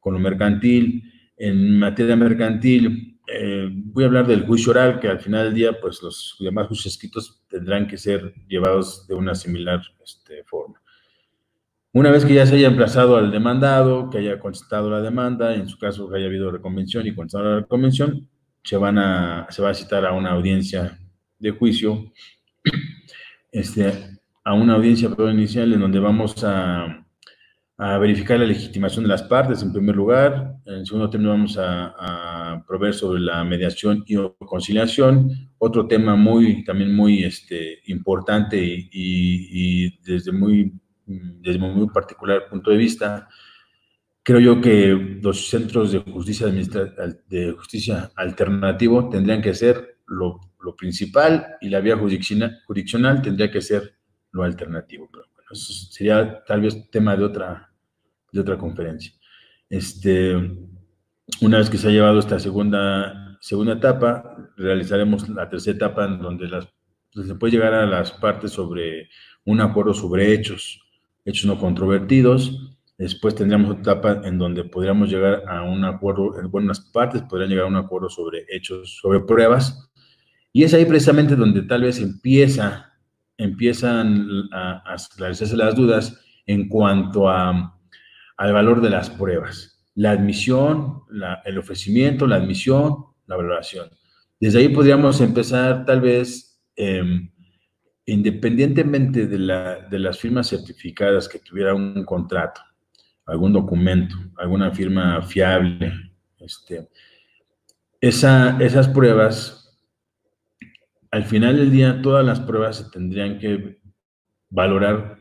[0.00, 1.12] con lo mercantil.
[1.36, 5.80] En materia mercantil, eh, voy a hablar del juicio oral, que al final del día,
[5.80, 10.80] pues los demás juicios escritos tendrán que ser llevados de una similar este, forma.
[11.92, 15.68] Una vez que ya se haya emplazado al demandado, que haya contestado la demanda, en
[15.68, 18.28] su caso que haya habido reconvención y contestado la reconvención,
[18.62, 20.98] se, van a, se va a citar a una audiencia
[21.38, 22.12] de juicio
[23.50, 23.92] este,
[24.44, 27.05] a una audiencia inicial en donde vamos a,
[27.78, 30.56] verificar la legitimación de las partes en primer lugar.
[30.64, 35.30] En segundo término vamos a, proveer sobre la mediación y conciliación.
[35.58, 40.72] Otro tema muy, también muy este, importante y, desde, muy,
[41.04, 43.28] desde muy particular punto de vista,
[44.22, 50.40] creo yo que los centros de justicia, de justicia alternativo tendrían que ser lo
[50.76, 53.96] principal y la vía jurisdiccional, tendría que ser
[54.32, 55.08] lo alternativo.
[55.56, 57.72] Eso sería tal vez tema de otra,
[58.32, 59.12] de otra conferencia.
[59.68, 60.36] Este,
[61.40, 66.18] una vez que se ha llevado esta segunda, segunda etapa, realizaremos la tercera etapa en
[66.20, 66.68] donde las,
[67.12, 69.08] se puede llegar a las partes sobre
[69.44, 70.80] un acuerdo sobre hechos,
[71.24, 72.72] hechos no controvertidos.
[72.98, 77.50] Después tendríamos otra etapa en donde podríamos llegar a un acuerdo, en buenas partes podrían
[77.50, 79.90] llegar a un acuerdo sobre hechos, sobre pruebas,
[80.56, 82.85] y es ahí precisamente donde tal vez empieza,
[83.38, 87.78] empiezan a, esclarecerse las dudas en cuanto a,
[88.36, 89.84] al valor de las pruebas.
[89.94, 91.02] La admisión,
[91.44, 93.88] el ofrecimiento, la admisión, la valoración.
[94.38, 97.30] Desde ahí podríamos empezar tal vez, em,
[98.04, 99.38] independientemente de,
[99.90, 102.60] de, las firmas certificadas que tuviera un contrato,
[103.24, 105.92] algún documento, alguna firma fiable,
[106.38, 106.88] este,
[108.00, 109.65] esa, esas pruebas
[111.10, 113.78] al final del día todas las pruebas se tendrían que
[114.50, 115.18] valorar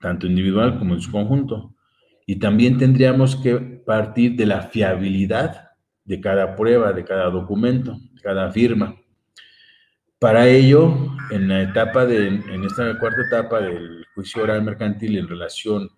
[0.00, 1.74] tanto individual como en su conjunto.
[2.26, 5.70] Y también tendríamos que partir de la fiabilidad
[6.04, 8.96] de cada prueba, de cada documento, de cada firma.
[10.18, 10.94] Para ello,
[11.30, 15.90] en la etapa de, en esta cuarta etapa del juicio oral mercantil en relación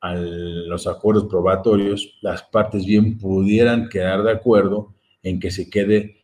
[0.00, 6.21] a los acuerdos probatorios, las partes bien pudieran quedar de acuerdo en que se quede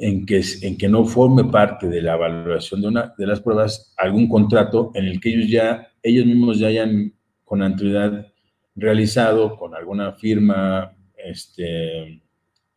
[0.00, 3.92] en que, en que no forme parte de la valoración de una de las pruebas
[3.98, 7.12] algún contrato en el que ellos ya, ellos mismos ya hayan
[7.44, 8.26] con anterioridad
[8.74, 12.22] realizado con alguna firma este,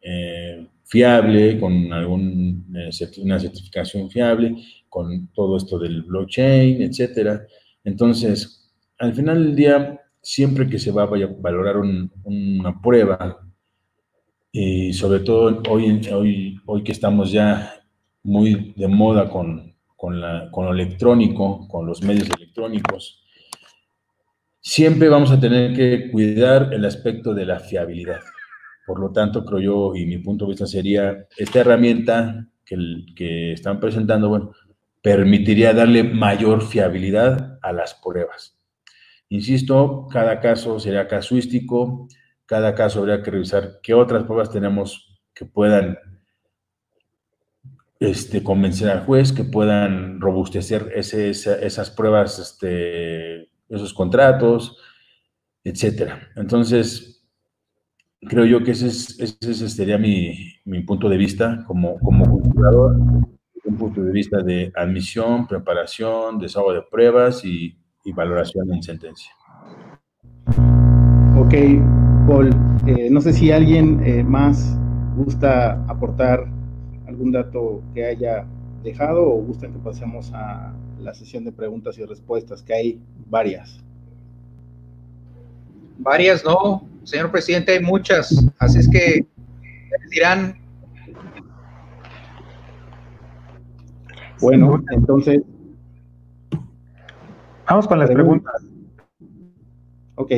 [0.01, 4.55] eh, fiable, con algún, eh, certificación fiable,
[4.89, 7.47] con todo esto del blockchain, etcétera.
[7.85, 8.69] Entonces,
[8.99, 11.09] al final del día, siempre que se va a
[11.39, 13.42] valorar una prueba,
[14.55, 17.73] y sobre todo hoy, hoy, hoy que estamos ya
[18.21, 23.23] muy de moda con, con, la, con lo electrónico, con los medios electrónicos,
[24.61, 28.19] siempre vamos a tener que cuidar el aspecto de la fiabilidad.
[28.85, 32.77] Por lo tanto, creo yo, y mi punto de vista sería, esta herramienta que,
[33.15, 34.51] que están presentando, bueno,
[35.01, 38.59] permitiría darle mayor fiabilidad a las pruebas.
[39.29, 42.07] Insisto, cada caso será casuístico,
[42.53, 45.97] cada caso habría que revisar qué otras pruebas tenemos que puedan
[47.99, 54.77] este, convencer al juez, que puedan robustecer esas pruebas, este, esos contratos,
[55.63, 56.29] etcétera.
[56.35, 57.25] Entonces,
[58.21, 62.97] creo yo que ese, ese sería mi, punto de vista como, como culturador,
[63.65, 67.75] un punto de vista de admisión, preparación, desahogo de pruebas y,
[68.05, 69.31] y valoración en sentencia.
[71.35, 71.55] Ok,
[72.27, 72.51] Paul,
[72.87, 74.77] eh, no sé si alguien eh, más
[75.17, 76.45] gusta aportar
[77.05, 78.45] algún dato que haya
[78.81, 83.83] dejado o gusta que pasemos a la sesión de preguntas y respuestas, que hay varias.
[85.97, 89.27] Varias, no, señor presidente, hay muchas, así es que
[90.09, 90.55] dirán.
[94.39, 95.41] Bueno, entonces.
[97.67, 98.63] Vamos con las preguntas.
[100.15, 100.31] Ok.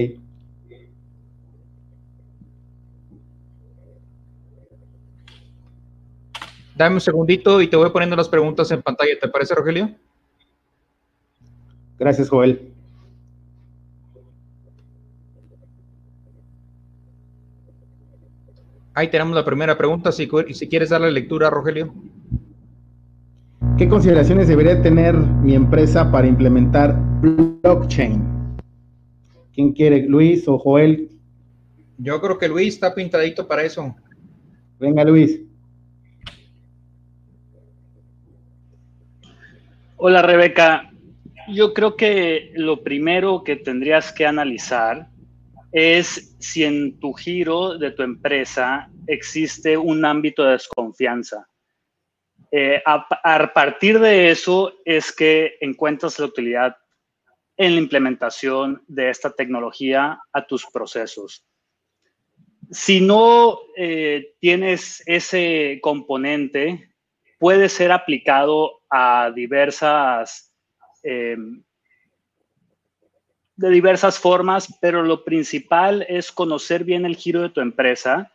[6.76, 9.18] Dame un segundito y te voy poniendo las preguntas en pantalla.
[9.20, 9.92] ¿Te parece, Rogelio?
[11.98, 12.74] Gracias, Joel.
[18.94, 20.12] Ahí tenemos la primera pregunta.
[20.12, 21.94] Si, si quieres darle lectura, Rogelio.
[23.78, 28.24] ¿Qué consideraciones debería tener mi empresa para implementar blockchain?
[29.54, 31.10] ¿Quién quiere, Luis o Joel?
[31.98, 33.96] Yo creo que Luis está pintadito para eso.
[34.80, 35.42] Venga, Luis.
[39.98, 40.92] Hola, Rebeca.
[41.48, 45.08] Yo creo que lo primero que tendrías que analizar
[45.72, 51.48] es si en tu giro de tu empresa existe un ámbito de desconfianza.
[52.52, 56.76] Eh, a, partir de eso es que encuentras la utilidad
[57.56, 61.46] en la implementación de esta tecnología a tus procesos.
[62.70, 66.95] Si no eh, tienes ese componente,
[67.40, 70.54] puede ser aplicado a diversas
[71.04, 71.38] eh,
[73.58, 78.32] de diversas formas, pero lo principal es conocer bien el giro de tu empresa,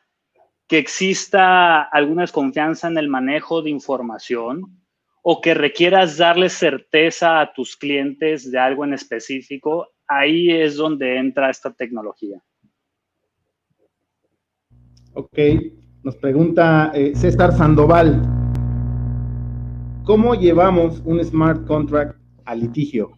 [0.66, 4.80] que exista alguna desconfianza en el manejo de información
[5.22, 11.18] o que requieras darle certeza a tus clientes de algo en específico, ahí es donde
[11.18, 12.40] entra esta tecnología.
[15.12, 15.38] Ok,
[16.02, 18.39] nos pregunta eh, César Sandoval,
[20.04, 23.12] ¿cómo llevamos un smart contract a litigio?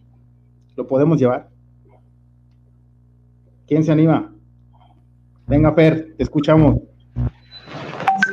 [0.77, 1.49] ¿Lo podemos llevar?
[3.67, 4.33] ¿Quién se anima?
[5.47, 6.81] Venga, Per, te escuchamos.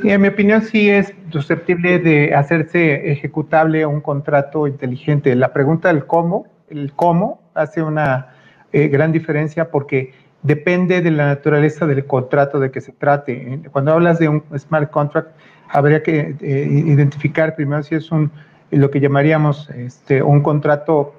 [0.04, 5.36] En mi opinión sí es susceptible de hacerse ejecutable un contrato inteligente.
[5.36, 8.30] La pregunta del cómo, el cómo hace una
[8.72, 13.62] eh, gran diferencia porque depende de la naturaleza del contrato de que se trate.
[13.72, 15.32] Cuando hablas de un smart contract,
[15.70, 18.32] habría que eh, identificar primero si es un
[18.72, 21.16] lo que llamaríamos este, un contrato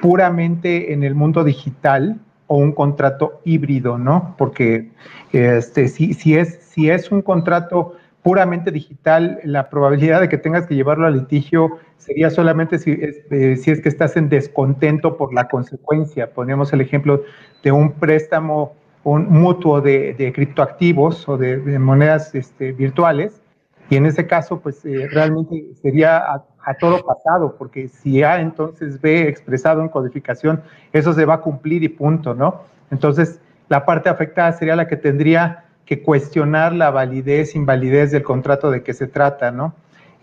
[0.00, 4.34] puramente en el mundo digital, o un contrato híbrido, ¿no?
[4.38, 4.90] Porque
[5.32, 10.66] este, si, si, es, si es un contrato puramente digital, la probabilidad de que tengas
[10.66, 15.32] que llevarlo al litigio sería solamente si eh, si es que estás en descontento por
[15.32, 16.32] la consecuencia.
[16.32, 17.22] Ponemos el ejemplo
[17.62, 18.74] de un préstamo
[19.04, 23.40] un mutuo de, de criptoactivos o de, monedas este, virtuales,
[23.88, 26.24] y en ese caso, pues eh, realmente sería
[26.66, 30.62] a todo pasado, porque si A entonces B expresado en codificación,
[30.92, 32.62] eso se va a cumplir y punto, ¿no?
[32.90, 38.70] Entonces, la parte afectada sería la que tendría que cuestionar la validez, invalidez del contrato
[38.70, 39.74] de que se trata, ¿no?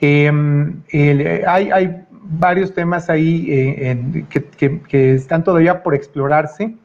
[0.02, 0.82] Em,
[1.48, 6.76] hay, hay, varios temas ahí eh, que, que, están todavía por explorarse,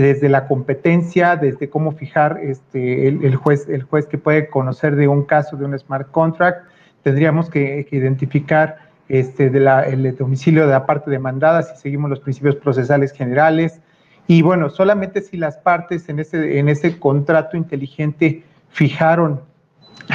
[0.00, 5.08] desde la competencia, desde cómo fijar este, el, juez, el juez que puede conocer de
[5.08, 6.66] un caso de un smart contract,
[7.02, 8.78] tendríamos que, identificar
[9.08, 13.80] este, de el domicilio de la parte demandada, si seguimos los principios procesales generales.
[14.26, 19.40] Y bueno, solamente si las partes en ese, en ese contrato inteligente fijaron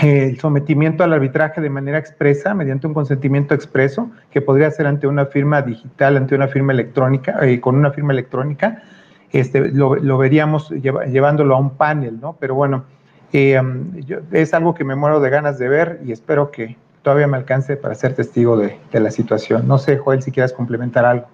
[0.01, 4.87] eh, el sometimiento al arbitraje de manera expresa, mediante un consentimiento expreso, que podría ser
[4.87, 8.83] ante una firma digital, ante una firma electrónica, eh, con una firma electrónica,
[9.31, 12.37] este, lo, lo veríamos llevándolo a un panel, ¿no?
[12.39, 12.85] Pero bueno,
[13.33, 13.61] eh,
[14.31, 17.77] es algo que me muero de ganas de ver y espero que, todavía me alcance
[17.77, 19.65] para ser testigo de, la situación.
[19.65, 21.27] No sé, Joel, si quieres complementar algo.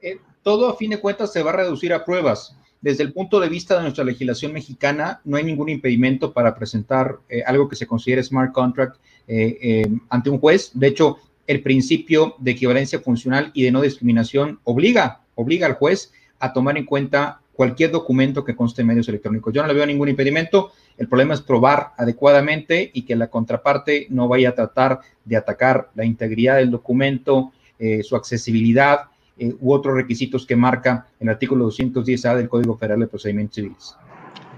[0.00, 2.56] Eh, todo a fin de cuentas se va a reducir a pruebas.
[2.80, 7.20] Desde el punto de vista de nuestra legislación mexicana, no hay ningún impedimento para presentar
[7.28, 8.96] eh, algo que se considere smart contract
[9.28, 10.72] eh, ante un juez.
[10.74, 16.12] De hecho, el principio de equivalencia funcional y de no discriminación obliga, obliga al juez
[16.38, 19.52] a tomar en cuenta cualquier documento que conste en medios electrónicos.
[19.52, 20.72] Yo no le veo ningún impedimento.
[20.96, 25.90] El problema es probar adecuadamente y que la contraparte no vaya a tratar de atacar
[25.94, 29.02] la integridad del documento, eh, su accesibilidad
[29.38, 33.96] eh, u otros requisitos que marca el artículo 210A del Código Federal de Procedimientos Civiles.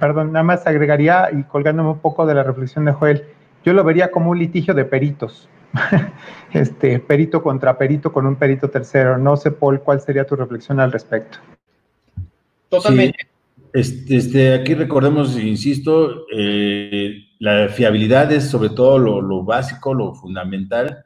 [0.00, 3.24] Perdón, nada más agregaría y colgándome un poco de la reflexión de Joel,
[3.64, 5.48] yo lo vería como un litigio de peritos.
[6.52, 9.18] este, perito contra perito con un perito tercero.
[9.18, 11.38] No sé, Paul, cuál sería tu reflexión al respecto.
[12.68, 13.28] Totalmente.
[13.74, 21.04] Este, este, aquí recordemos, insisto, eh, la fiabilidad es sobre todo lo, básico, lo fundamental,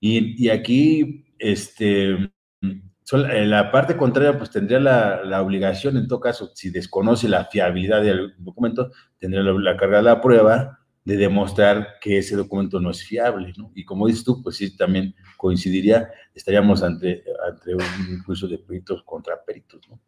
[0.00, 6.68] y, aquí este, eh, la parte contraria pues tendría la, obligación, en todo caso, si
[6.68, 12.36] desconoce la fiabilidad del documento, tendría la, carga de la prueba de demostrar que ese
[12.36, 13.72] documento no es fiable, ¿no?
[13.74, 19.02] Y como dices tú, pues sí, también coincidiría, estaríamos ante, ante un juicio de peritos
[19.04, 19.98] contra peritos, ¿no?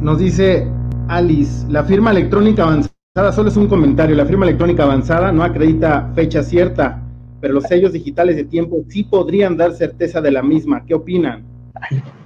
[0.00, 0.70] Nos dice
[1.08, 6.12] Alice, la firma electrónica avanzada, solo es un comentario, la firma electrónica avanzada no acredita
[6.14, 7.02] fecha cierta,
[7.40, 10.84] pero los sellos digitales de tiempo sí podrían dar certeza de la misma.
[10.84, 11.44] ¿Qué opinan?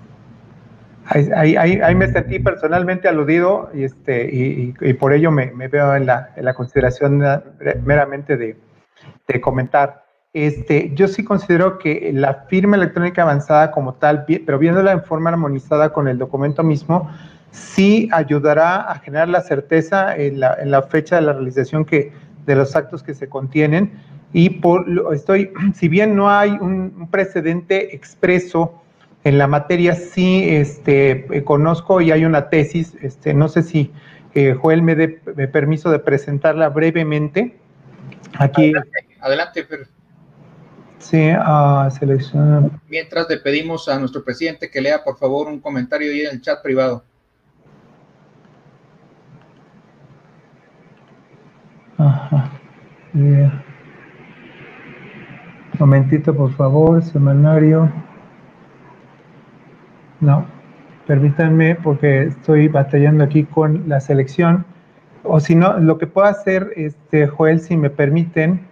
[1.11, 6.31] Ahí, ahí, me sentí personalmente aludido y, este, y, por ello me, veo en la,
[6.37, 7.25] en la, consideración
[7.85, 8.59] meramente de,
[9.27, 10.05] de, comentar.
[10.35, 15.31] Este, yo sí considero que la firma electrónica avanzada como tal, pero viéndola en forma
[15.31, 17.11] armonizada con el documento mismo,
[17.53, 22.13] sí ayudará a generar la certeza en la, en la fecha de la realización que,
[22.45, 23.93] de los actos que se contienen.
[24.35, 24.85] Y por,
[25.15, 28.83] estoy, si bien no hay un precedente expreso,
[29.25, 33.93] en la materia sí este, eh, conozco y hay una tesis, este, no sé si
[34.35, 35.09] eh, Joel me dé
[35.49, 37.59] permiso de presentarla brevemente.
[38.39, 38.73] Aquí.
[39.21, 39.89] Adelante, Fer.
[40.99, 42.69] Sí, uh, selecciona.
[42.89, 46.41] Mientras le pedimos a nuestro presidente que lea, por favor, un comentario ahí en el
[46.41, 47.05] chat privado.
[51.97, 52.53] Ajá.
[55.79, 57.91] Momentito, por favor, semanario.
[60.21, 60.47] No,
[61.07, 64.64] permítanme porque estoy batallando aquí con la selección.
[65.23, 68.66] O si no, lo que puedo hacer, este, Joel, si me permiten,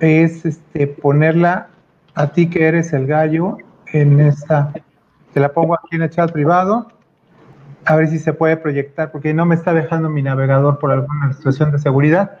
[0.00, 1.68] es este, ponerla
[2.14, 3.58] a ti que eres el gallo
[3.92, 4.72] en esta.
[5.32, 6.88] Te la pongo aquí en el chat privado.
[7.84, 11.32] A ver si se puede proyectar, porque no me está dejando mi navegador por alguna
[11.32, 12.40] situación de seguridad.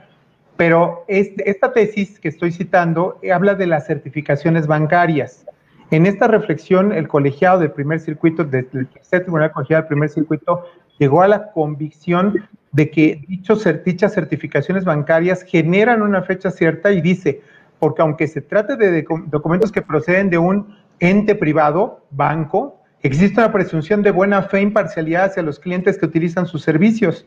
[0.56, 5.46] Pero este, esta tesis que estoy citando habla de las certificaciones bancarias.
[5.90, 10.64] En esta reflexión, el colegiado del primer circuito, del tercer tribunal colegiado del primer circuito,
[10.98, 17.00] llegó a la convicción de que dichos, dichas certificaciones bancarias generan una fecha cierta y
[17.00, 17.40] dice,
[17.78, 23.52] porque aunque se trate de documentos que proceden de un ente privado, banco, existe una
[23.52, 27.26] presunción de buena fe e imparcialidad hacia los clientes que utilizan sus servicios.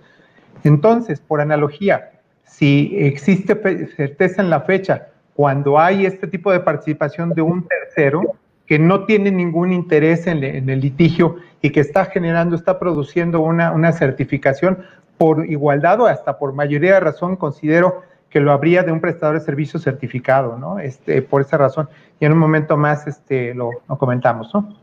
[0.64, 2.12] Entonces, por analogía,
[2.44, 8.36] si existe certeza en la fecha cuando hay este tipo de participación de un tercero,
[8.70, 13.92] que no tiene ningún interés en, el litigio y que está generando, está produciendo una,
[13.94, 14.78] certificación
[15.18, 19.40] por igualdad o hasta por mayoría de razón, considero que lo habría de un prestador
[19.40, 20.78] de servicio certificado, ¿no?
[20.78, 21.90] Este, por esa razón.
[22.20, 24.78] Y en un momento más este, lo, lo comentamos, ¿no?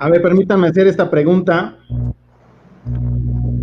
[0.00, 1.76] A ver, permítanme hacer esta pregunta.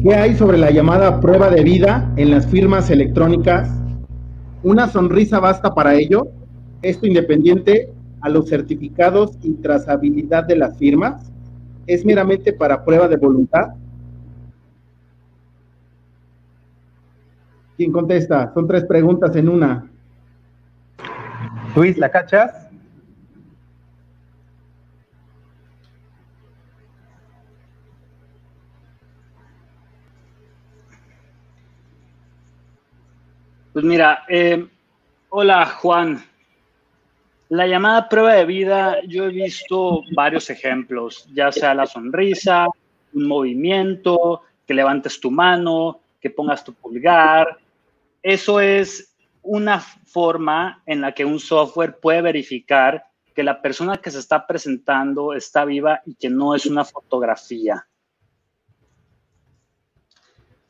[0.01, 3.69] ¿Qué hay sobre la llamada prueba de vida en las firmas electrónicas?
[4.63, 6.29] ¿Una sonrisa basta para ello?
[6.81, 7.91] Esto independiente
[8.21, 11.31] a los certificados y trazabilidad de las firmas?
[11.87, 13.73] ¿Es meramente para prueba de voluntad?
[17.77, 18.53] ¿Quién contesta?
[18.53, 19.89] Son tres preguntas en una.
[21.75, 22.61] Luis, ¿la cachas?
[33.73, 34.67] Pues mira, eh,
[35.29, 36.21] hola Juan,
[37.51, 42.69] la llamada prueba de vida, yo he visto varios ejemplos, ya sea la sonrisa,
[43.11, 47.57] un movimiento, que levantes tu mano, que pongas tu pulgar.
[48.23, 53.03] Eso es una forma en la que un software puede verificar
[53.35, 57.85] que la persona que se está presentando está viva y que no es una fotografía.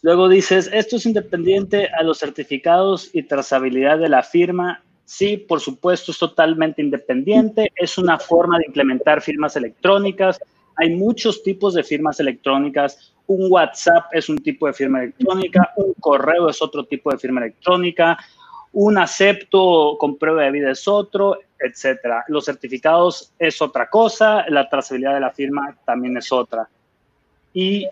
[0.02, 5.60] Luego dices, esto es independiente a los certificados y trazabilidad de la firma Sí, por
[5.60, 10.40] supuesto, es totalmente independiente, es una forma de implementar firmas electrónicas.
[10.78, 13.14] Hay muchos tipos de firmas electrónicas.
[13.28, 17.42] Un WhatsApp es un tipo de firma electrónica, un correo es otro tipo de firma
[17.42, 18.18] electrónica,
[18.72, 22.24] un acepto con prueba de vida es otro, etcétera.
[22.30, 26.70] Los certificados es otra cosa, la trazabilidad de la firma también es otra.
[27.54, 27.86] Y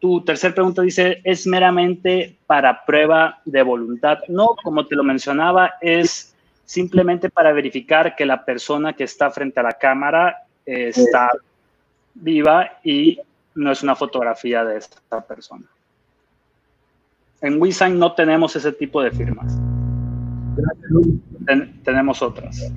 [0.00, 4.18] tu tercera pregunta dice, es meramente para prueba de voluntad.
[4.26, 6.34] No, como te lo mencionaba, es
[6.68, 11.30] simplemente para verificar que la persona que está frente a la cámara está
[12.12, 13.18] viva y
[13.54, 15.64] no es una fotografía de esta persona.
[17.40, 19.58] En WeSign no tenemos ese tipo de firmas.
[20.56, 21.14] Gracias, Luis.
[21.84, 22.70] tenemos otras.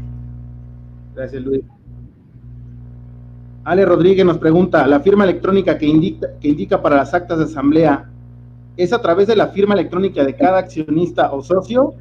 [1.13, 1.61] Gracias, Luis.
[3.65, 7.43] Ale Rodríguez nos pregunta, ¿la firma electrónica que indica, que indica para las actas de
[7.43, 8.09] asamblea
[8.77, 11.93] es a través de la firma electrónica de cada accionista o socio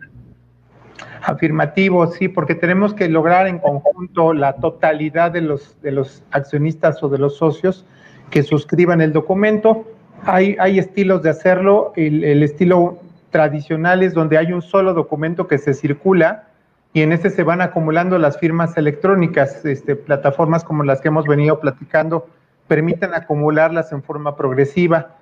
[1.23, 7.03] Afirmativo, sí, porque tenemos que lograr en conjunto la totalidad de los, de los accionistas
[7.03, 7.85] o de los socios
[8.31, 9.85] que suscriban el documento.
[10.25, 11.93] Hay, hay estilos de hacerlo.
[11.97, 12.99] El, estilo
[13.31, 16.45] tradicional es donde hay un solo documento que se circula
[16.93, 19.65] y en ese se van acumulando las firmas electrónicas.
[19.65, 22.27] Este, plataformas como las que hemos venido platicando
[22.67, 25.17] permiten acumularlas en forma progresiva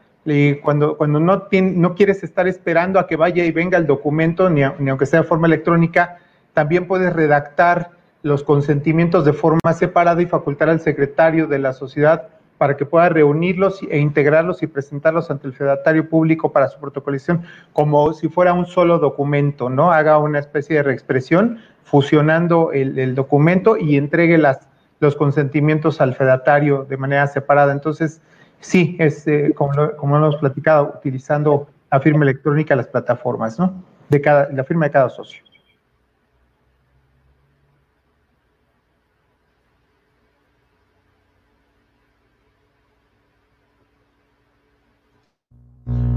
[0.62, 4.62] cuando, cuando no, no quieres estar esperando a que vaya y venga el documento, ni,
[4.62, 6.18] aunque sea de forma electrónica,
[6.52, 7.90] también puedes redactar
[8.22, 12.28] los consentimientos de forma separada y facultar al secretario de la sociedad
[12.58, 17.44] para que pueda reunirlos e integrarlos y presentarlos ante el fedatario público para su protocolización
[17.72, 19.92] como si fuera un solo documento, ¿no?
[19.92, 24.68] Haga una especie de reexpresión fusionando el, documento y entregue las,
[25.00, 27.72] los consentimientos al fedatario de manera separada.
[27.72, 28.20] Entonces,
[28.60, 33.82] sí, es eh, como, lo, hemos platicado, utilizando la firma electrónica las plataformas, ¿no?
[34.08, 35.42] De cada, la firma de cada socio.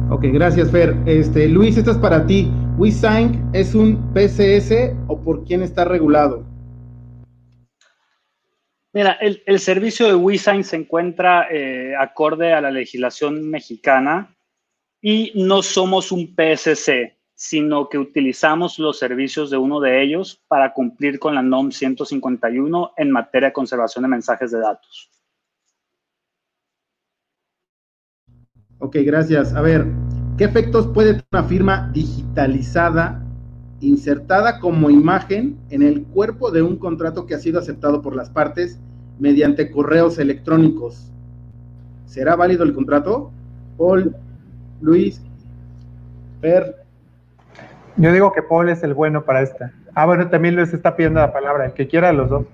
[0.09, 0.95] Ok, gracias Fer.
[1.05, 2.51] Este, Luis, esto es para ti.
[2.77, 6.50] ¿WeSign es un PCS o por quién está regulado?
[8.93, 14.35] Mira, el, servicio de WeSign se encuentra eh, acorde a la legislación mexicana
[15.01, 20.73] y no somos un PSC, sino que utilizamos los servicios de uno de ellos para
[20.73, 25.09] cumplir con la NOM 151 en materia de conservación de mensajes de datos.
[28.79, 29.53] Ok, gracias.
[29.53, 29.85] A ver,
[30.37, 33.23] ¿qué efectos puede tener una firma digitalizada
[33.81, 38.29] insertada como imagen en el cuerpo de un contrato que ha sido aceptado por las
[38.29, 38.79] partes
[39.19, 41.11] mediante correos electrónicos?
[42.05, 43.31] ¿Será válido el contrato?
[43.77, 44.15] Paul,
[44.81, 45.21] Luis,
[46.41, 46.75] Per.
[47.97, 49.73] Yo digo que Paul es el bueno para esta.
[49.93, 52.45] Ah, bueno, también les está pidiendo la palabra, el que quiera los dos.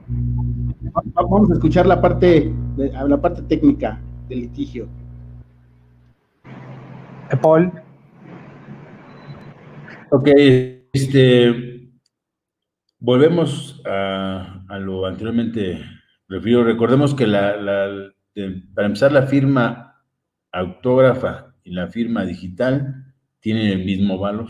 [1.14, 4.88] Vamos a escuchar la parte, la parte técnica del litigio.
[7.42, 7.72] Paul.
[10.10, 10.30] Ok,
[10.98, 11.92] este,
[13.00, 15.82] volvemos a, lo anteriormente
[16.28, 16.64] referido.
[16.64, 17.26] Recordemos que
[18.74, 20.04] para empezar la firma
[20.52, 24.50] autógrafa y la firma digital tienen el mismo valor.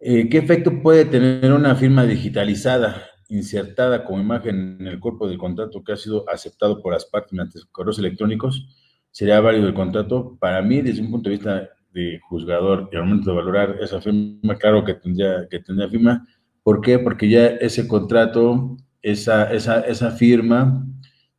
[0.00, 5.38] Eh, ¿Qué efecto puede tener una firma digitalizada, insertada como imagen en el cuerpo del
[5.38, 8.64] contrato que ha sido aceptado por las partes mediante correos electrónicos?
[9.10, 10.36] sería válido el contrato.
[10.38, 14.00] Para mí, desde un punto de vista de juzgador y al momento de valorar esa
[14.00, 16.26] firma, claro que tendría, que tendría firma.
[16.62, 16.98] ¿Por qué?
[16.98, 20.86] Porque ya ese contrato, esa, esa, esa firma,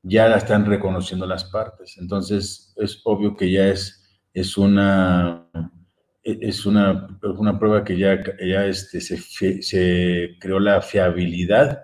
[0.03, 1.97] ya la están reconociendo las partes.
[1.99, 4.03] Entonces, es obvio que ya es,
[4.33, 5.47] es una
[6.23, 9.17] es una, una prueba que ya, ya este, se,
[9.61, 11.83] se creó la fiabilidad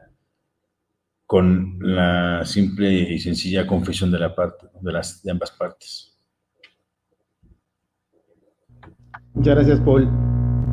[1.26, 6.15] con la simple y sencilla confesión de la parte, de las de ambas partes.
[9.36, 10.10] Muchas gracias, Paul.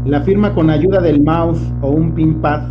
[0.05, 2.69] La firma con ayuda del mouse o un pinpad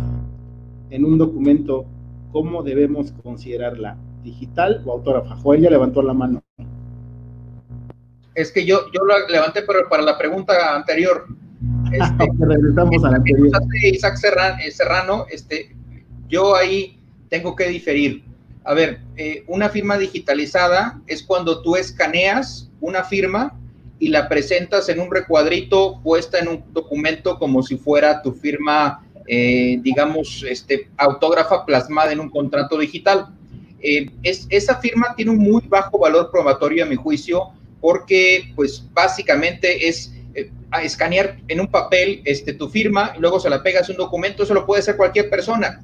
[0.88, 1.84] en un documento,
[2.32, 3.98] ¿cómo debemos considerarla?
[4.24, 5.36] ¿Digital o autógrafa?
[5.36, 6.42] Joel ya levantó la mano.
[8.34, 11.26] Es que yo, yo lo levanté para, para la pregunta anterior.
[11.92, 13.48] Este, regresamos a la anterior.
[13.84, 15.76] Isaac Serrano, Serrano, este,
[16.26, 16.98] yo ahí
[17.28, 18.24] tengo que diferir.
[18.64, 23.58] A ver, eh, una firma digitalizada es cuando tú escaneas una firma
[24.02, 29.06] y la presentas en un recuadrito puesta en un documento como si fuera tu firma,
[29.28, 33.28] eh, digamos, este, autógrafa plasmada en un contrato digital.
[33.80, 37.50] Eh, es, esa firma tiene un muy bajo valor probatorio a mi juicio
[37.80, 40.12] porque pues básicamente es
[40.82, 44.54] escanear en un papel este, tu firma y luego se la pegas un documento, eso
[44.54, 45.80] lo puede hacer cualquier persona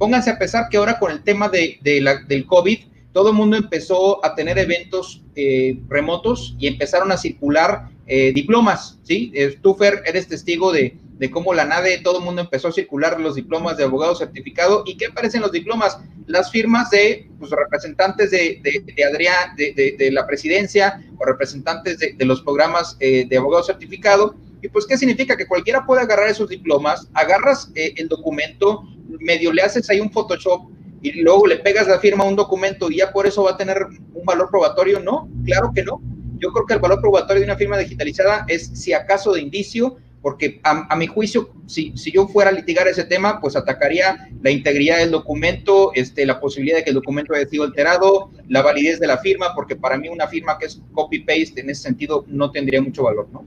[0.00, 2.78] pónganse a pensar que ahora con el tema de, la, del COVID,
[3.12, 8.98] todo el mundo empezó a tener eventos eh, remotos y empezaron a circular eh, diplomas,
[9.02, 9.32] ¿sí?
[9.34, 10.96] Eh, tú, Fer, eres testigo de,
[11.30, 14.84] cómo la NADE, todo el mundo empezó a circular los diplomas de abogado certificado.
[14.86, 15.98] ¿Y qué aparecen los diplomas?
[16.26, 22.40] Las firmas de pues, representantes de, de, Adrián, de, la presidencia o representantes de, los
[22.40, 24.34] programas de abogado certificado.
[24.62, 25.36] ¿Y pues qué significa?
[25.36, 28.84] Que cualquiera puede agarrar esos diplomas, agarras el documento,
[29.20, 30.70] medio le haces ahí un Photoshop
[31.02, 33.56] y luego le pegas la firma a un documento y ya por eso va a
[33.56, 36.00] tener un valor probatorio, no, claro que no.
[36.38, 39.96] Yo creo que el valor probatorio de una firma digitalizada es si acaso de indicio,
[40.22, 44.50] porque a, mi juicio, si, si, yo fuera a litigar ese tema, pues atacaría la
[44.50, 49.00] integridad del documento, este, la posibilidad de que el documento haya sido alterado, la validez
[49.00, 52.50] de la firma, porque para mí una firma que es copy-paste en ese sentido no
[52.50, 53.46] tendría mucho valor, ¿no?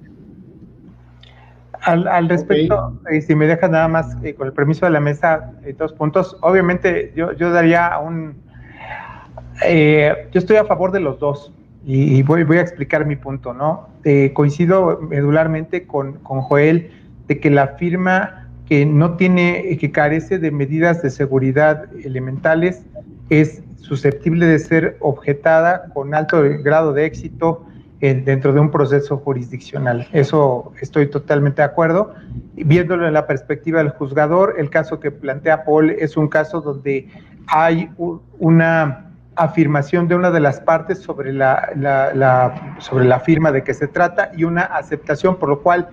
[1.84, 5.52] Al, respecto, y si me dejas nada más eh, con el permiso de la mesa,
[5.66, 6.38] eh, dos puntos.
[6.42, 8.36] Obviamente, yo, yo daría un.
[9.66, 11.52] Eh, yo estoy a favor de los dos
[11.86, 13.90] y, voy, voy, a explicar mi punto, ¿no?
[14.34, 16.92] coincido medularmente con, con, Joel
[17.28, 22.86] de que la firma que no tiene, que carece de medidas de seguridad elementales
[23.30, 27.66] es susceptible de ser objetada con alto grado de éxito
[28.12, 30.08] dentro de un proceso jurisdiccional.
[30.12, 32.14] Eso estoy totalmente de acuerdo.
[32.54, 37.08] Viéndolo en la perspectiva del juzgador, el caso que plantea Paul es un caso donde
[37.48, 37.90] hay
[38.40, 39.06] una
[39.36, 44.32] afirmación de una de las partes sobre la, sobre la firma de que se trata
[44.36, 45.88] y una aceptación, por lo cual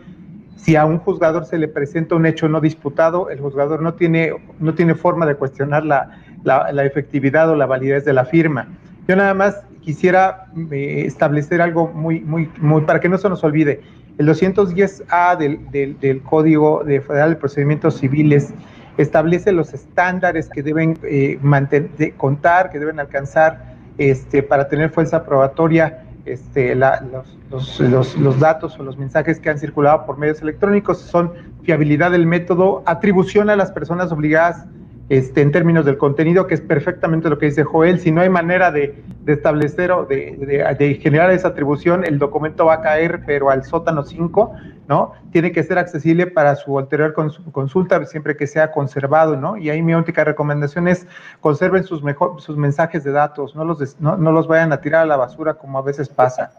[0.56, 4.32] si a un juzgador se le presenta un hecho no disputado, el juzgador no tiene,
[4.58, 8.66] no tiene forma de cuestionar la, la, efectividad o la validez de la firma.
[9.08, 13.42] Yo nada más quisiera eh, establecer algo muy, muy, muy, para que no se nos
[13.44, 13.80] olvide.
[14.18, 18.52] El 210A del, del, del Código de Federal de Procedimientos Civiles
[18.98, 25.24] establece los estándares que deben eh, mantener, contar, que deben alcanzar este, para tener fuerza
[25.24, 30.98] probatoria este, los, los, los, datos o los mensajes que han circulado por medios electrónicos.
[30.98, 31.32] Son
[31.62, 34.66] fiabilidad del método, atribución a las personas obligadas
[35.10, 37.98] este, en términos del contenido, que es perfectamente lo que dice Joel.
[37.98, 42.80] Si no hay manera de, establecer o de, generar esa atribución, el documento va a
[42.80, 44.54] caer, pero al sótano 5,
[44.86, 45.12] ¿no?
[45.32, 47.12] Tiene que ser accesible para su anterior
[47.50, 49.56] consulta, siempre que sea conservado, ¿no?
[49.56, 51.08] Y ahí mi única recomendación es
[51.40, 55.02] conserven sus, mejor, sus mensajes de datos, no los, no, no los vayan a tirar
[55.02, 56.52] a la basura como a veces pasa.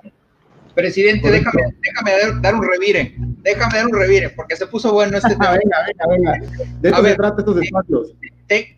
[0.73, 5.29] Presidente, déjame, déjame dar, un revire, déjame dar un revire, porque se puso bueno este
[5.31, 5.51] tema.
[5.51, 6.77] venga, venga, venga.
[6.79, 8.13] De eso se trata estos espacios.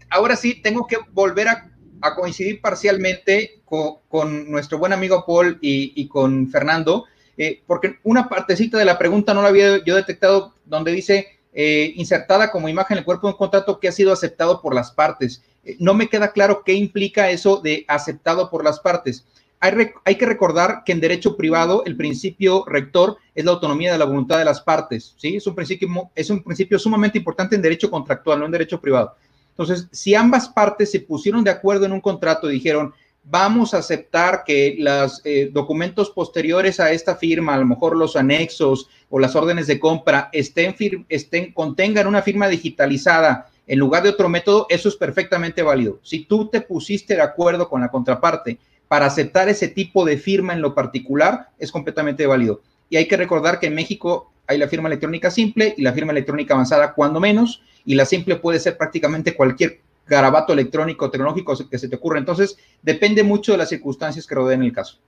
[0.10, 1.70] ahora sí, tengo que volver a,
[2.16, 7.06] coincidir parcialmente con, nuestro buen amigo Paul y, con Fernando,
[7.38, 11.94] eh, porque una partecita de la pregunta no la había yo detectado, donde dice eh,
[11.96, 14.92] insertada como imagen en el cuerpo de un contrato que ha sido aceptado por las
[14.92, 15.44] partes.
[15.64, 19.26] Eh, no me queda claro qué implica eso de aceptado por las partes
[19.64, 24.06] hay, que recordar que en derecho privado el principio rector es la autonomía de la
[24.06, 25.38] voluntad de las partes, ¿sí?
[25.38, 29.16] Es un principio, es un principio sumamente importante en derecho contractual, no en derecho privado.
[29.52, 33.78] Entonces, si ambas partes se pusieron de acuerdo en un contrato y dijeron, vamos a
[33.78, 39.18] aceptar que los eh, documentos posteriores a esta firma, a lo mejor los anexos o
[39.18, 40.76] las órdenes de compra, estén,
[41.08, 46.00] estén contengan una firma digitalizada en lugar de otro método, eso es perfectamente válido.
[46.04, 48.60] Si tú te pusiste de acuerdo con la contraparte
[48.94, 52.62] para aceptar ese tipo de firma en lo particular es completamente válido.
[52.92, 56.12] Y hay que recordar que en México hay la firma electrónica simple y la firma
[56.12, 61.80] electrónica avanzada cuando menos, y la simple puede ser prácticamente cualquier garabato electrónico tecnológico que
[61.80, 62.20] se te ocurra.
[62.20, 65.00] Entonces, depende mucho de las circunstancias que rodeen el caso.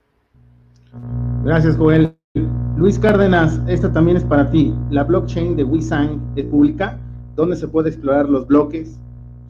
[1.43, 2.17] Gracias, Joel.
[2.77, 4.73] Luis Cárdenas, esta también es para ti.
[4.89, 6.97] La blockchain de WeSign es pública,
[7.35, 8.99] ¿Dónde se puede explorar los bloques,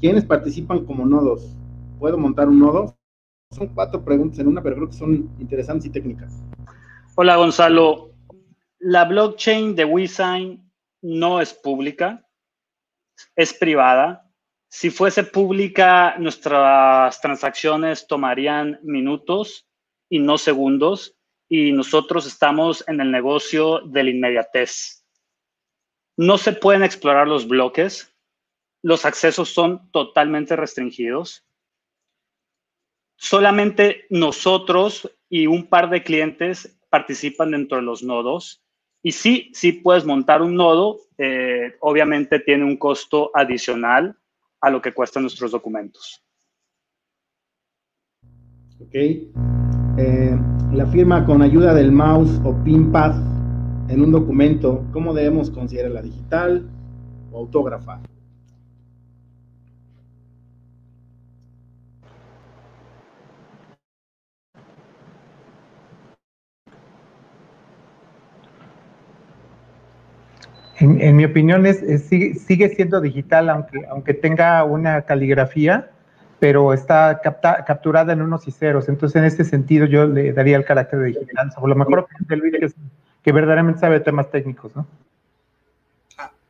[0.02, 1.56] quiénes participan como nodos.
[2.00, 2.98] ¿Puedo montar un nodo?
[3.56, 6.44] Son cuatro preguntas en una, pero creo que son interesantes y técnicas.
[7.16, 8.12] Hola, Gonzalo.
[8.80, 10.70] La blockchain de WeSign
[11.02, 12.28] no es pública,
[13.34, 14.30] es privada.
[14.70, 19.70] Si fuese pública, nuestras transacciones tomarían minutos
[20.10, 21.16] y no segundos,
[21.48, 25.06] y nosotros estamos en el negocio del inmediatez.
[26.18, 28.14] No se pueden explorar los bloques,
[28.84, 31.46] los accesos son totalmente restringidos
[33.18, 38.64] solamente nosotros y un par de clientes participan dentro de los nodos.
[39.04, 44.18] Y sí, sí puedes montar un nodo, eh, obviamente tiene un costo adicional
[44.62, 46.24] a lo que cuestan nuestros documentos.
[48.80, 48.96] Ok.
[49.98, 50.38] Eh,
[50.74, 53.16] la firma con ayuda del mouse o pinpad
[53.90, 56.02] en un documento, ¿cómo debemos considerarla?
[56.02, 56.68] ¿Digital
[57.32, 58.02] o autógrafa?
[70.78, 75.90] En, mi opinión, es, sigue, siendo digital, aunque, tenga una caligrafía,
[76.40, 78.90] pero está capturada en unos y ceros.
[78.90, 81.50] Entonces, en este sentido, yo le daría el carácter de digital.
[81.58, 82.76] O lo mejor de Luis,
[83.24, 84.86] que, verdaderamente sabe temas técnicos, ¿no?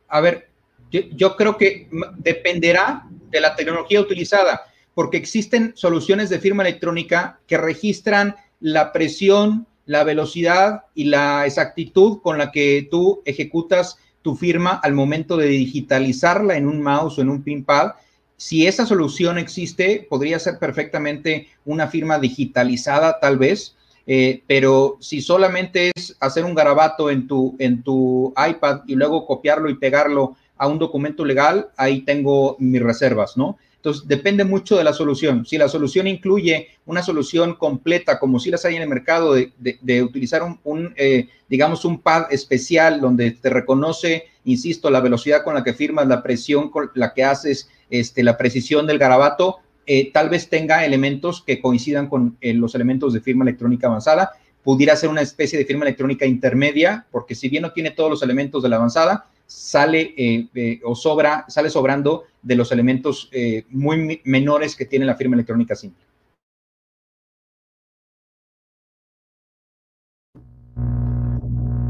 [0.08, 0.48] A, ver,
[0.90, 4.62] yo creo que dependerá de la tecnología utilizada,
[4.94, 12.20] porque existen soluciones de firma electrónica que registran la presión, la velocidad y la exactitud
[12.22, 17.22] con la que tú ejecutas tu firma al momento de digitalizarla en un mouse o
[17.22, 17.92] en un pinpad.
[18.36, 25.20] Si esa solución existe, podría ser perfectamente una firma digitalizada tal vez, eh, pero si
[25.20, 30.34] solamente es hacer un garabato en tu, en tu iPad y luego copiarlo y pegarlo
[30.58, 33.58] a un documento legal, ahí tengo mis reservas, ¿no?
[33.86, 35.46] Entonces, depende mucho de la solución.
[35.46, 40.02] Si la solución incluye una solución completa, como si las hay en el mercado, de,
[40.02, 45.62] utilizar un, eh, digamos, un pad especial donde te reconoce, insisto, la velocidad con la
[45.62, 50.30] que firmas, la presión con la que haces, este, la precisión del garabato, eh, tal
[50.30, 54.32] vez tenga elementos que coincidan con eh, los elementos de firma electrónica avanzada.
[54.64, 58.22] Pudiera ser una especie de firma electrónica intermedia, porque si bien no tiene todos los
[58.24, 64.20] elementos de la avanzada, sale eh, o sobra, sale sobrando de los elementos eh, muy
[64.24, 66.04] menores que tiene la firma electrónica simple.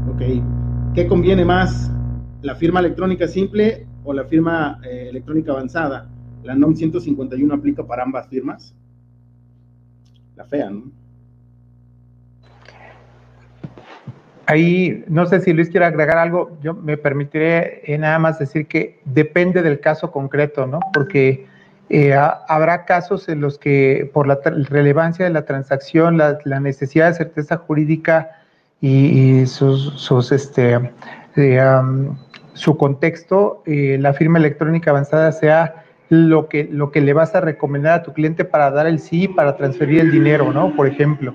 [0.09, 0.21] Ok.
[0.95, 1.91] ¿Qué conviene más,
[2.41, 6.09] la firma electrónica simple o la firma eh, electrónica avanzada?
[6.43, 8.73] ¿La NOM 151 aplica para ambas firmas?
[10.35, 10.91] La fea, ¿no?
[14.49, 18.65] Ahí, no sé si Luis quiere agregar algo, yo me permitiré eh, nada más decir
[18.67, 20.79] que depende del caso concreto, ¿no?
[20.93, 21.45] Porque
[21.89, 27.15] eh, habrá casos en los que por la relevancia de la transacción, la, necesidad de
[27.15, 28.31] certeza jurídica
[28.79, 30.79] y, sus, este,
[32.53, 37.41] su contexto, eh, la firma electrónica avanzada sea lo que, lo que le vas a
[37.41, 40.75] recomendar a tu cliente para dar el sí, para transferir el dinero, ¿no?
[40.75, 41.33] Por ejemplo,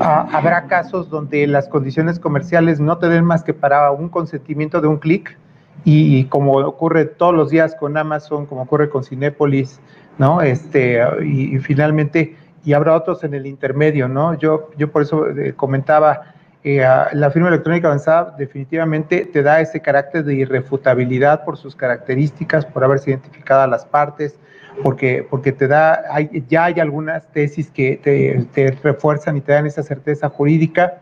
[0.00, 4.88] habrá casos donde las condiciones comerciales no te den más que para un consentimiento de
[4.88, 5.36] un clic
[5.84, 9.80] y, como ocurre todos los días con Amazon, como ocurre con Cinépolis,
[10.18, 10.42] ¿no?
[10.42, 14.34] Este, y, finalmente, y habrá otros en el intermedio, ¿no?
[14.34, 19.80] Yo, yo por eso eh, comentaba, eh, la firma electrónica avanzada definitivamente te da ese
[19.80, 24.38] carácter de irrefutabilidad por sus características, por haberse identificado a las partes,
[24.82, 29.66] porque, porque te da, hay, ya hay algunas tesis que te, refuerzan y te dan
[29.66, 30.98] esa certeza jurídica,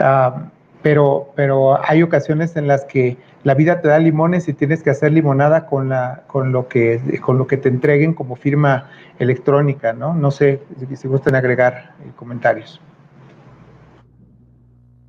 [0.00, 0.46] ah,
[0.82, 4.90] pero, pero hay ocasiones en las que la vida te da limones y tienes que
[4.90, 9.92] hacer limonada con, la, con, lo, que, con lo que te entreguen como firma electrónica,
[9.92, 10.14] ¿no?
[10.14, 12.80] No sé si, si gustan agregar eh, comentarios.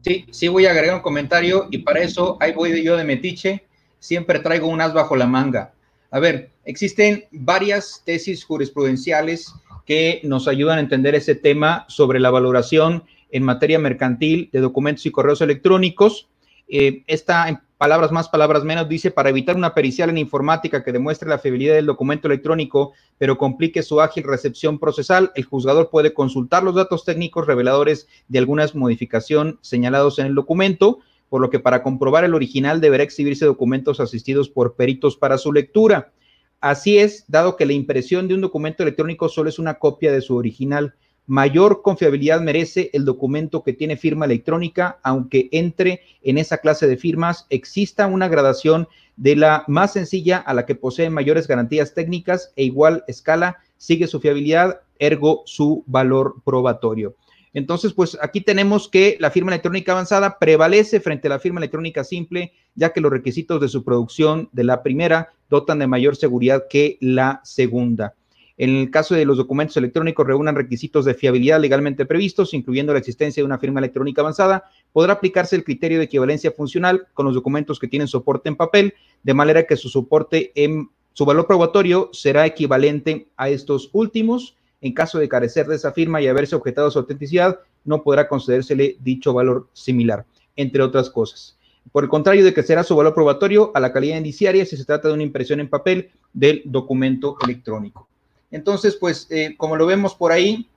[0.04, 3.66] Sí, sí voy a agregar un comentario y para eso ahí voy yo de metiche,
[4.00, 5.74] siempre traigo un as bajo la manga.
[6.10, 9.54] A ver, existen varias tesis jurisprudenciales
[9.86, 15.06] que nos ayudan a entender ese tema sobre la valoración en materia mercantil de documentos
[15.06, 16.28] y correos electrónicos.
[16.68, 21.28] Eh, esta palabras más, palabras menos, dice, para evitar una pericial en informática que demuestre
[21.28, 26.62] la fiabilidad del documento electrónico, pero complique su ágil recepción procesal, el juzgador puede consultar
[26.62, 31.82] los datos técnicos reveladores de algunas modificación señalados en el documento, por lo que para
[31.82, 36.12] comprobar el original deberá exhibirse documentos asistidos por peritos para su lectura.
[36.60, 40.22] Así es, dado que la impresión de un documento electrónico solo es una copia de
[40.22, 40.94] su original,
[41.32, 46.98] mayor confiabilidad merece el documento que tiene firma electrónica, aunque entre en esa clase de
[46.98, 52.52] firmas, exista una gradación de la más sencilla a la que posee mayores garantías técnicas
[52.58, 57.16] e igual escala, sigue su fiabilidad, ergo su valor probatorio.
[57.54, 62.04] Entonces, pues aquí tenemos que la firma electrónica avanzada prevalece frente a la firma electrónica
[62.04, 66.64] simple, ya que los requisitos de su producción de la primera dotan de mayor seguridad
[66.70, 68.16] que la segunda.
[68.62, 73.00] En el caso de los documentos electrónicos reúnan requisitos de fiabilidad legalmente previstos, incluyendo la
[73.00, 77.34] existencia de una firma electrónica avanzada, podrá aplicarse el criterio de equivalencia funcional con los
[77.34, 78.94] documentos que tienen soporte en papel,
[79.24, 84.56] de manera que su soporte en su valor probatorio será equivalente a estos últimos.
[84.82, 88.96] En caso de carecer de esa firma y haberse objetado su autenticidad, no podrá concedérsele
[89.00, 91.58] dicho valor similar, entre otras cosas.
[91.92, 94.86] Por el contrario de que será su valor probatorio a la calidad indiciaria si se
[94.86, 98.11] trata de una impresión en papel del documento electrónico.
[98.52, 100.68] Entonces, pues, eh, como lo vemos por ahí,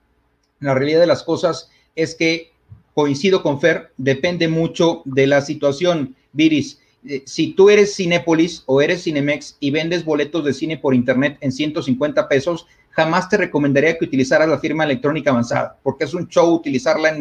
[0.59, 2.51] la realidad de las cosas es que
[2.93, 6.15] coincido con Fer, depende mucho de la situación.
[6.31, 10.95] Viris, eh, si tú eres Cinépolis o eres Cinemex y vendes boletos de cine por
[10.95, 12.65] internet en 150 pesos,
[12.95, 17.13] jamás te recomendaría que utilizaras la firma electrónica avanzada, porque es un show utilizarla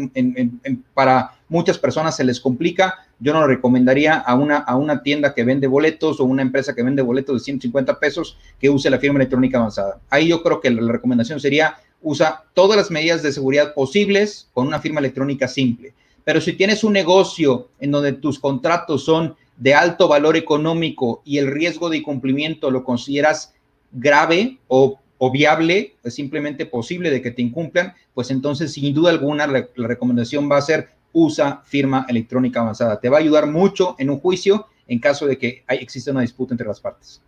[0.94, 2.94] para muchas personas se les complica.
[3.18, 6.76] Yo no lo recomendaría a una, a una tienda que vende boletos o una empresa
[6.76, 9.98] que vende boletos de 150 pesos que use la firma electrónica avanzada.
[10.10, 14.68] Ahí yo creo que la recomendación sería usa todas las medidas de seguridad posibles con
[14.68, 15.92] una firma electrónica simple.
[16.22, 21.38] Pero si tienes un negocio en donde tus contratos son de alto valor económico y
[21.38, 23.54] el riesgo de incumplimiento lo consideras
[23.90, 29.10] grave o o viable, es simplemente posible de que te incumplan, pues entonces sin duda
[29.10, 33.00] alguna la, recomendación va a ser usa firma electrónica avanzada.
[33.00, 36.52] Te va a ayudar mucho en un juicio en caso de que exista una disputa
[36.52, 37.22] entre las partes.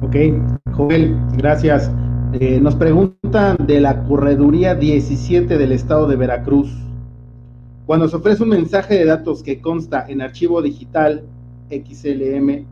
[0.00, 0.16] Ok,
[0.72, 1.88] Joel, gracias.
[2.32, 6.68] Eh, nos preguntan de la correduría 17 del estado de Veracruz.
[7.86, 11.22] Cuando se ofrece un mensaje de datos que consta en archivo digital
[11.70, 12.66] XLM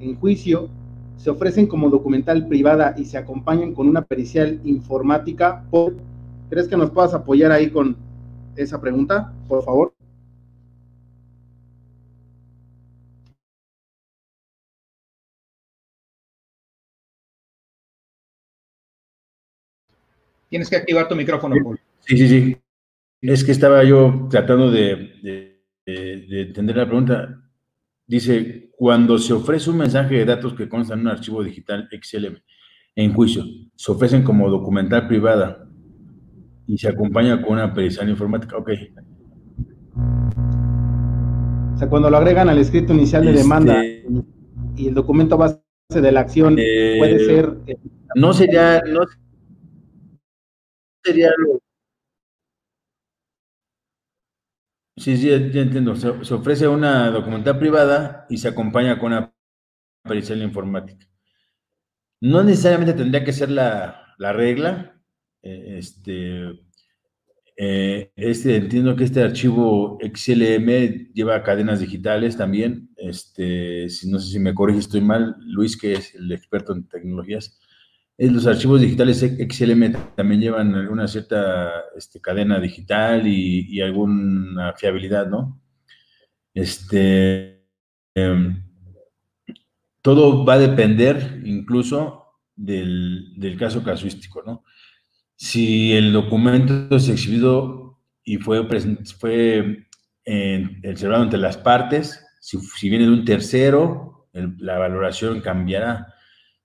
[0.00, 0.70] en juicio,
[1.16, 5.64] se ofrecen como documental privada y se acompañan con una pericial informática.
[6.50, 7.96] ¿Crees que nos puedas apoyar ahí con
[8.56, 9.94] esa pregunta, por favor?
[20.48, 21.80] Tienes que activar tu micrófono, Paul.
[22.00, 22.56] Sí, sí, sí.
[23.20, 27.42] Es que estaba yo tratando de, de entender la pregunta.
[28.06, 32.36] Dice, cuando se ofrece un mensaje de datos que consta en un archivo digital XLM
[32.96, 33.44] en juicio,
[33.74, 35.68] se ofrecen como documental privada
[36.66, 38.56] y se acompaña con una pericial informática.
[38.56, 38.70] Ok.
[41.74, 44.08] O sea, cuando lo agregan al escrito inicial de demanda este,
[44.76, 45.60] y, el documento base
[45.90, 47.56] de la acción puede eh, ser...
[47.66, 47.76] Eh,
[48.14, 48.80] no sería...
[48.80, 49.00] No
[51.04, 51.63] sería lo...
[54.96, 55.96] Sí, sí, ya entiendo.
[55.96, 59.34] Se, ofrece una documental privada y se acompaña con una
[60.02, 61.06] pericial informática.
[62.20, 65.00] No necesariamente tendría que ser la, la regla.
[65.42, 66.64] Eh, este,
[67.56, 72.90] eh, este, entiendo que este archivo XLM lleva cadenas digitales también.
[72.96, 75.36] Este, si, no sé si me corrige, estoy mal.
[75.40, 77.58] Luis, que es el experto en tecnologías.
[78.16, 85.26] Eh, los archivos digitales XLM también llevan una cierta este, cadena digital y, alguna fiabilidad,
[85.28, 85.60] ¿no?
[86.54, 87.66] Este,
[88.14, 88.62] em,
[90.00, 92.24] todo va a depender incluso
[92.54, 94.64] del, caso casuístico, ¿no?
[95.36, 98.66] si el documento es exhibido y fue,
[99.18, 99.86] fue
[100.88, 106.13] observado entre las partes, si, viene de un tercero, la valoración cambiará.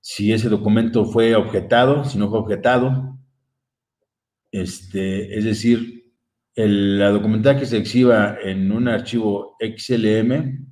[0.00, 3.18] Si ese documento fue objetado, si no fue objetado,
[4.50, 6.12] este, es decir,
[6.54, 10.66] la documentación que se exhiba en un archivo XLM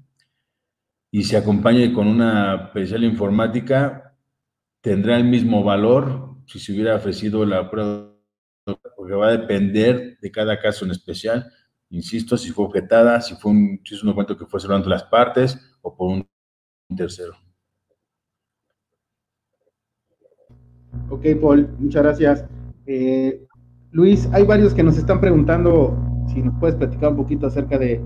[1.11, 4.17] y se acompañe con una pericial informática,
[4.81, 8.15] tendrá el mismo valor si se hubiera ofrecido la prueba,
[8.97, 11.51] porque va a depender de cada caso en especial.
[11.91, 15.05] Insisto, si fue objetada, si fue un, si es un documento que fue cerrado las
[15.05, 16.29] partes o por un
[16.97, 17.48] tercero.
[21.11, 22.45] Ok, Paul, muchas gracias.
[22.87, 23.45] Eh,
[23.93, 25.97] Luis, hay varios que nos están preguntando
[26.33, 28.01] si nos puedes platicar un poquito acerca de,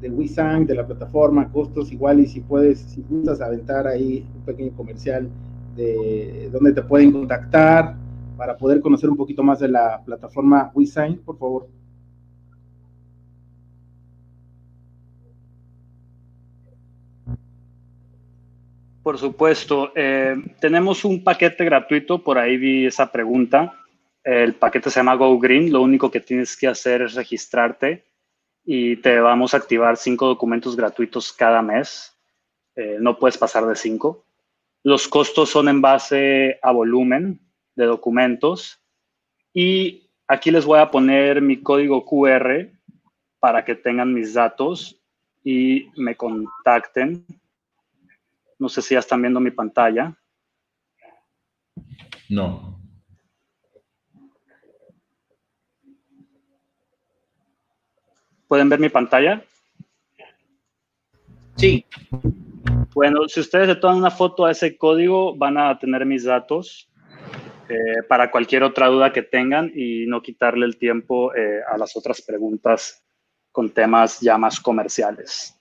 [0.00, 4.72] de de la plataforma, costos igual y si puedes, si gustas aventar ahí un pequeño
[4.76, 5.28] comercial
[5.76, 7.96] de dónde te pueden contactar
[8.36, 11.68] para poder conocer un poquito más de la plataforma WeSign, por favor.
[19.08, 23.72] Por supuesto, eh, tenemos un paquete gratuito, por ahí vi esa pregunta.
[24.22, 28.04] El paquete se llama Go Green, lo único que tienes que hacer es registrarte
[28.66, 32.18] y te vamos a activar cinco documentos gratuitos cada mes.
[32.76, 34.26] Eh, no puedes pasar de cinco.
[34.82, 37.40] Los costos son en base a volumen
[37.76, 38.78] de documentos.
[39.54, 42.68] Y aquí les voy a poner mi código QR
[43.40, 45.00] para que tengan mis datos
[45.42, 47.24] y me contacten.
[48.58, 50.16] No sé si ya están viendo mi pantalla.
[52.28, 52.78] No.
[58.46, 59.44] ¿Pueden ver mi pantalla?
[61.56, 61.84] Sí.
[62.94, 66.90] Bueno, si ustedes se toman una foto a ese código, van a tener mis datos
[67.68, 71.94] eh, para cualquier otra duda que tengan y no quitarle el tiempo eh, a las
[71.96, 73.04] otras preguntas
[73.52, 75.54] con temas ya más comerciales.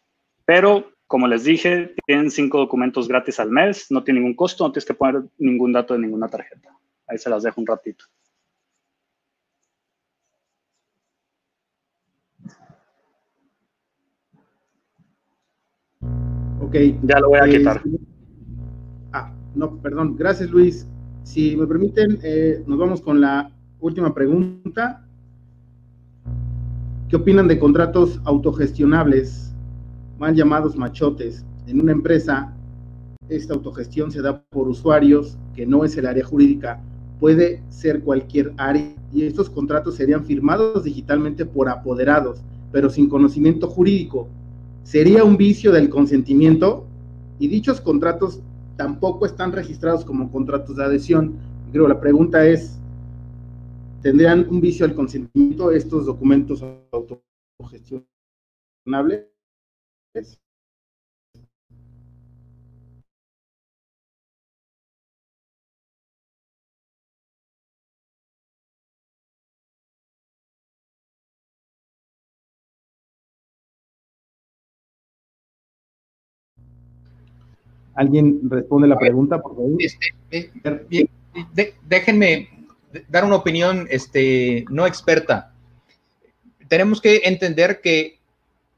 [0.46, 4.72] Pero, como les dije, tienen cinco documentos gratis al mes, no tiene ningún costo, no
[4.72, 6.78] tienes que poner ningún dato de ninguna tarjeta.
[7.08, 8.06] Ahí se las dejo un ratito.
[16.60, 16.76] Ok.
[17.04, 17.82] Ya lo voy a eh, quitar.
[19.14, 20.18] Ah, no, perdón.
[20.18, 20.86] Gracias, Luis.
[21.24, 25.08] Si me permiten, eh, nos vamos con la última pregunta.
[27.08, 29.47] ¿Qué opinan de contratos autogestionables,
[30.18, 31.46] mal llamados machotes?
[31.68, 32.54] En una empresa,
[33.30, 36.82] esta autogestión se da por usuarios, que no es el área jurídica,
[37.20, 42.42] puede ser cualquier área, y estos contratos serían firmados digitalmente por apoderados,
[42.72, 44.28] pero sin conocimiento jurídico
[44.84, 46.86] sería un vicio del consentimiento
[47.40, 48.42] y dichos contratos
[48.78, 51.36] tampoco están registrados como contratos de adhesión.
[51.72, 52.78] Creo la pregunta es,
[54.02, 59.26] ¿tendrían un vicio del consentimiento estos documentos autogestionables?
[77.98, 79.72] ¿Alguien responde la pregunta, por favor?
[79.80, 80.52] Este,
[80.92, 81.08] eh,
[81.84, 82.48] déjenme
[83.08, 85.52] dar una opinión este, no experta.
[86.68, 88.20] Tenemos que entender que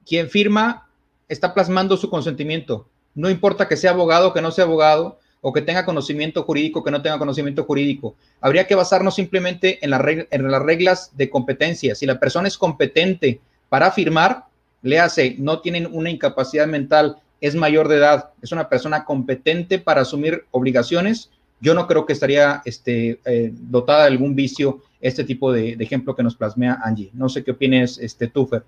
[0.06, 0.89] quien firma
[1.30, 2.88] está plasmando su consentimiento.
[3.16, 6.84] No importa que sea abogado o que no sea abogado, o que tenga conocimiento jurídico
[6.84, 8.16] que no tenga conocimiento jurídico.
[8.42, 9.94] Habría que basarnos simplemente en,
[10.32, 11.96] en las reglas de competencia.
[11.96, 13.40] Si la persona es competente
[13.70, 14.48] para firmar,
[14.82, 19.80] le hace, no tienen una incapacidad mental es mayor de edad, es una persona competente
[19.80, 21.30] para asumir obligaciones,
[21.62, 26.16] yo no creo que estaría este, eh, dotada de algún vicio este tipo de, ejemplo
[26.16, 27.12] que nos plasmea Angie.
[27.14, 28.64] No sé qué opines, este, Tufer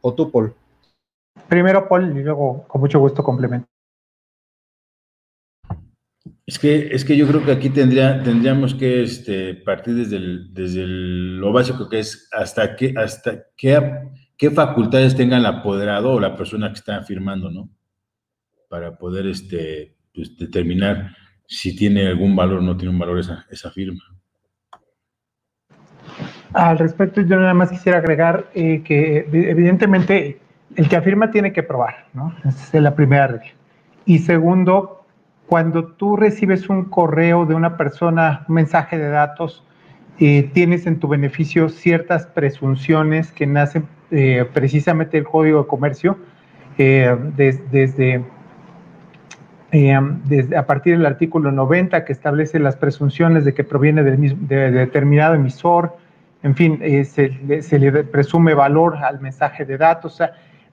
[0.00, 0.54] o tú, Paul.
[1.48, 3.68] Primero Paul y luego con mucho gusto complemento.
[6.46, 10.18] Es que, es que yo creo que aquí tendría, tendríamos que este, partir desde,
[10.50, 13.80] desde lo básico que es hasta qué, hasta qué,
[14.36, 17.70] qué facultades tenga el apoderado o la persona que está firmando, ¿no?
[18.68, 23.46] Para poder este, pues, determinar si tiene algún valor o no tiene un valor esa,
[23.50, 24.02] esa firma.
[26.52, 30.40] Al respecto, yo nada más quisiera agregar eh, que evidentemente
[30.76, 32.34] el que afirma tiene que probar, ¿no?
[32.44, 33.50] Esa es la primera regla.
[34.04, 35.04] Y segundo,
[35.46, 39.64] cuando tú recibes un correo de una persona, un mensaje de datos,
[40.18, 46.18] eh, tienes en tu beneficio ciertas presunciones que nacen eh, precisamente del Código de Comercio,
[46.76, 48.24] desde
[49.72, 54.46] desde, a partir del artículo 90 que establece las presunciones de que proviene del mismo,
[54.46, 55.96] de, determinado emisor,
[56.42, 60.14] en fin, eh, se, le presume valor al mensaje de datos.
[60.14, 60.32] O sea,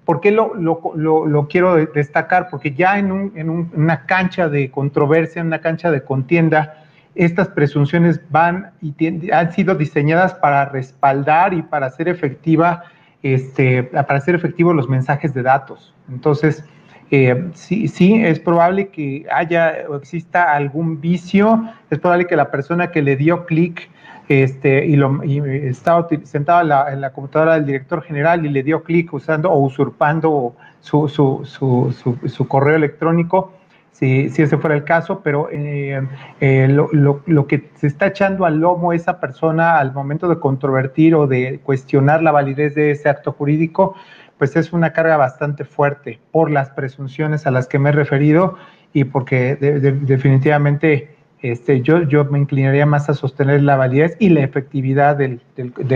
[0.09, 2.47] ¿Por qué lo, lo, lo, quiero destacar?
[2.49, 6.83] Porque ya en, un, en una cancha de controversia, en una cancha de contienda,
[7.13, 12.85] estas presunciones van y han sido diseñadas para respaldar y para hacer efectiva,
[13.21, 15.93] este, para hacer efectivos los mensajes de datos.
[16.09, 16.65] Entonces,
[17.11, 22.49] eh, sí, sí, es probable que haya o exista algún vicio, es probable que la
[22.49, 23.91] persona que le dio clic
[24.29, 29.11] este, y, lo, estaba sentado en la, computadora del director general y le dio clic
[29.11, 31.91] usando o usurpando su, su, su,
[32.27, 33.51] su, correo electrónico,
[33.91, 36.07] si, si, ese fuera el caso, pero eh,
[36.41, 40.39] eh, lo, lo, lo, que se está echando al lomo esa persona al momento de
[40.39, 43.95] controvertir o de cuestionar la validez de ese acto jurídico,
[44.37, 48.57] pues es una carga bastante fuerte por las presunciones a las que me he referido
[48.93, 54.43] y porque definitivamente este, yo, yo me inclinaría más a sostener la validez y la
[54.43, 55.39] efectividad de,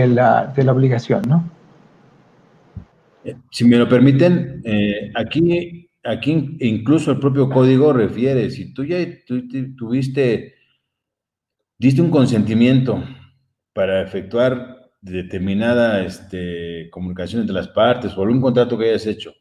[0.08, 1.50] la, obligación, ¿no?
[3.50, 8.98] Si me lo permiten, eh, aquí, aquí incluso el propio código refiere, si tú ya
[9.76, 10.54] tuviste,
[11.78, 13.02] diste un consentimiento
[13.72, 19.34] para efectuar determinada este, comunicación entre las partes o algún contrato que hayas hecho,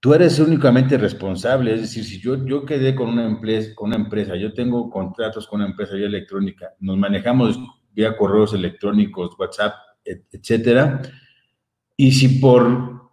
[0.00, 1.74] tú eres únicamente responsable.
[1.74, 5.46] Es decir, si yo, yo quedé con una, empresa, con una empresa, yo tengo contratos
[5.46, 7.58] con una empresa vía electrónica, nos manejamos
[7.92, 9.74] vía correos electrónicos, WhatsApp,
[10.04, 11.02] etcétera,
[11.96, 13.10] y si por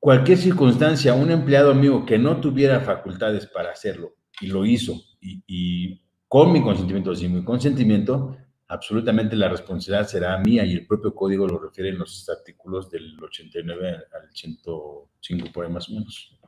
[0.00, 5.42] cualquier circunstancia un empleado mío que no tuviera facultades para hacerlo y lo hizo, y,
[5.46, 8.36] y con mi consentimiento o sin mi consentimiento,
[8.68, 13.16] absolutamente la responsabilidad será mía y el propio código lo refiere en los artículos del
[13.22, 16.38] 89 al 105 por más o menos.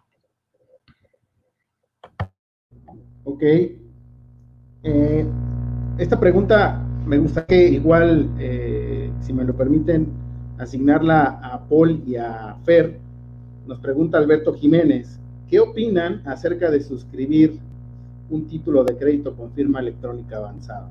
[3.25, 3.43] Ok.
[3.43, 5.27] Eh,
[5.99, 10.09] esta pregunta me gusta que igual, eh, si me lo permiten,
[10.59, 12.99] asignarla a Paul y a Fer.
[13.67, 15.19] Nos pregunta Alberto Jiménez,
[15.49, 17.59] ¿qué opinan acerca de suscribir
[18.31, 20.91] un título de crédito con firma electrónica avanzada?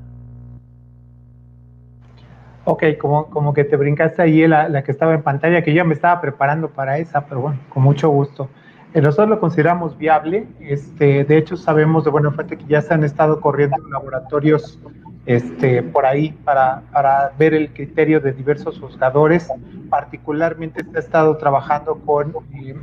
[2.65, 5.83] Ok, como, como que te brincaste ahí la, la, que estaba en pantalla, que yo
[5.83, 8.49] me estaba preparando para esa, pero bueno, con mucho gusto.
[8.93, 10.47] Eh, nosotros lo consideramos viable.
[10.59, 14.79] Este, de hecho, sabemos de buena fuente que ya se han estado corriendo laboratorios
[15.25, 19.49] este, por ahí para, para ver el criterio de diversos juzgadores.
[19.89, 22.75] Particularmente se ha estado trabajando con, eh,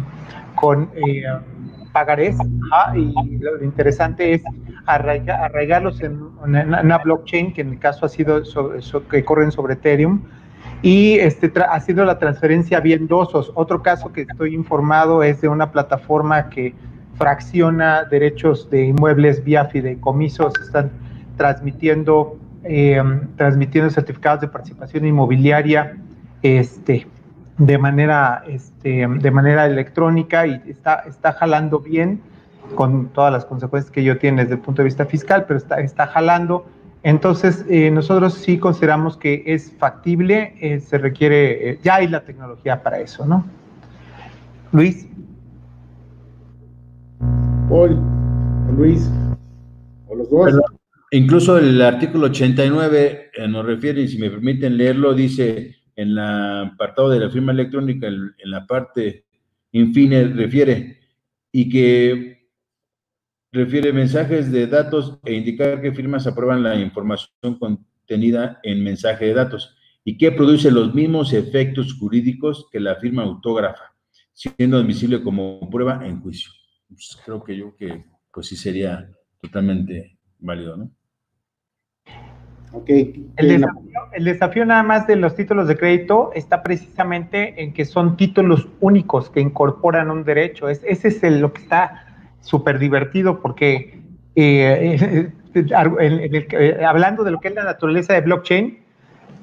[0.56, 1.22] con eh,
[1.92, 2.36] pagarés
[2.94, 4.42] y lo interesante es
[4.86, 8.42] arraigarlos en una, blockchain, que en el caso ha sido
[9.10, 10.22] que corren sobre Ethereum,
[10.82, 13.52] y este ha sido la transferencia bien dosos.
[13.54, 16.74] Otro caso que estoy informado es de una plataforma que
[17.16, 20.90] fracciona derechos de inmuebles vía fideicomisos, están
[21.36, 25.96] transmitiendo, em, transmitiendo certificados de participación inmobiliaria
[26.42, 27.06] este,
[27.60, 32.20] de, manera, este, de manera electrónica y está, está jalando bien
[32.74, 35.80] con todas las consecuencias que ello tiene desde el punto de vista fiscal, pero está,
[35.80, 36.64] está jalando.
[37.02, 42.24] Entonces, eh, nosotros sí consideramos que es factible, eh, se requiere, eh, ya hay la
[42.24, 43.44] tecnología para eso, ¿no?
[44.72, 45.06] Luis.
[47.68, 47.98] Paul,
[48.74, 49.10] Luis,
[50.08, 50.60] o los dos.
[51.10, 57.10] incluso el artículo 89 nos refiere, y si me permiten leerlo, dice en el apartado
[57.10, 59.26] de la firma electrónica, en, en la parte
[59.72, 60.98] infine, refiere,
[61.52, 62.48] y que
[63.52, 69.34] refiere mensajes de datos e indicar qué firmas aprueban la información contenida en mensaje de
[69.34, 73.94] datos y que produce los mismos efectos jurídicos que la firma autógrafa,
[74.32, 76.50] siendo admisible como prueba en juicio.
[76.88, 79.10] Pues creo que yo que pues sí sería
[79.40, 80.90] totalmente válido, ¿no?
[82.86, 88.68] El desafío, nada más de los títulos de crédito está precisamente en que son títulos
[88.80, 90.68] únicos que incorporan un derecho.
[90.68, 92.06] Es, ese es lo que está
[92.40, 94.00] súper divertido porque
[94.36, 98.78] eh, eh, hablando de lo que es la naturaleza de blockchain,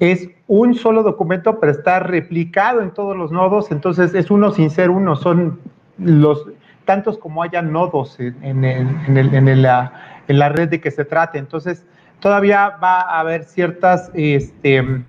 [0.00, 4.70] es un solo documento, pero está replicado en todos los nodos, entonces es uno sin
[4.70, 5.58] ser uno, son
[5.98, 6.46] los
[6.84, 11.36] tantos como haya nodos en, en, la, red de que se trate.
[11.36, 11.84] Entonces,
[12.20, 15.04] todavía va a haber ciertas, este,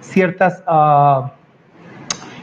[0.00, 1.28] ciertas uh,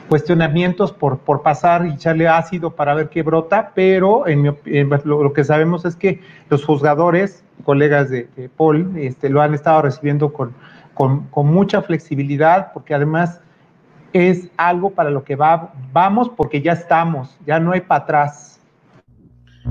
[0.08, 4.56] cuestionamientos por, por pasar y echarle ácido para ver qué brota, pero en
[5.04, 10.32] lo, que sabemos es que los juzgadores, colegas de, Paul, este, lo han estado recibiendo
[10.32, 10.54] con,
[10.94, 13.42] con, con, mucha flexibilidad, porque además
[14.14, 18.60] es algo para lo que va, vamos porque ya estamos, ya no hay para atrás.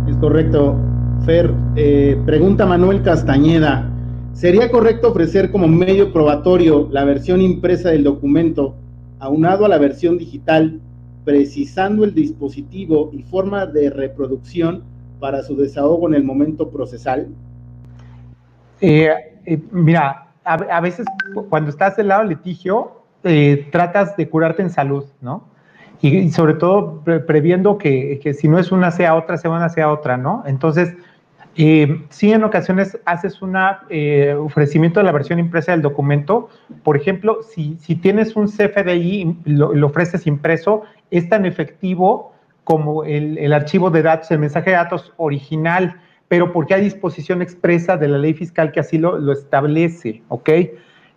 [0.06, 0.76] Es correcto.
[1.24, 3.90] Fer, eh, pregunta Manuel Castañeda,
[4.36, 8.74] ¿sería correcto ofrecer como medio probatorio la versión impresa del documento
[9.18, 10.78] aunado a la versión digital,
[11.24, 14.84] precisando el dispositivo y forma de reproducción
[15.18, 17.28] para su desahogo en el momento procesal?
[18.82, 19.08] Eh,
[19.46, 21.06] eh, mira, a, veces
[21.48, 25.48] cuando estás del lado del litigio, eh, tratas de curarte en salud, ¿no?
[26.02, 29.90] Y, sobre todo previendo que, que, si no es una sea otra, sea una sea
[29.90, 30.44] otra, ¿no?
[30.46, 30.94] Entonces,
[31.56, 33.56] eh, sí, en ocasiones haces un
[33.88, 36.50] eh, ofrecimiento de la versión impresa del documento.
[36.82, 42.32] Por ejemplo, si, tienes un CFDI lo, lo, ofreces impreso, es tan efectivo
[42.66, 47.96] como el, archivo de datos, el mensaje de datos original, pero porque hay disposición expresa
[47.96, 50.48] de la ley fiscal que así lo, establece, ¿ok?
[50.48, 50.72] Eh,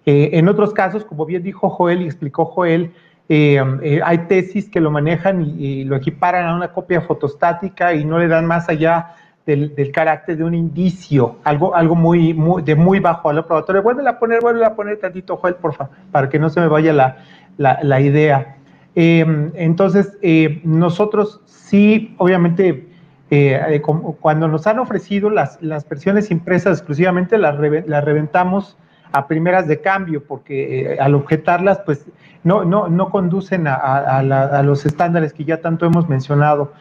[0.05, 2.91] en otros casos, como bien dijo Joel y explicó Joel,
[3.29, 3.59] eh,
[4.03, 8.27] hay tesis que lo manejan y, lo equiparan a una copia fotostática y no le
[8.27, 9.15] dan más allá
[9.55, 13.81] del, carácter de un indicio, algo, algo muy, de muy bajo valor probatorio.
[13.81, 16.67] Vuelve a poner, vuelve a poner tantito, Joel, por favor, para que no se me
[16.67, 17.17] vaya la,
[17.57, 18.57] la, idea.
[18.95, 22.87] Em, entonces, eh, nosotros sí, obviamente,
[23.31, 28.77] eh, eh, cuando nos han ofrecido las, las versiones impresas exclusivamente, las, reventamos
[29.11, 32.05] a primeras de cambio, porque al objetarlas, pues
[32.43, 36.73] no, no, no conducen a, a, a, los estándares que ya tanto hemos mencionado.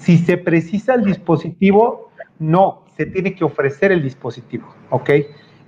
[0.00, 5.10] Si se precisa el dispositivo, no, se tiene que ofrecer el dispositivo, ¿ok?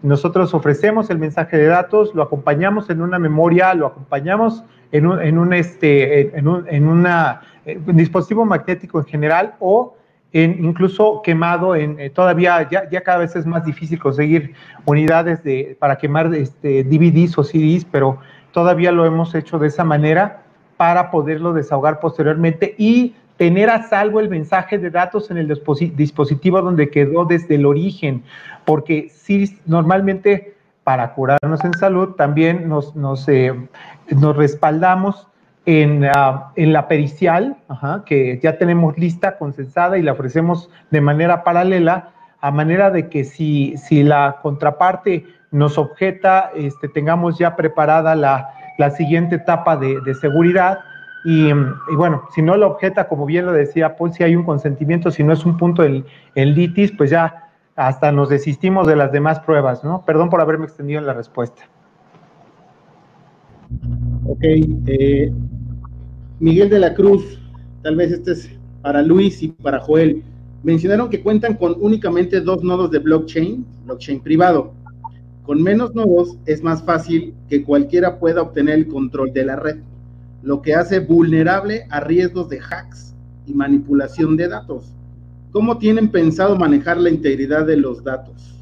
[0.03, 5.21] Nosotros ofrecemos el mensaje de datos, lo acompañamos en una memoria, lo acompañamos en un,
[5.21, 9.97] en un este, en un, una, eh, dispositivo magnético en general o
[10.33, 14.55] en, incluso quemado en eh, todavía ya, cada vez es más difícil conseguir
[14.87, 18.19] unidades de, para quemar este, DVDs o CDs, pero
[18.51, 20.43] todavía lo hemos hecho de esa manera
[20.79, 25.49] para poderlo desahogar posteriormente y tener a salvo el mensaje de datos en el
[25.97, 28.23] dispositivo donde quedó desde el origen,
[28.65, 30.55] porque sí, normalmente
[30.85, 33.53] para curarnos en salud también nos, nos, eh,
[34.11, 35.27] nos respaldamos
[35.67, 37.57] en, uh, en, la pericial,
[38.07, 42.11] que ya tenemos lista, consensada y la ofrecemos de manera paralela,
[42.41, 48.51] a manera de que si, si la contraparte nos objeta, este, tengamos ya preparada la,
[48.79, 50.79] la siguiente etapa de seguridad
[51.25, 51.53] y,
[51.95, 55.23] bueno, si no lo objeta, como bien lo decía Paul, si hay un consentimiento, si
[55.23, 56.05] no es un punto el,
[56.35, 60.05] el litis, pues ya hasta nos desistimos de las demás pruebas, ¿no?
[60.05, 61.63] Perdón por haberme extendido en la respuesta.
[64.27, 64.43] Ok.
[64.43, 65.33] Eh,
[66.41, 67.41] Miguel de la Cruz,
[67.83, 68.51] tal vez este es
[68.83, 70.25] para Luis y para Joel.
[70.65, 74.75] Mencionaron que cuentan con únicamente dos nodos de blockchain, blockchain privado.
[75.45, 79.79] Con menos nodos es más fácil que cualquiera pueda obtener el control de la red
[80.43, 83.15] lo que hace vulnerable a riesgos de hacks
[83.47, 84.93] y manipulación de datos.
[85.53, 88.55] ¿Cómo tienen pensado manejar la integridad de los datos?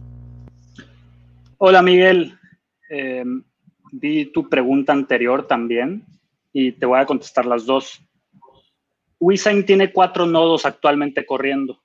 [1.59, 2.39] Hola Miguel,
[2.91, 3.25] eh,
[3.93, 6.05] vi tu pregunta anterior también
[6.53, 8.01] y te voy a contestar las dos.
[9.19, 11.81] WeSign tiene cuatro nodos actualmente corriendo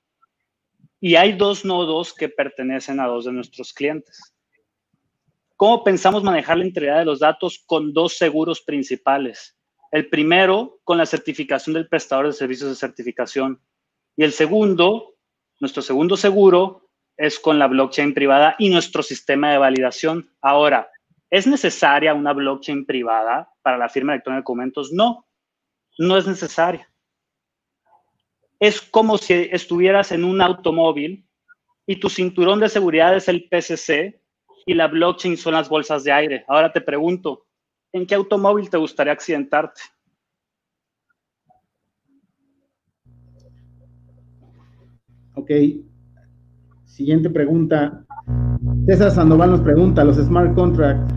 [1.00, 4.34] y hay dos nodos que pertenecen a dos de nuestros clientes.
[5.56, 9.55] ¿Cómo pensamos manejar la integridad de los datos con dos seguros principales?
[9.90, 13.60] El primero, con la certificación del prestador de servicios de certificación.
[14.16, 15.14] Y el segundo,
[15.60, 20.30] nuestro segundo seguro, es con la blockchain privada y nuestro sistema de validación.
[20.40, 20.90] Ahora,
[21.30, 24.92] ¿es necesaria una blockchain privada para la firma electrónica de documentos?
[24.92, 25.26] No,
[25.98, 26.90] no es necesaria.
[28.58, 31.26] Es como si estuvieras en un automóvil
[31.86, 34.20] y tu cinturón de seguridad es el PCC
[34.66, 36.44] y la blockchain son las bolsas de aire.
[36.48, 37.45] Ahora te pregunto,
[37.96, 39.80] ¿en qué automóvil te gustaría accidentarte?
[45.34, 45.50] Ok.
[46.84, 48.04] Siguiente pregunta.
[48.86, 51.12] César Sandoval nos pregunta, ¿los smart contracts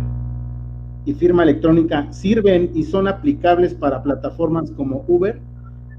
[1.05, 5.39] y firma electrónica sirven y son aplicables para plataformas como Uber?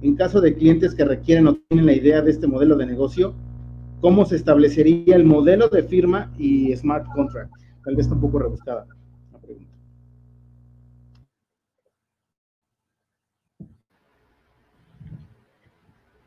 [0.02, 3.34] En caso de clientes que requieren o tienen la idea de este modelo de negocio,
[4.00, 7.52] ¿cómo se establecería el modelo de firma y smart contract?
[7.84, 8.86] Tal vez está un poco rebuscada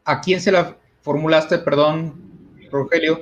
[0.06, 2.14] ¿A quién se la formulaste, perdón,
[2.72, 3.22] Rogelio?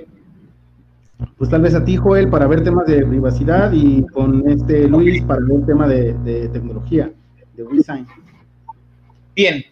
[1.37, 5.23] Pues tal vez a ti, Joel, para ver temas de privacidad y con este Luis
[5.23, 7.11] para ver tema de, de tecnología,
[7.55, 8.07] de design.
[9.35, 9.63] Bien.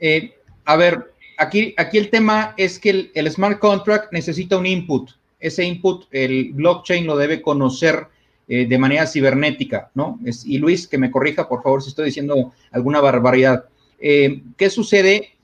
[0.00, 0.34] Eh,
[0.64, 5.10] a ver, aquí, aquí el tema es que el, smart contract necesita un input.
[5.40, 8.06] Ese input, el blockchain lo debe conocer
[8.48, 10.18] eh, de manera cibernética, ¿no?
[10.22, 13.66] y Luis, que me corrija, por favor, si estoy diciendo alguna barbaridad.
[14.00, 15.37] Eh, ¿Qué sucede?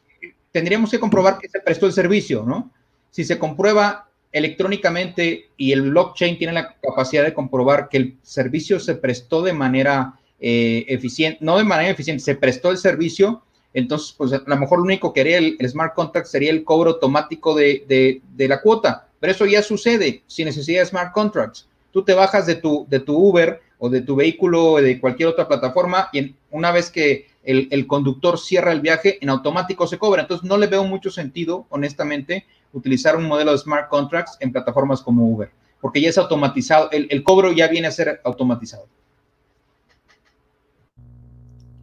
[0.55, 2.71] Tendríamos que comprobar que se prestó el servicio, ¿no?
[3.11, 8.79] Si se comprueba electrónicamente y el blockchain tiene la capacidad de comprobar que el servicio
[8.79, 14.33] se prestó de manera eficiente, no de manera eficiente, se prestó el servicio, entonces, pues
[14.33, 18.23] a lo mejor lo único que haría el, smart contract sería el cobro automático de,
[18.39, 21.69] la cuota, pero eso ya sucede sin necesidad de smart contracts.
[21.91, 25.31] Tú te bajas de tu, de tu Uber o de tu vehículo o de cualquier
[25.31, 30.23] otra plataforma y una vez que el, conductor cierra el viaje, en automático se cobra.
[30.23, 35.03] Entonces, no le veo mucho sentido, honestamente, utilizar un modelo de smart contracts en plataformas
[35.03, 35.51] como Uber,
[35.81, 38.89] porque ya es automatizado, el cobro ya viene a ser automatizado.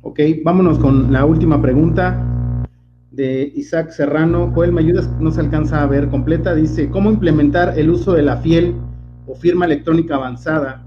[0.03, 2.17] Ok, vámonos con la última pregunta
[3.11, 4.51] de Isaac Serrano.
[4.51, 5.07] Joel, ¿me ayudas?
[5.19, 6.55] No se alcanza a ver completa.
[6.55, 8.73] Dice, ¿cómo implementar el uso de la fiel
[9.27, 10.83] o firma electrónica avanzada?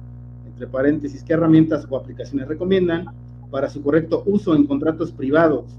[0.48, 3.06] Entre paréntesis, ¿qué herramientas o aplicaciones recomiendan
[3.55, 5.78] para su correcto uso en contratos privados?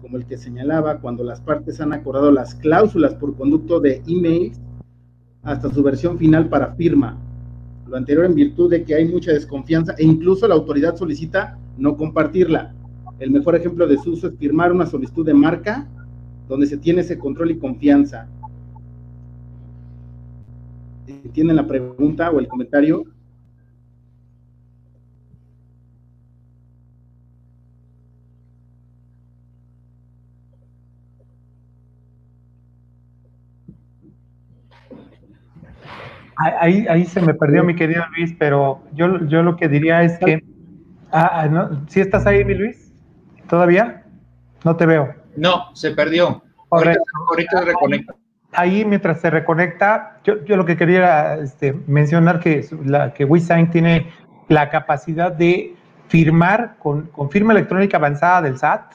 [0.00, 4.60] Como el que señalaba, cuando las partes han acordado las cláusulas por conducto de emails
[5.42, 7.18] hasta su versión final para firma.
[7.88, 11.96] Lo anterior en virtud de que hay mucha desconfianza e incluso la autoridad solicita no
[11.96, 12.72] compartirla.
[13.18, 15.88] El mejor ejemplo de su uso es firmar una solicitud de marca
[16.48, 18.28] donde se tiene ese control y confianza.
[21.08, 23.06] ¿Entienden la pregunta o el comentario?
[36.60, 40.18] Ahí, ahí se me perdió mi querido Luis, pero yo, yo lo que diría es
[40.18, 40.42] que
[41.12, 41.86] Ah, ah, no.
[41.88, 42.90] ¿Sí estás ahí, mi Luis?
[43.48, 44.02] ¿Todavía?
[44.64, 45.14] No te veo.
[45.36, 46.42] No, se perdió.
[46.70, 48.14] Ahorita, ahorita se reconecta.
[48.54, 53.70] Ahí, mientras se reconecta, yo, yo lo que quería este, mencionar que, la, que WeSign
[53.70, 54.10] tiene
[54.48, 55.74] la capacidad de
[56.08, 58.94] firmar con, con firma electrónica avanzada del SAT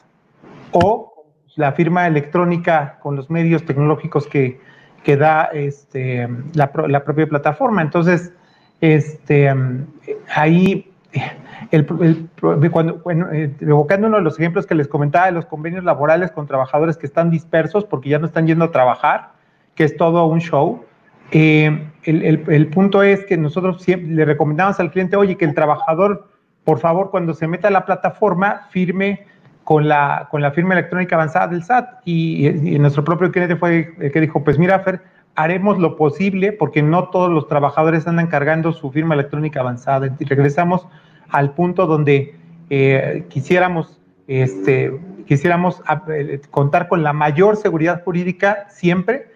[0.71, 1.25] o
[1.55, 4.59] la firma electrónica con los medios tecnológicos que,
[5.03, 7.81] que da este, la, la, propia plataforma.
[7.81, 8.33] Entonces,
[8.81, 9.53] este,
[10.35, 10.91] ahí
[11.71, 11.85] el,
[12.71, 16.31] cuando, bueno, eh, evocando uno de los ejemplos que les comentaba de los convenios laborales
[16.31, 19.31] con trabajadores que están dispersos porque ya no están yendo a trabajar,
[19.75, 20.85] que es todo un show.
[21.31, 26.29] Eh, el, punto es que nosotros siempre le recomendamos al cliente, oye, que el trabajador,
[26.63, 29.25] por favor, cuando se meta a la plataforma, firme
[29.67, 31.99] con la, con la firma electrónica avanzada del SAT.
[32.05, 32.49] Y,
[32.79, 35.01] nuestro propio cliente fue el que dijo, pues mira, Fer,
[35.35, 40.15] haremos lo posible porque no todos los trabajadores andan cargando su firma electrónica avanzada.
[40.19, 40.87] Y regresamos
[41.27, 42.33] al punto donde
[42.69, 43.99] eh, quisiéramos,
[44.29, 49.27] este, quisiéramos eh, contar con la mayor seguridad jurídica siempre.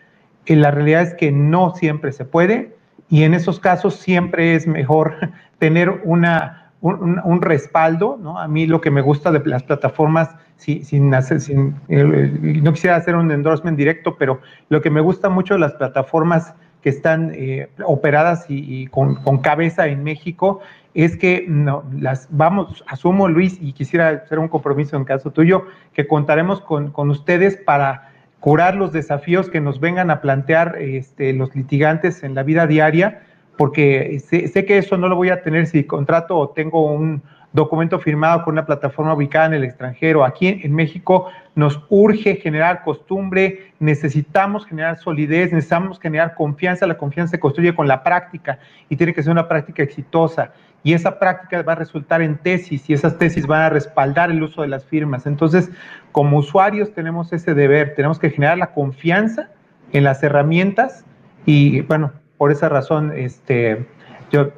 [0.45, 2.73] Y la realidad es que no siempre se puede
[3.09, 5.13] y en esos casos siempre es mejor
[5.59, 8.17] tener una, un, respaldo.
[8.21, 8.39] ¿no?
[8.39, 12.95] A mí lo que me gusta de las plataformas sin hacer, sin, eh, no quisiera
[12.95, 17.31] hacer un endorsement directo, pero lo que me gusta mucho de las plataformas que están
[17.33, 20.59] eh, operadas y, con, cabeza en México
[20.93, 25.65] es que no, las vamos, asumo Luis, y quisiera hacer un compromiso en caso tuyo,
[25.93, 28.09] que contaremos con, con ustedes para
[28.39, 33.21] curar los desafíos que nos vengan a plantear este, los litigantes en la vida diaria,
[33.61, 37.21] porque sé, sé que eso no lo voy a tener si contrato o tengo un,
[37.53, 40.23] documento firmado con una plataforma ubicada en el extranjero.
[40.23, 46.87] Aquí en, México nos urge generar costumbre, necesitamos generar solidez, necesitamos generar confianza.
[46.87, 48.57] La confianza se construye con la práctica
[48.89, 50.53] y tiene que ser una práctica exitosa.
[50.83, 54.41] Y esa práctica va a resultar en tesis y esas tesis van a respaldar el
[54.41, 55.27] uso de las firmas.
[55.27, 55.69] Entonces,
[56.11, 59.49] como usuarios tenemos ese deber, tenemos que generar la confianza
[59.93, 61.05] en las herramientas
[61.45, 63.85] y bueno, por esa razón, este,
[64.31, 64.49] yo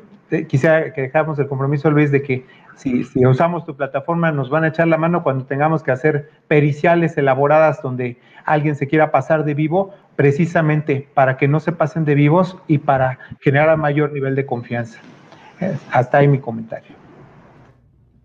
[0.48, 2.46] quisiera que dejáramos el compromiso, Luis, de que
[2.78, 7.18] si, usamos tu plataforma, nos van a echar la mano cuando tengamos que hacer periciales
[7.18, 12.16] elaboradas donde alguien se quiera pasar de vivo, precisamente para que no se pasen de
[12.16, 15.02] vivos y para generar mayor nivel de confianza.
[15.92, 17.03] Hasta ahí mi comentario.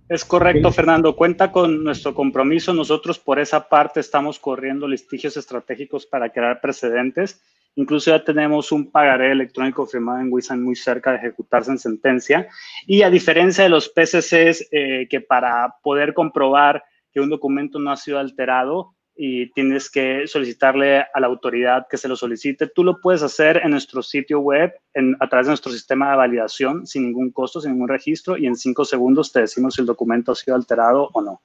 [0.08, 1.14] Es correcto, Fernando.
[1.14, 2.72] Cuenta con nuestro compromiso.
[2.72, 7.42] Nosotros por esa parte estamos corriendo litigios estratégicos para crear precedentes.
[7.74, 12.48] Incluso ya tenemos un pagaré electrónico firmado en Wisan muy cerca de ejecutarse en sentencia.
[12.86, 16.82] Y a diferencia de los PCCs, eh, que para poder comprobar
[17.12, 21.96] que un documento no ha sido alterado, y tienes que solicitarle a la autoridad que
[21.96, 22.68] se lo solicite.
[22.68, 24.72] Tú lo puedes hacer en nuestro sitio web
[25.18, 28.54] a través de nuestro sistema de validación sin ningún costo, sin ningún registro y en
[28.54, 31.40] cinco segundos te decimos si el documento ha sido alterado o no.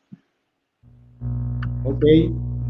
[1.84, 2.06] Ok,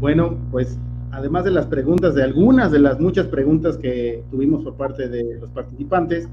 [0.00, 0.78] bueno, pues
[1.12, 5.38] además de las preguntas, de algunas de las muchas preguntas que tuvimos por parte de
[5.38, 6.30] los participantes,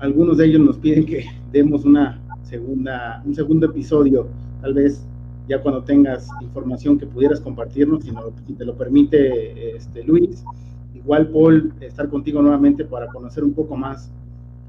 [0.00, 4.28] algunos de ellos nos piden que demos una segunda, un segundo episodio,
[4.60, 5.02] tal vez
[5.48, 10.44] ya cuando tengas información que pudieras compartirnos, si, te lo permite este, Luis.
[10.94, 14.10] Igual, Paul, estar contigo nuevamente para conocer un poco más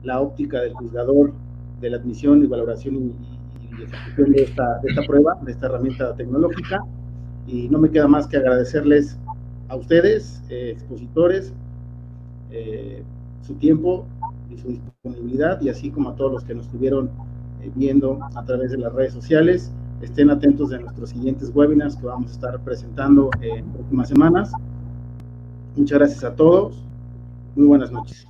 [0.03, 1.33] la óptica del juzgador
[1.81, 6.15] de la admisión y valoración y, ejecución de esta, de esta prueba, de esta herramienta
[6.15, 6.83] tecnológica.
[7.47, 9.17] Y no me queda más que agradecerles
[9.69, 11.53] a ustedes, eh, expositores,
[12.51, 13.03] eh,
[13.41, 14.05] su tiempo
[14.49, 17.09] y su disponibilidad, y así como a todos los que nos estuvieron
[17.61, 19.71] eh, viendo a través de las redes sociales.
[20.01, 24.51] Estén atentos de nuestros siguientes webinars que vamos a estar presentando en próximas semanas.
[25.75, 26.83] Muchas gracias a todos.
[27.55, 28.27] Muy buenas noches.